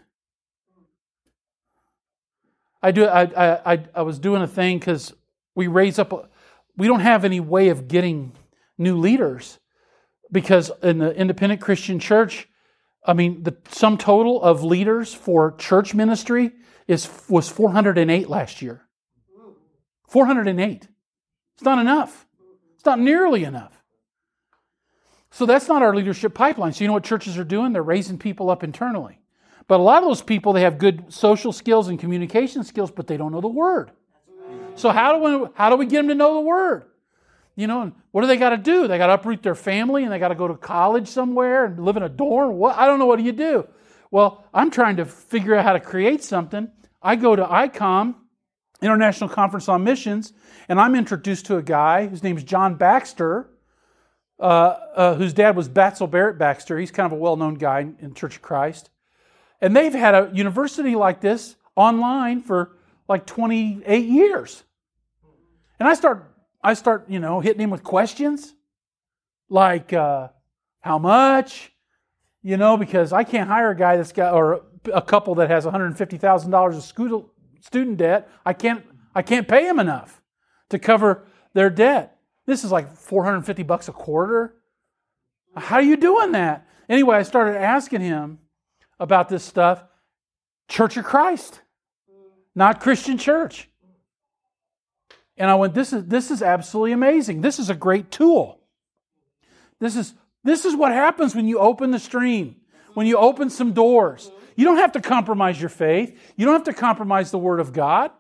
I 2.80 2.93
do. 2.93 3.07
I 3.07 3.72
I 3.72 3.85
I 3.95 4.03
was 4.03 4.18
doing 4.18 4.41
a 4.41 4.47
thing 4.47 4.78
because 4.78 5.12
we 5.55 5.66
raise 5.66 5.99
up, 5.99 6.33
we 6.76 6.87
don't 6.87 7.01
have 7.01 7.24
any 7.24 7.41
way 7.41 7.68
of 7.68 7.89
getting 7.89 8.33
new 8.78 8.97
leaders 8.97 9.59
because 10.30 10.70
in 10.83 10.99
the 10.99 11.14
independent 11.14 11.61
Christian 11.61 11.99
church, 11.99 12.49
I 13.05 13.12
mean, 13.12 13.43
the 13.43 13.57
sum 13.68 13.99
total 13.99 14.41
of 14.43 14.64
leaders 14.64 15.12
for 15.12 15.53
church 15.57 15.93
ministry 15.93 16.53
is 16.87 17.09
was 17.28 17.49
408 17.49 18.28
last 18.28 18.62
year. 18.62 18.83
408. 20.09 20.89
It's 21.55 21.64
not 21.64 21.78
enough. 21.78 22.26
It's 22.76 22.85
not 22.85 23.01
nearly 23.01 23.45
enough. 23.45 23.82
So 25.33 25.47
that's 25.47 25.66
not 25.66 25.83
our 25.83 25.97
leadership 25.97 26.35
pipeline. 26.35 26.74
So 26.74 26.85
you 26.85 26.89
know 26.89 26.93
what 26.93 27.05
churches 27.05 27.39
are 27.39 27.45
doing? 27.45 27.72
They're 27.72 27.83
raising 27.83 28.18
people 28.18 28.51
up 28.51 28.62
internally. 28.62 29.18
But 29.66 29.80
a 29.80 29.83
lot 29.83 30.03
of 30.03 30.09
those 30.09 30.20
people, 30.20 30.53
they 30.53 30.61
have 30.61 30.76
good 30.76 31.11
social 31.12 31.53
skills 31.53 31.89
and 31.89 31.99
communication 31.99 32.64
skills, 32.64 32.91
but 32.91 33.07
they 33.07 33.16
don't 33.16 33.33
know 33.33 33.41
the 33.41 33.49
word. 33.49 33.91
So 34.74 34.91
how 34.91 35.16
do 35.16 35.24
we 35.24 35.49
how 35.55 35.70
do 35.70 35.76
we 35.76 35.87
get 35.87 35.99
them 35.99 36.09
to 36.09 36.14
know 36.14 36.35
the 36.35 36.41
word? 36.41 36.85
You 37.57 37.66
know, 37.66 37.93
what 38.11 38.20
do 38.22 38.26
they 38.26 38.37
got 38.37 38.51
to 38.51 38.59
do? 38.59 38.87
They 38.87 38.99
got 38.99 39.07
to 39.07 39.14
uproot 39.14 39.43
their 39.43 39.55
family 39.55 40.05
and 40.05 40.12
they 40.12 40.18
got 40.18 40.28
to 40.28 40.35
go 40.35 40.49
to 40.49 40.55
college 40.55 41.09
somewhere 41.09 41.64
and 41.64 41.83
live 41.83 41.97
in 41.97 42.03
a 42.03 42.09
dorm. 42.09 42.57
What 42.57 42.76
I 42.76 42.87
don't 42.87 42.99
know. 42.99 43.07
What 43.07 43.18
do 43.18 43.24
you 43.24 43.33
do? 43.33 43.66
Well, 44.11 44.45
I'm 44.53 44.70
trying 44.70 44.97
to 44.97 45.07
figure 45.07 45.55
out 45.55 45.64
how 45.64 45.72
to 45.72 45.80
create 45.80 46.22
something. 46.22 46.70
I 47.01 47.16
go 47.16 47.35
to 47.35 47.45
ICOM, 47.45 48.16
International 48.83 49.30
Conference 49.30 49.68
on 49.68 49.83
Missions, 49.83 50.35
and 50.68 50.78
I'm 50.78 50.95
introduced 50.95 51.47
to 51.47 51.57
a 51.57 51.62
guy 51.62 52.07
whose 52.07 52.22
name 52.22 52.37
is 52.37 52.45
John 52.45 52.74
Baxter, 52.74 53.49
uh, 54.43 54.78
uh, 54.97 55.14
whose 55.14 55.32
dad 55.32 55.55
was 55.55 55.68
Batsell 55.68 56.11
Barrett 56.11 56.36
Baxter. 56.36 56.76
He's 56.76 56.90
kind 56.90 57.07
of 57.07 57.12
a 57.12 57.20
well-known 57.20 57.55
guy 57.55 57.86
in 58.01 58.12
Church 58.12 58.36
of 58.36 58.43
Christ, 58.43 58.90
and 59.61 59.74
they've 59.74 59.95
had 59.95 60.14
a 60.14 60.30
university 60.34 60.97
like 60.97 61.20
this 61.20 61.55
online 61.76 62.43
for 62.43 62.76
like 63.09 63.24
28 63.24 64.05
years. 64.05 64.64
And 65.78 65.88
I 65.88 65.95
start, 65.95 66.34
I 66.62 66.74
start, 66.74 67.07
you 67.09 67.20
know, 67.20 67.40
hitting 67.40 67.61
him 67.61 67.70
with 67.70 67.84
questions 67.84 68.53
like, 69.49 69.93
uh, 69.93 70.28
how 70.80 70.99
much? 70.99 71.72
You 72.43 72.57
know, 72.57 72.76
because 72.76 73.12
I 73.12 73.22
can't 73.22 73.49
hire 73.49 73.70
a 73.70 73.76
guy 73.76 73.97
that's 73.97 74.12
got, 74.12 74.34
or 74.34 74.64
a 74.93 75.03
couple 75.03 75.36
that 75.36 75.51
has 75.51 75.64
$150,000 75.64 76.76
of 76.76 76.82
student 77.61 77.97
debt. 77.97 78.28
I 78.45 78.53
can't, 78.53 78.84
I 79.14 79.22
can't 79.22 79.47
pay 79.47 79.68
him 79.68 79.78
enough 79.78 80.20
to 80.70 80.78
cover 80.80 81.26
their 81.55 81.70
debt. 81.70 82.18
This 82.47 82.64
is 82.64 82.72
like 82.72 82.97
450 82.97 83.62
bucks 83.62 83.88
a 83.88 83.93
quarter. 83.93 84.55
How 85.57 85.76
are 85.76 85.82
you 85.82 85.97
doing 85.97 86.32
that? 86.32 86.66
Anyway, 86.88 87.16
I 87.16 87.22
started 87.22 87.57
asking 87.57 88.01
him 88.01 88.38
about 88.99 89.28
this 89.28 89.45
stuff. 89.45 89.84
Church 90.68 90.97
of 90.97 91.05
Christ 91.05 91.61
not 92.55 92.80
Christian 92.80 93.18
church. 93.18 93.68
And 95.36 95.51
I 95.51 95.55
went, 95.55 95.74
this 95.74 95.93
is, 95.93 96.05
this 96.07 96.30
is 96.30 96.43
absolutely 96.43 96.93
amazing. 96.93 97.40
This 97.40 97.59
is 97.59 97.70
a 97.70 97.74
great 97.74 98.11
tool. 98.11 98.61
This 99.80 99.97
is, 99.97 100.14
this 100.45 100.64
is 100.64 100.76
what 100.76 100.93
happens 100.93 101.34
when 101.34 101.49
you 101.49 101.59
open 101.59 101.90
the 101.90 101.99
stream, 101.99 102.57
when 102.95 103.07
you 103.07 103.16
open 103.16 103.51
some 103.51 103.72
doors. 103.72 104.30
You 104.55 104.64
don't 104.66 104.76
have 104.76 104.93
to 104.93 105.01
compromise 105.01 105.59
your 105.59 105.70
faith, 105.70 106.18
you 106.36 106.45
don't 106.45 106.55
have 106.55 106.64
to 106.64 106.74
compromise 106.74 107.30
the 107.30 107.38
Word 107.38 107.61
of 107.61 107.72
God. 107.72 108.11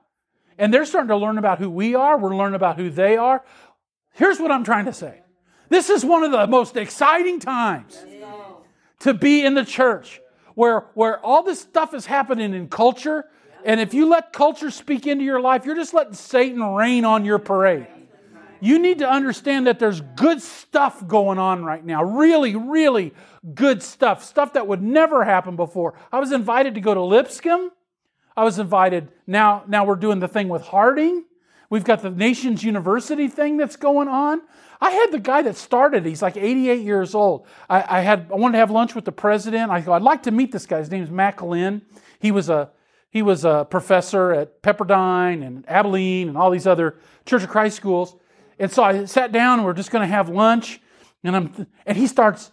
And 0.58 0.72
they're 0.72 0.84
starting 0.84 1.08
to 1.08 1.16
learn 1.16 1.38
about 1.38 1.58
who 1.58 1.68
we 1.68 1.94
are, 1.94 2.18
we're 2.18 2.34
learning 2.34 2.56
about 2.56 2.76
who 2.78 2.88
they 2.88 3.16
are. 3.16 3.44
Here's 4.12 4.38
what 4.38 4.50
I'm 4.50 4.64
trying 4.64 4.86
to 4.86 4.92
say 4.92 5.20
this 5.68 5.88
is 5.88 6.04
one 6.04 6.22
of 6.22 6.32
the 6.32 6.46
most 6.46 6.76
exciting 6.76 7.40
times 7.40 7.96
to 9.00 9.14
be 9.14 9.44
in 9.44 9.54
the 9.54 9.64
church 9.64 10.20
where, 10.54 10.80
where 10.94 11.18
all 11.24 11.42
this 11.42 11.60
stuff 11.60 11.94
is 11.94 12.04
happening 12.06 12.52
in 12.52 12.68
culture 12.68 13.24
And 13.64 13.80
if 13.80 13.94
you 13.94 14.08
let 14.08 14.32
culture 14.32 14.70
speak 14.70 15.06
into 15.06 15.24
your 15.24 15.40
life, 15.40 15.64
you're 15.64 15.76
just 15.76 15.94
letting 15.94 16.14
Satan 16.14 16.62
rain 16.62 17.04
on 17.04 17.24
your 17.24 17.38
parade. 17.38 17.86
You 18.60 18.78
need 18.78 18.98
to 18.98 19.10
understand 19.10 19.66
that 19.66 19.78
there's 19.78 20.00
good 20.00 20.40
stuff 20.40 21.06
going 21.06 21.38
on 21.38 21.64
right 21.64 21.84
now. 21.84 22.04
Really, 22.04 22.54
really 22.54 23.12
good 23.54 23.82
stuff. 23.82 24.24
Stuff 24.24 24.52
that 24.52 24.68
would 24.68 24.82
never 24.82 25.24
happen 25.24 25.56
before. 25.56 25.94
I 26.12 26.20
was 26.20 26.30
invited 26.30 26.74
to 26.76 26.80
go 26.80 26.94
to 26.94 27.02
Lipscomb. 27.02 27.70
I 28.36 28.44
was 28.44 28.58
invited. 28.58 29.08
Now, 29.26 29.64
now 29.66 29.84
we're 29.84 29.96
doing 29.96 30.20
the 30.20 30.28
thing 30.28 30.48
with 30.48 30.62
Harding. 30.62 31.24
We've 31.72 31.84
got 31.84 32.02
the 32.02 32.10
Nations 32.10 32.62
University 32.62 33.28
thing 33.28 33.56
that's 33.56 33.76
going 33.76 34.06
on. 34.06 34.42
I 34.78 34.90
had 34.90 35.10
the 35.10 35.18
guy 35.18 35.40
that 35.40 35.56
started. 35.56 36.04
He's 36.04 36.20
like 36.20 36.36
88 36.36 36.82
years 36.82 37.14
old. 37.14 37.46
I, 37.70 37.98
I 37.98 38.00
had 38.02 38.28
I 38.30 38.34
wanted 38.34 38.52
to 38.52 38.58
have 38.58 38.70
lunch 38.70 38.94
with 38.94 39.06
the 39.06 39.12
president. 39.12 39.70
I 39.70 39.80
go, 39.80 39.94
I'd 39.94 40.02
like 40.02 40.24
to 40.24 40.30
meet 40.30 40.52
this 40.52 40.66
guy. 40.66 40.80
His 40.80 40.90
name's 40.90 41.10
Matt 41.10 41.36
Glenn. 41.36 41.80
He 42.18 42.30
was 42.30 42.50
a 42.50 42.72
he 43.08 43.22
was 43.22 43.46
a 43.46 43.66
professor 43.70 44.34
at 44.34 44.60
Pepperdine 44.60 45.42
and 45.42 45.66
Abilene 45.66 46.28
and 46.28 46.36
all 46.36 46.50
these 46.50 46.66
other 46.66 46.98
Church 47.24 47.42
of 47.42 47.48
Christ 47.48 47.78
schools. 47.78 48.16
And 48.58 48.70
so 48.70 48.84
I 48.84 49.06
sat 49.06 49.32
down 49.32 49.60
and 49.60 49.64
we're 49.64 49.72
just 49.72 49.90
going 49.90 50.06
to 50.06 50.14
have 50.14 50.28
lunch. 50.28 50.78
And 51.24 51.34
I'm 51.34 51.66
and 51.86 51.96
he 51.96 52.06
starts 52.06 52.52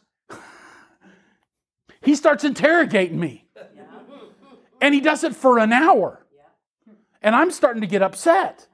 he 2.01 2.15
starts 2.15 2.45
interrogating 2.45 3.19
me. 3.19 3.49
And 4.79 4.95
he 4.95 5.01
does 5.01 5.25
it 5.25 5.35
for 5.35 5.59
an 5.59 5.73
hour. 5.73 6.25
And 7.21 7.35
I'm 7.35 7.51
starting 7.51 7.81
to 7.81 7.87
get 7.87 8.01
upset. 8.01 8.68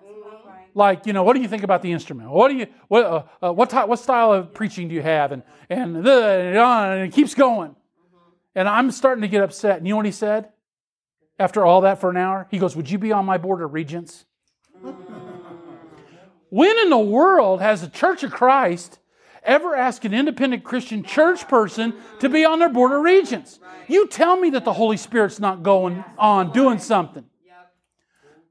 Like, 0.78 1.06
you 1.06 1.14
know, 1.14 1.24
what 1.24 1.36
do 1.36 1.42
you 1.42 1.48
think 1.48 1.64
about 1.64 1.82
the 1.82 1.94
instrument? 1.94 2.30
What 2.30 2.50
do 2.50 2.58
you 2.58 2.68
what 2.90 3.06
uh, 3.06 3.24
uh, 3.42 3.54
what 3.54 3.70
type, 3.70 3.88
what 3.88 3.98
style 3.98 4.34
of 4.34 4.54
preaching 4.54 4.90
do 4.90 4.94
you 4.94 5.02
have? 5.02 5.32
And 5.32 5.42
and 5.70 6.04
the 6.04 6.60
and 6.60 7.02
it 7.04 7.14
keeps 7.14 7.34
going. 7.34 7.78
And 8.54 8.68
I'm 8.68 8.92
starting 8.92 9.22
to 9.22 9.30
get 9.30 9.42
upset. 9.42 9.78
And 9.78 9.88
you 9.88 9.94
know 9.94 9.98
what 9.98 10.06
he 10.06 10.12
said? 10.12 10.50
After 11.40 11.66
all 11.66 11.82
that 11.82 12.02
for 12.02 12.10
an 12.10 12.18
hour, 12.18 12.48
he 12.52 12.58
goes, 12.58 12.76
"Would 12.76 12.92
you 12.92 12.98
be 12.98 13.14
on 13.14 13.26
my 13.26 13.38
board 13.38 13.62
of 13.62 13.74
regents?" 13.74 14.26
when 16.50 16.78
in 16.78 16.90
the 16.90 16.98
world 16.98 17.62
has 17.62 17.82
the 17.82 17.88
Church 17.88 18.24
of 18.24 18.32
Christ 18.32 19.00
ever 19.44 19.76
asked 19.76 20.04
an 20.04 20.14
independent 20.14 20.66
Christian 20.66 21.04
church 21.04 21.48
person 21.48 21.94
to 22.20 22.28
be 22.28 22.44
on 22.44 22.60
their 22.60 22.70
board 22.70 22.92
of 22.92 23.02
regents? 23.02 23.60
You 23.88 24.08
tell 24.08 24.36
me 24.36 24.50
that 24.52 24.66
the 24.66 24.74
Holy 24.74 24.98
Spirit's 24.98 25.40
not 25.40 25.64
going 25.64 26.04
on 26.18 26.52
doing 26.52 26.80
something. 26.80 27.26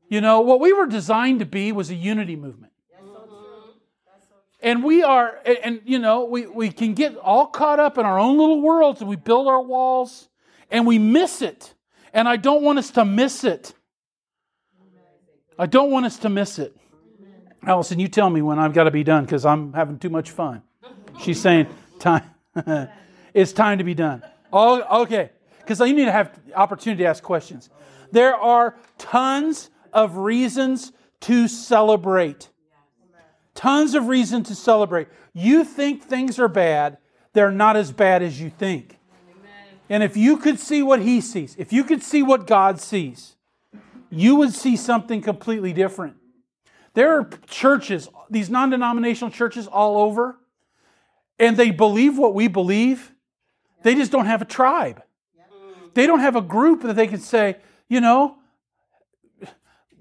You 0.08 0.20
know, 0.20 0.40
what 0.40 0.60
we 0.60 0.72
were 0.72 0.86
designed 0.86 1.40
to 1.40 1.46
be 1.46 1.72
was 1.72 1.90
a 1.90 1.94
unity 1.94 2.36
movement. 2.36 2.72
And 4.60 4.82
we 4.82 5.02
are, 5.02 5.40
and, 5.62 5.82
you 5.84 5.98
know, 5.98 6.24
we, 6.24 6.46
we 6.46 6.70
can 6.70 6.94
get 6.94 7.16
all 7.18 7.46
caught 7.46 7.78
up 7.78 7.98
in 7.98 8.06
our 8.06 8.18
own 8.18 8.38
little 8.38 8.62
worlds 8.62 9.02
and 9.02 9.10
we 9.10 9.16
build 9.16 9.46
our 9.46 9.60
walls 9.60 10.30
and 10.70 10.86
we 10.86 10.98
miss 10.98 11.42
it. 11.42 11.74
And 12.14 12.26
I 12.26 12.36
don't 12.36 12.62
want 12.62 12.78
us 12.78 12.90
to 12.92 13.04
miss 13.04 13.44
it. 13.44 13.74
I 15.58 15.66
don't 15.66 15.90
want 15.90 16.06
us 16.06 16.18
to 16.20 16.30
miss 16.30 16.58
it. 16.58 16.74
Allison, 17.66 17.98
you 17.98 18.08
tell 18.08 18.30
me 18.30 18.40
when 18.40 18.58
I've 18.58 18.72
got 18.72 18.84
to 18.84 18.90
be 18.90 19.04
done 19.04 19.24
because 19.24 19.44
I'm 19.44 19.74
having 19.74 19.98
too 19.98 20.10
much 20.10 20.30
fun. 20.30 20.62
She's 21.20 21.40
saying, 21.40 21.66
time. 21.98 22.24
it's 23.34 23.52
time 23.52 23.78
to 23.78 23.84
be 23.84 23.94
done. 23.94 24.22
Oh, 24.50 25.02
okay. 25.02 25.30
Because 25.58 25.80
you 25.80 25.92
need 25.92 26.06
to 26.06 26.12
have 26.12 26.38
opportunity 26.54 27.02
to 27.02 27.08
ask 27.08 27.22
questions. 27.22 27.68
There 28.12 28.34
are 28.34 28.76
tons 28.96 29.70
of 29.94 30.18
reasons 30.18 30.92
to 31.20 31.48
celebrate. 31.48 32.50
Tons 33.54 33.94
of 33.94 34.08
reason 34.08 34.42
to 34.42 34.54
celebrate. 34.54 35.08
You 35.32 35.64
think 35.64 36.02
things 36.02 36.38
are 36.38 36.48
bad, 36.48 36.98
they're 37.32 37.52
not 37.52 37.76
as 37.76 37.92
bad 37.92 38.22
as 38.22 38.40
you 38.40 38.50
think. 38.50 38.98
And 39.88 40.02
if 40.02 40.16
you 40.16 40.36
could 40.36 40.58
see 40.58 40.82
what 40.82 41.00
he 41.00 41.20
sees, 41.20 41.54
if 41.58 41.72
you 41.72 41.84
could 41.84 42.02
see 42.02 42.22
what 42.22 42.46
God 42.46 42.80
sees, 42.80 43.36
you 44.10 44.36
would 44.36 44.52
see 44.52 44.76
something 44.76 45.20
completely 45.20 45.72
different. 45.72 46.16
There 46.94 47.18
are 47.18 47.28
churches, 47.48 48.08
these 48.30 48.48
non 48.48 48.70
denominational 48.70 49.30
churches 49.30 49.66
all 49.66 49.98
over, 49.98 50.38
and 51.38 51.56
they 51.56 51.70
believe 51.70 52.16
what 52.16 52.34
we 52.34 52.48
believe. 52.48 53.12
They 53.82 53.94
just 53.94 54.10
don't 54.10 54.26
have 54.26 54.40
a 54.40 54.46
tribe. 54.46 55.02
They 55.94 56.06
don't 56.06 56.20
have 56.20 56.36
a 56.36 56.40
group 56.40 56.82
that 56.82 56.96
they 56.96 57.06
can 57.06 57.20
say, 57.20 57.56
you 57.88 58.00
know, 58.00 58.38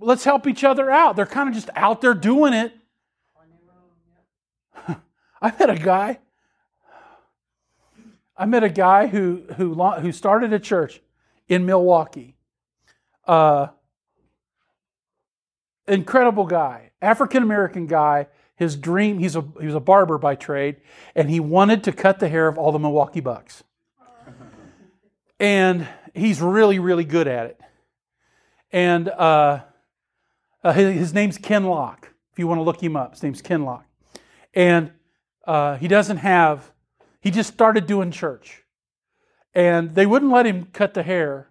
let's 0.03 0.23
help 0.23 0.47
each 0.47 0.63
other 0.63 0.89
out. 0.89 1.15
They're 1.15 1.25
kind 1.25 1.49
of 1.49 1.55
just 1.55 1.69
out 1.75 2.01
there 2.01 2.13
doing 2.13 2.53
it. 2.53 2.73
I 5.41 5.53
met 5.57 5.69
a 5.69 5.75
guy. 5.75 6.19
I 8.35 8.45
met 8.45 8.63
a 8.63 8.69
guy 8.69 9.07
who 9.07 9.43
who 9.57 9.73
who 9.73 10.11
started 10.11 10.53
a 10.53 10.59
church 10.59 11.01
in 11.47 11.65
Milwaukee. 11.65 12.35
Uh, 13.27 13.67
incredible 15.87 16.45
guy, 16.45 16.91
African 17.01 17.43
American 17.43 17.87
guy. 17.87 18.27
His 18.55 18.75
dream, 18.75 19.19
he's 19.19 19.35
a 19.35 19.43
he 19.59 19.65
was 19.65 19.75
a 19.75 19.79
barber 19.79 20.17
by 20.17 20.35
trade, 20.35 20.77
and 21.15 21.29
he 21.29 21.39
wanted 21.39 21.83
to 21.85 21.91
cut 21.91 22.19
the 22.19 22.29
hair 22.29 22.47
of 22.47 22.57
all 22.57 22.71
the 22.71 22.79
Milwaukee 22.79 23.19
Bucks. 23.19 23.63
And 25.39 25.87
he's 26.13 26.41
really, 26.41 26.79
really 26.79 27.03
good 27.03 27.27
at 27.27 27.47
it. 27.47 27.61
And 28.71 29.09
uh, 29.09 29.61
uh, 30.63 30.73
his, 30.73 30.95
his, 30.95 31.13
name's 31.13 31.37
Ken 31.37 31.65
Locke. 31.65 32.13
If 32.31 32.39
you 32.39 32.47
want 32.47 32.59
to 32.59 32.63
look 32.63 32.81
him 32.81 32.95
up, 32.95 33.11
his 33.11 33.23
name's 33.23 33.41
Ken 33.41 33.63
Locke. 33.63 33.85
And 34.53 34.91
uh, 35.45 35.77
he 35.77 35.87
doesn't 35.87 36.17
have, 36.17 36.71
he 37.19 37.31
just 37.31 37.53
started 37.53 37.85
doing 37.85 38.11
church. 38.11 38.63
And 39.53 39.93
they 39.93 40.05
wouldn't 40.05 40.31
let 40.31 40.45
him 40.45 40.65
cut 40.73 40.93
the 40.93 41.03
hair 41.03 41.49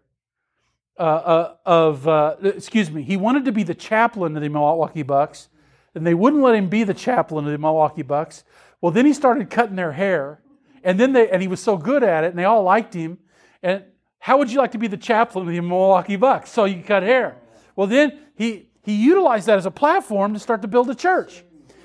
uh, 0.98 1.02
uh, 1.02 1.54
of, 1.64 2.06
uh, 2.08 2.36
excuse 2.42 2.90
me, 2.90 3.02
he 3.02 3.16
wanted 3.16 3.44
to 3.44 3.52
be 3.52 3.62
the 3.62 3.74
chaplain 3.74 4.36
of 4.36 4.42
the 4.42 4.48
Milwaukee 4.48 5.02
Bucks, 5.02 5.48
and 5.94 6.06
they 6.06 6.14
wouldn't 6.14 6.42
let 6.42 6.54
him 6.54 6.68
be 6.68 6.84
the 6.84 6.94
chaplain 6.94 7.44
of 7.44 7.52
the 7.52 7.58
Milwaukee 7.58 8.02
Bucks. 8.02 8.44
Well, 8.80 8.92
then 8.92 9.06
he 9.06 9.12
started 9.12 9.50
cutting 9.50 9.76
their 9.76 9.92
hair, 9.92 10.42
and 10.82 10.98
then 10.98 11.12
they, 11.12 11.30
and 11.30 11.40
he 11.40 11.48
was 11.48 11.60
so 11.60 11.76
good 11.76 12.02
at 12.02 12.24
it, 12.24 12.28
and 12.28 12.38
they 12.38 12.44
all 12.44 12.62
liked 12.62 12.94
him. 12.94 13.18
And 13.62 13.84
how 14.18 14.38
would 14.38 14.50
you 14.50 14.58
like 14.58 14.72
to 14.72 14.78
be 14.78 14.86
the 14.86 14.96
chaplain 14.96 15.48
of 15.48 15.54
the 15.54 15.60
Milwaukee 15.60 16.16
Bucks? 16.16 16.50
So 16.50 16.64
you 16.64 16.82
cut 16.82 17.02
hair. 17.02 17.36
Well, 17.74 17.86
then 17.86 18.18
he 18.34 18.68
he 18.82 18.94
utilized 18.94 19.46
that 19.46 19.58
as 19.58 19.66
a 19.66 19.70
platform 19.70 20.34
to 20.34 20.40
start 20.40 20.62
to 20.62 20.68
build 20.68 20.90
a 20.90 20.94
church. 20.94 21.44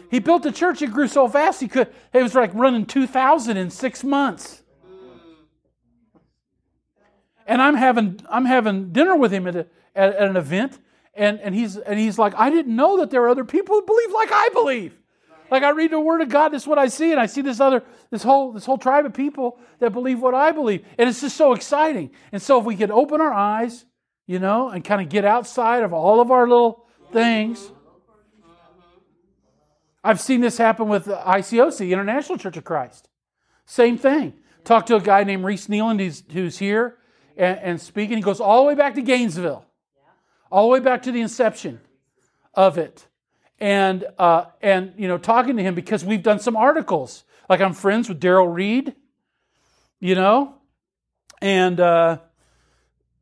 He 0.09 0.19
built 0.19 0.45
a 0.45 0.51
church. 0.51 0.81
It 0.81 0.91
grew 0.91 1.07
so 1.07 1.27
fast 1.27 1.61
he 1.61 1.67
could. 1.67 1.93
It 2.13 2.23
was 2.23 2.33
like 2.33 2.53
running 2.53 2.85
two 2.85 3.07
thousand 3.07 3.57
in 3.57 3.69
six 3.69 4.03
months 4.03 4.63
and 7.47 7.61
I'm 7.61 7.75
having 7.75 8.19
I'm 8.29 8.45
having 8.45 8.91
dinner 8.91 9.15
with 9.15 9.31
him 9.31 9.47
at, 9.47 9.55
a, 9.55 9.65
at, 9.95 10.15
at, 10.15 10.29
an 10.29 10.37
event, 10.37 10.77
and, 11.15 11.39
and 11.39 11.55
he's 11.55 11.77
and 11.77 11.97
he's 11.97 12.19
like, 12.19 12.35
I 12.35 12.49
didn't 12.49 12.75
know 12.75 12.97
that 12.97 13.09
there 13.09 13.23
are 13.23 13.29
other 13.29 13.45
people 13.45 13.75
who 13.75 13.85
believe 13.85 14.11
like 14.11 14.31
I 14.31 14.49
believe. 14.49 14.99
Like 15.49 15.63
I 15.63 15.69
read 15.69 15.91
the 15.91 15.99
Word 15.99 16.21
of 16.21 16.27
God, 16.27 16.49
this 16.49 16.63
is 16.63 16.67
what 16.67 16.77
I 16.77 16.89
see, 16.89 17.11
and 17.11 17.21
I 17.21 17.25
see 17.25 17.41
this 17.41 17.61
other 17.61 17.83
this 18.11 18.21
whole 18.21 18.51
this 18.51 18.65
whole 18.65 18.77
tribe 18.77 19.05
of 19.05 19.13
people 19.13 19.57
that 19.79 19.93
believe 19.93 20.19
what 20.19 20.35
I 20.35 20.51
believe, 20.51 20.85
and 20.97 21.09
it's 21.09 21.21
just 21.21 21.37
so 21.37 21.53
exciting. 21.53 22.11
And 22.33 22.41
so 22.41 22.59
if 22.59 22.65
we 22.65 22.75
could 22.75 22.91
open 22.91 23.21
our 23.21 23.33
eyes, 23.33 23.85
you 24.27 24.39
know, 24.39 24.67
and 24.69 24.83
kind 24.83 25.01
of 25.01 25.07
get 25.07 25.23
outside 25.23 25.83
of 25.83 25.93
all 25.93 26.19
of 26.19 26.31
our 26.31 26.47
little 26.47 26.85
things. 27.11 27.71
I've 30.03 30.21
seen 30.21 30.41
this 30.41 30.57
happen 30.57 30.87
with 30.87 31.07
ICOC, 31.07 31.77
the 31.79 31.93
International 31.93 32.37
Church 32.37 32.55
of 32.55 32.63
Christ. 32.63 33.09
Same 33.65 33.97
thing. 33.97 34.33
Talked 34.63 34.87
to 34.87 34.95
a 34.95 35.01
guy 35.01 35.23
named 35.23 35.43
Reese 35.43 35.67
Nealand 35.67 36.23
who's, 36.31 36.57
here 36.57 36.97
and, 37.35 37.59
and 37.59 37.81
speaking. 37.81 38.17
He 38.17 38.23
goes 38.23 38.39
all 38.39 38.61
the 38.61 38.67
way 38.67 38.75
back 38.75 38.95
to 38.95 39.01
Gainesville, 39.01 39.65
all 40.49 40.67
the 40.67 40.71
way 40.71 40.79
back 40.79 41.03
to 41.03 41.11
the 41.11 41.21
inception 41.21 41.81
of 42.53 42.77
it. 42.77 43.05
And, 43.59 44.05
uh, 44.17 44.45
and 44.61 44.93
you 44.97 45.07
know, 45.07 45.17
talking 45.17 45.57
to 45.57 45.63
him 45.63 45.75
because 45.75 46.05
we've 46.05 46.23
done 46.23 46.39
some 46.39 46.55
articles. 46.55 47.23
Like 47.49 47.59
I'm 47.59 47.73
friends 47.73 48.07
with 48.07 48.21
Daryl 48.21 48.53
Reed, 48.53 48.95
you 49.99 50.15
know, 50.15 50.55
and 51.41 51.79
uh, 51.79 52.19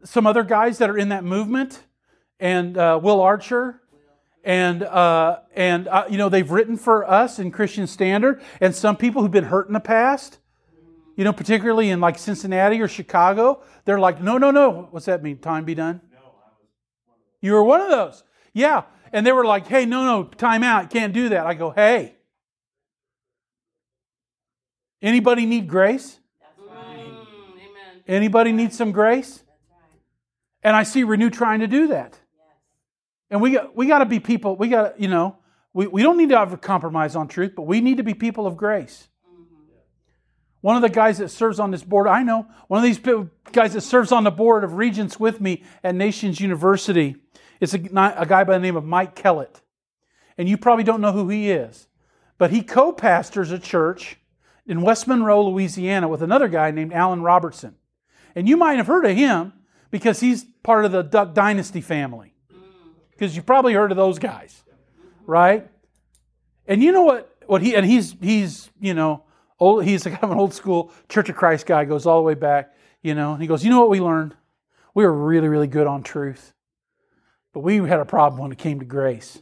some 0.03 0.27
other 0.27 0.43
guys 0.43 0.77
that 0.79 0.89
are 0.89 0.97
in 0.97 1.09
that 1.09 1.23
movement, 1.23 1.79
and 2.39 2.77
uh, 2.77 2.99
Will 3.01 3.21
Archer, 3.21 3.81
and 4.43 4.83
uh, 4.83 5.39
and 5.55 5.87
uh, 5.87 6.05
you 6.09 6.17
know 6.17 6.29
they've 6.29 6.49
written 6.49 6.77
for 6.77 7.09
us 7.09 7.39
in 7.39 7.51
Christian 7.51 7.87
Standard, 7.87 8.41
and 8.61 8.75
some 8.75 8.95
people 8.95 9.21
who've 9.21 9.31
been 9.31 9.45
hurt 9.45 9.67
in 9.67 9.73
the 9.73 9.79
past, 9.79 10.39
you 11.15 11.23
know, 11.23 11.33
particularly 11.33 11.89
in 11.89 11.99
like 12.01 12.17
Cincinnati 12.17 12.81
or 12.81 12.87
Chicago, 12.87 13.63
they're 13.85 13.99
like, 13.99 14.21
no, 14.21 14.37
no, 14.37 14.51
no. 14.51 14.87
What's 14.91 15.05
that 15.05 15.23
mean? 15.23 15.37
Time 15.37 15.65
be 15.65 15.75
done? 15.75 16.01
No, 16.11 16.17
I 16.17 16.21
was 16.21 16.31
one 17.05 17.17
of 17.17 17.25
those. 17.27 17.41
You 17.41 17.53
were 17.53 17.63
one 17.63 17.81
of 17.81 17.89
those. 17.89 18.23
Yeah. 18.53 18.83
And 19.13 19.25
they 19.25 19.31
were 19.31 19.45
like, 19.45 19.67
hey, 19.67 19.85
no, 19.85 20.03
no, 20.03 20.23
time 20.25 20.63
out. 20.63 20.89
Can't 20.89 21.13
do 21.13 21.29
that. 21.29 21.45
I 21.45 21.53
go, 21.53 21.69
hey. 21.69 22.15
Anybody 25.01 25.45
need 25.45 25.67
grace? 25.67 26.19
Right. 26.67 27.13
Anybody 28.07 28.51
need 28.51 28.73
some 28.73 28.91
grace? 28.91 29.43
And 30.63 30.75
I 30.75 30.83
see 30.83 31.03
Renew 31.03 31.29
trying 31.29 31.59
to 31.59 31.67
do 31.67 31.87
that. 31.87 32.19
And 33.29 33.41
we 33.41 33.51
got 33.51 33.75
we 33.75 33.87
got 33.87 33.99
to 33.99 34.05
be 34.05 34.19
people. 34.19 34.55
We 34.55 34.67
got 34.69 34.99
you 34.99 35.07
know 35.07 35.37
we, 35.73 35.87
we 35.87 36.03
don't 36.03 36.17
need 36.17 36.29
to 36.29 36.37
have 36.37 36.53
a 36.53 36.57
compromise 36.57 37.15
on 37.15 37.27
truth, 37.27 37.53
but 37.55 37.63
we 37.63 37.81
need 37.81 37.97
to 37.97 38.03
be 38.03 38.13
people 38.13 38.47
of 38.47 38.55
grace. 38.55 39.09
Mm-hmm. 39.29 39.73
One 40.61 40.77
of 40.77 40.81
the 40.81 40.89
guys 40.89 41.17
that 41.17 41.29
serves 41.29 41.59
on 41.59 41.71
this 41.71 41.83
board, 41.83 42.07
I 42.07 42.23
know, 42.23 42.47
one 42.67 42.77
of 42.77 42.83
these 42.83 42.99
guys 43.51 43.73
that 43.73 43.81
serves 43.81 44.11
on 44.11 44.23
the 44.23 44.31
board 44.31 44.63
of 44.63 44.75
regents 44.75 45.19
with 45.19 45.41
me 45.41 45.63
at 45.83 45.95
Nations 45.95 46.39
University 46.39 47.17
is 47.59 47.73
a, 47.73 47.77
a 47.77 48.25
guy 48.25 48.43
by 48.43 48.53
the 48.53 48.59
name 48.59 48.77
of 48.77 48.85
Mike 48.85 49.15
Kellett. 49.15 49.61
And 50.37 50.47
you 50.47 50.57
probably 50.57 50.83
don't 50.83 51.01
know 51.01 51.11
who 51.11 51.29
he 51.29 51.51
is, 51.51 51.87
but 52.37 52.51
he 52.51 52.61
co 52.61 52.93
pastors 52.93 53.51
a 53.51 53.59
church 53.59 54.17
in 54.65 54.81
West 54.81 55.07
Monroe, 55.07 55.49
Louisiana, 55.49 56.07
with 56.07 56.21
another 56.21 56.47
guy 56.47 56.71
named 56.71 56.93
Alan 56.93 57.21
Robertson. 57.21 57.75
And 58.33 58.47
you 58.47 58.57
might 58.57 58.77
have 58.77 58.87
heard 58.87 59.05
of 59.05 59.15
him 59.15 59.53
because 59.91 60.19
he's 60.19 60.45
part 60.63 60.85
of 60.85 60.91
the 60.91 61.03
Duck 61.03 61.33
Dynasty 61.33 61.81
family. 61.81 62.34
Because 63.15 63.35
you've 63.35 63.45
probably 63.45 63.73
heard 63.73 63.91
of 63.91 63.97
those 63.97 64.19
guys, 64.19 64.63
right? 65.25 65.67
And 66.67 66.83
you 66.83 66.91
know 66.91 67.03
what? 67.03 67.31
What 67.47 67.61
he 67.61 67.75
and 67.75 67.85
he's 67.85 68.15
he's 68.21 68.69
you 68.79 68.93
know 68.93 69.23
old, 69.59 69.83
he's 69.83 70.03
kind 70.03 70.17
of 70.21 70.31
an 70.31 70.37
old 70.37 70.53
school 70.53 70.91
Church 71.09 71.29
of 71.29 71.35
Christ 71.35 71.65
guy, 71.65 71.85
goes 71.85 72.05
all 72.05 72.17
the 72.17 72.23
way 72.23 72.33
back, 72.33 72.73
you 73.01 73.15
know. 73.15 73.33
And 73.33 73.41
he 73.41 73.47
goes, 73.47 73.63
You 73.63 73.69
know 73.69 73.79
what 73.79 73.89
we 73.89 73.99
learned? 73.99 74.35
We 74.93 75.03
were 75.03 75.13
really, 75.13 75.47
really 75.47 75.67
good 75.67 75.87
on 75.87 76.03
truth. 76.03 76.53
But 77.53 77.61
we 77.61 77.77
had 77.77 77.99
a 77.99 78.05
problem 78.05 78.41
when 78.41 78.51
it 78.51 78.57
came 78.57 78.79
to 78.79 78.85
grace. 78.85 79.39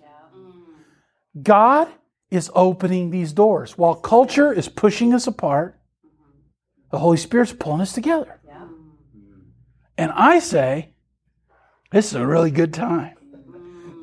God 1.42 1.88
is 2.30 2.52
opening 2.54 3.10
these 3.10 3.34
doors. 3.34 3.78
While 3.78 3.96
culture 3.96 4.52
is 4.54 4.68
pushing 4.68 5.14
us 5.14 5.26
apart, 5.28 5.80
the 6.92 7.00
Holy 7.00 7.18
Spirit's 7.18 7.54
pulling 7.54 7.82
us 7.82 7.94
together. 7.94 8.40
And 9.98 10.12
I 10.12 10.40
say, 10.40 10.94
this 11.92 12.08
is 12.08 12.16
a 12.16 12.26
really 12.26 12.52
good 12.52 12.74
time. 12.74 13.16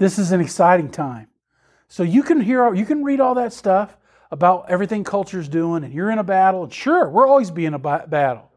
This 0.00 0.18
is 0.18 0.32
an 0.32 0.40
exciting 0.40 0.90
time. 0.90 1.28
So 1.86 2.02
you 2.02 2.22
can 2.22 2.40
hear, 2.40 2.72
you 2.72 2.86
can 2.86 3.04
read 3.04 3.20
all 3.20 3.34
that 3.34 3.52
stuff 3.52 3.98
about 4.30 4.70
everything 4.70 5.04
culture's 5.04 5.46
doing 5.46 5.84
and 5.84 5.92
you're 5.92 6.10
in 6.10 6.18
a 6.18 6.24
battle. 6.24 6.62
And 6.62 6.72
sure, 6.72 7.10
we're 7.10 7.28
always 7.28 7.50
being 7.50 7.74
a 7.74 7.78
battle. 7.78 8.50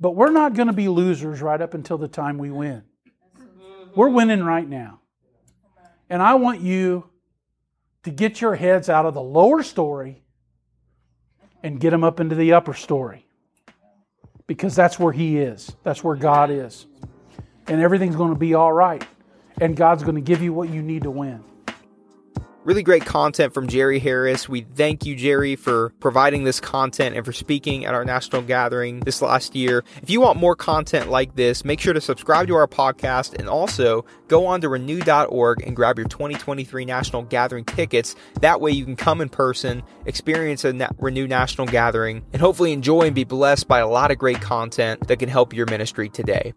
But 0.00 0.16
we're 0.16 0.32
not 0.32 0.54
going 0.54 0.66
to 0.66 0.72
be 0.72 0.88
losers 0.88 1.40
right 1.40 1.60
up 1.60 1.72
until 1.72 1.98
the 1.98 2.08
time 2.08 2.36
we 2.36 2.50
win. 2.50 2.82
We're 3.94 4.08
winning 4.08 4.42
right 4.42 4.68
now. 4.68 5.02
And 6.10 6.20
I 6.20 6.34
want 6.34 6.62
you 6.62 7.08
to 8.02 8.10
get 8.10 8.40
your 8.40 8.56
heads 8.56 8.88
out 8.88 9.06
of 9.06 9.14
the 9.14 9.22
lower 9.22 9.62
story 9.62 10.24
and 11.62 11.78
get 11.78 11.90
them 11.90 12.02
up 12.02 12.18
into 12.18 12.34
the 12.34 12.54
upper 12.54 12.74
story. 12.74 13.24
Because 14.48 14.74
that's 14.74 14.98
where 14.98 15.12
He 15.12 15.38
is, 15.38 15.76
that's 15.84 16.02
where 16.02 16.16
God 16.16 16.50
is. 16.50 16.86
And 17.68 17.80
everything's 17.80 18.16
going 18.16 18.32
to 18.32 18.38
be 18.38 18.54
all 18.54 18.72
right. 18.72 19.06
And 19.60 19.76
God's 19.76 20.02
going 20.02 20.16
to 20.16 20.20
give 20.20 20.42
you 20.42 20.52
what 20.52 20.70
you 20.70 20.82
need 20.82 21.02
to 21.02 21.10
win. 21.10 21.42
Really 22.66 22.82
great 22.82 23.04
content 23.04 23.54
from 23.54 23.68
Jerry 23.68 24.00
Harris. 24.00 24.48
We 24.48 24.62
thank 24.62 25.06
you, 25.06 25.14
Jerry, 25.14 25.54
for 25.54 25.92
providing 26.00 26.42
this 26.42 26.58
content 26.58 27.14
and 27.14 27.24
for 27.24 27.32
speaking 27.32 27.84
at 27.84 27.94
our 27.94 28.04
national 28.04 28.42
gathering 28.42 28.98
this 28.98 29.22
last 29.22 29.54
year. 29.54 29.84
If 30.02 30.10
you 30.10 30.20
want 30.20 30.36
more 30.36 30.56
content 30.56 31.08
like 31.08 31.36
this, 31.36 31.64
make 31.64 31.78
sure 31.78 31.92
to 31.92 32.00
subscribe 32.00 32.48
to 32.48 32.56
our 32.56 32.66
podcast 32.66 33.38
and 33.38 33.48
also 33.48 34.04
go 34.26 34.46
on 34.46 34.62
to 34.62 34.68
renew.org 34.68 35.62
and 35.62 35.76
grab 35.76 35.96
your 35.96 36.08
2023 36.08 36.84
national 36.84 37.22
gathering 37.22 37.64
tickets. 37.64 38.16
That 38.40 38.60
way 38.60 38.72
you 38.72 38.84
can 38.84 38.96
come 38.96 39.20
in 39.20 39.28
person, 39.28 39.84
experience 40.04 40.64
a 40.64 40.72
na- 40.72 40.88
Renew 40.98 41.28
national 41.28 41.68
gathering, 41.68 42.24
and 42.32 42.42
hopefully 42.42 42.72
enjoy 42.72 43.02
and 43.02 43.14
be 43.14 43.22
blessed 43.22 43.68
by 43.68 43.78
a 43.78 43.86
lot 43.86 44.10
of 44.10 44.18
great 44.18 44.40
content 44.40 45.06
that 45.06 45.20
can 45.20 45.28
help 45.28 45.54
your 45.54 45.66
ministry 45.66 46.08
today. 46.08 46.52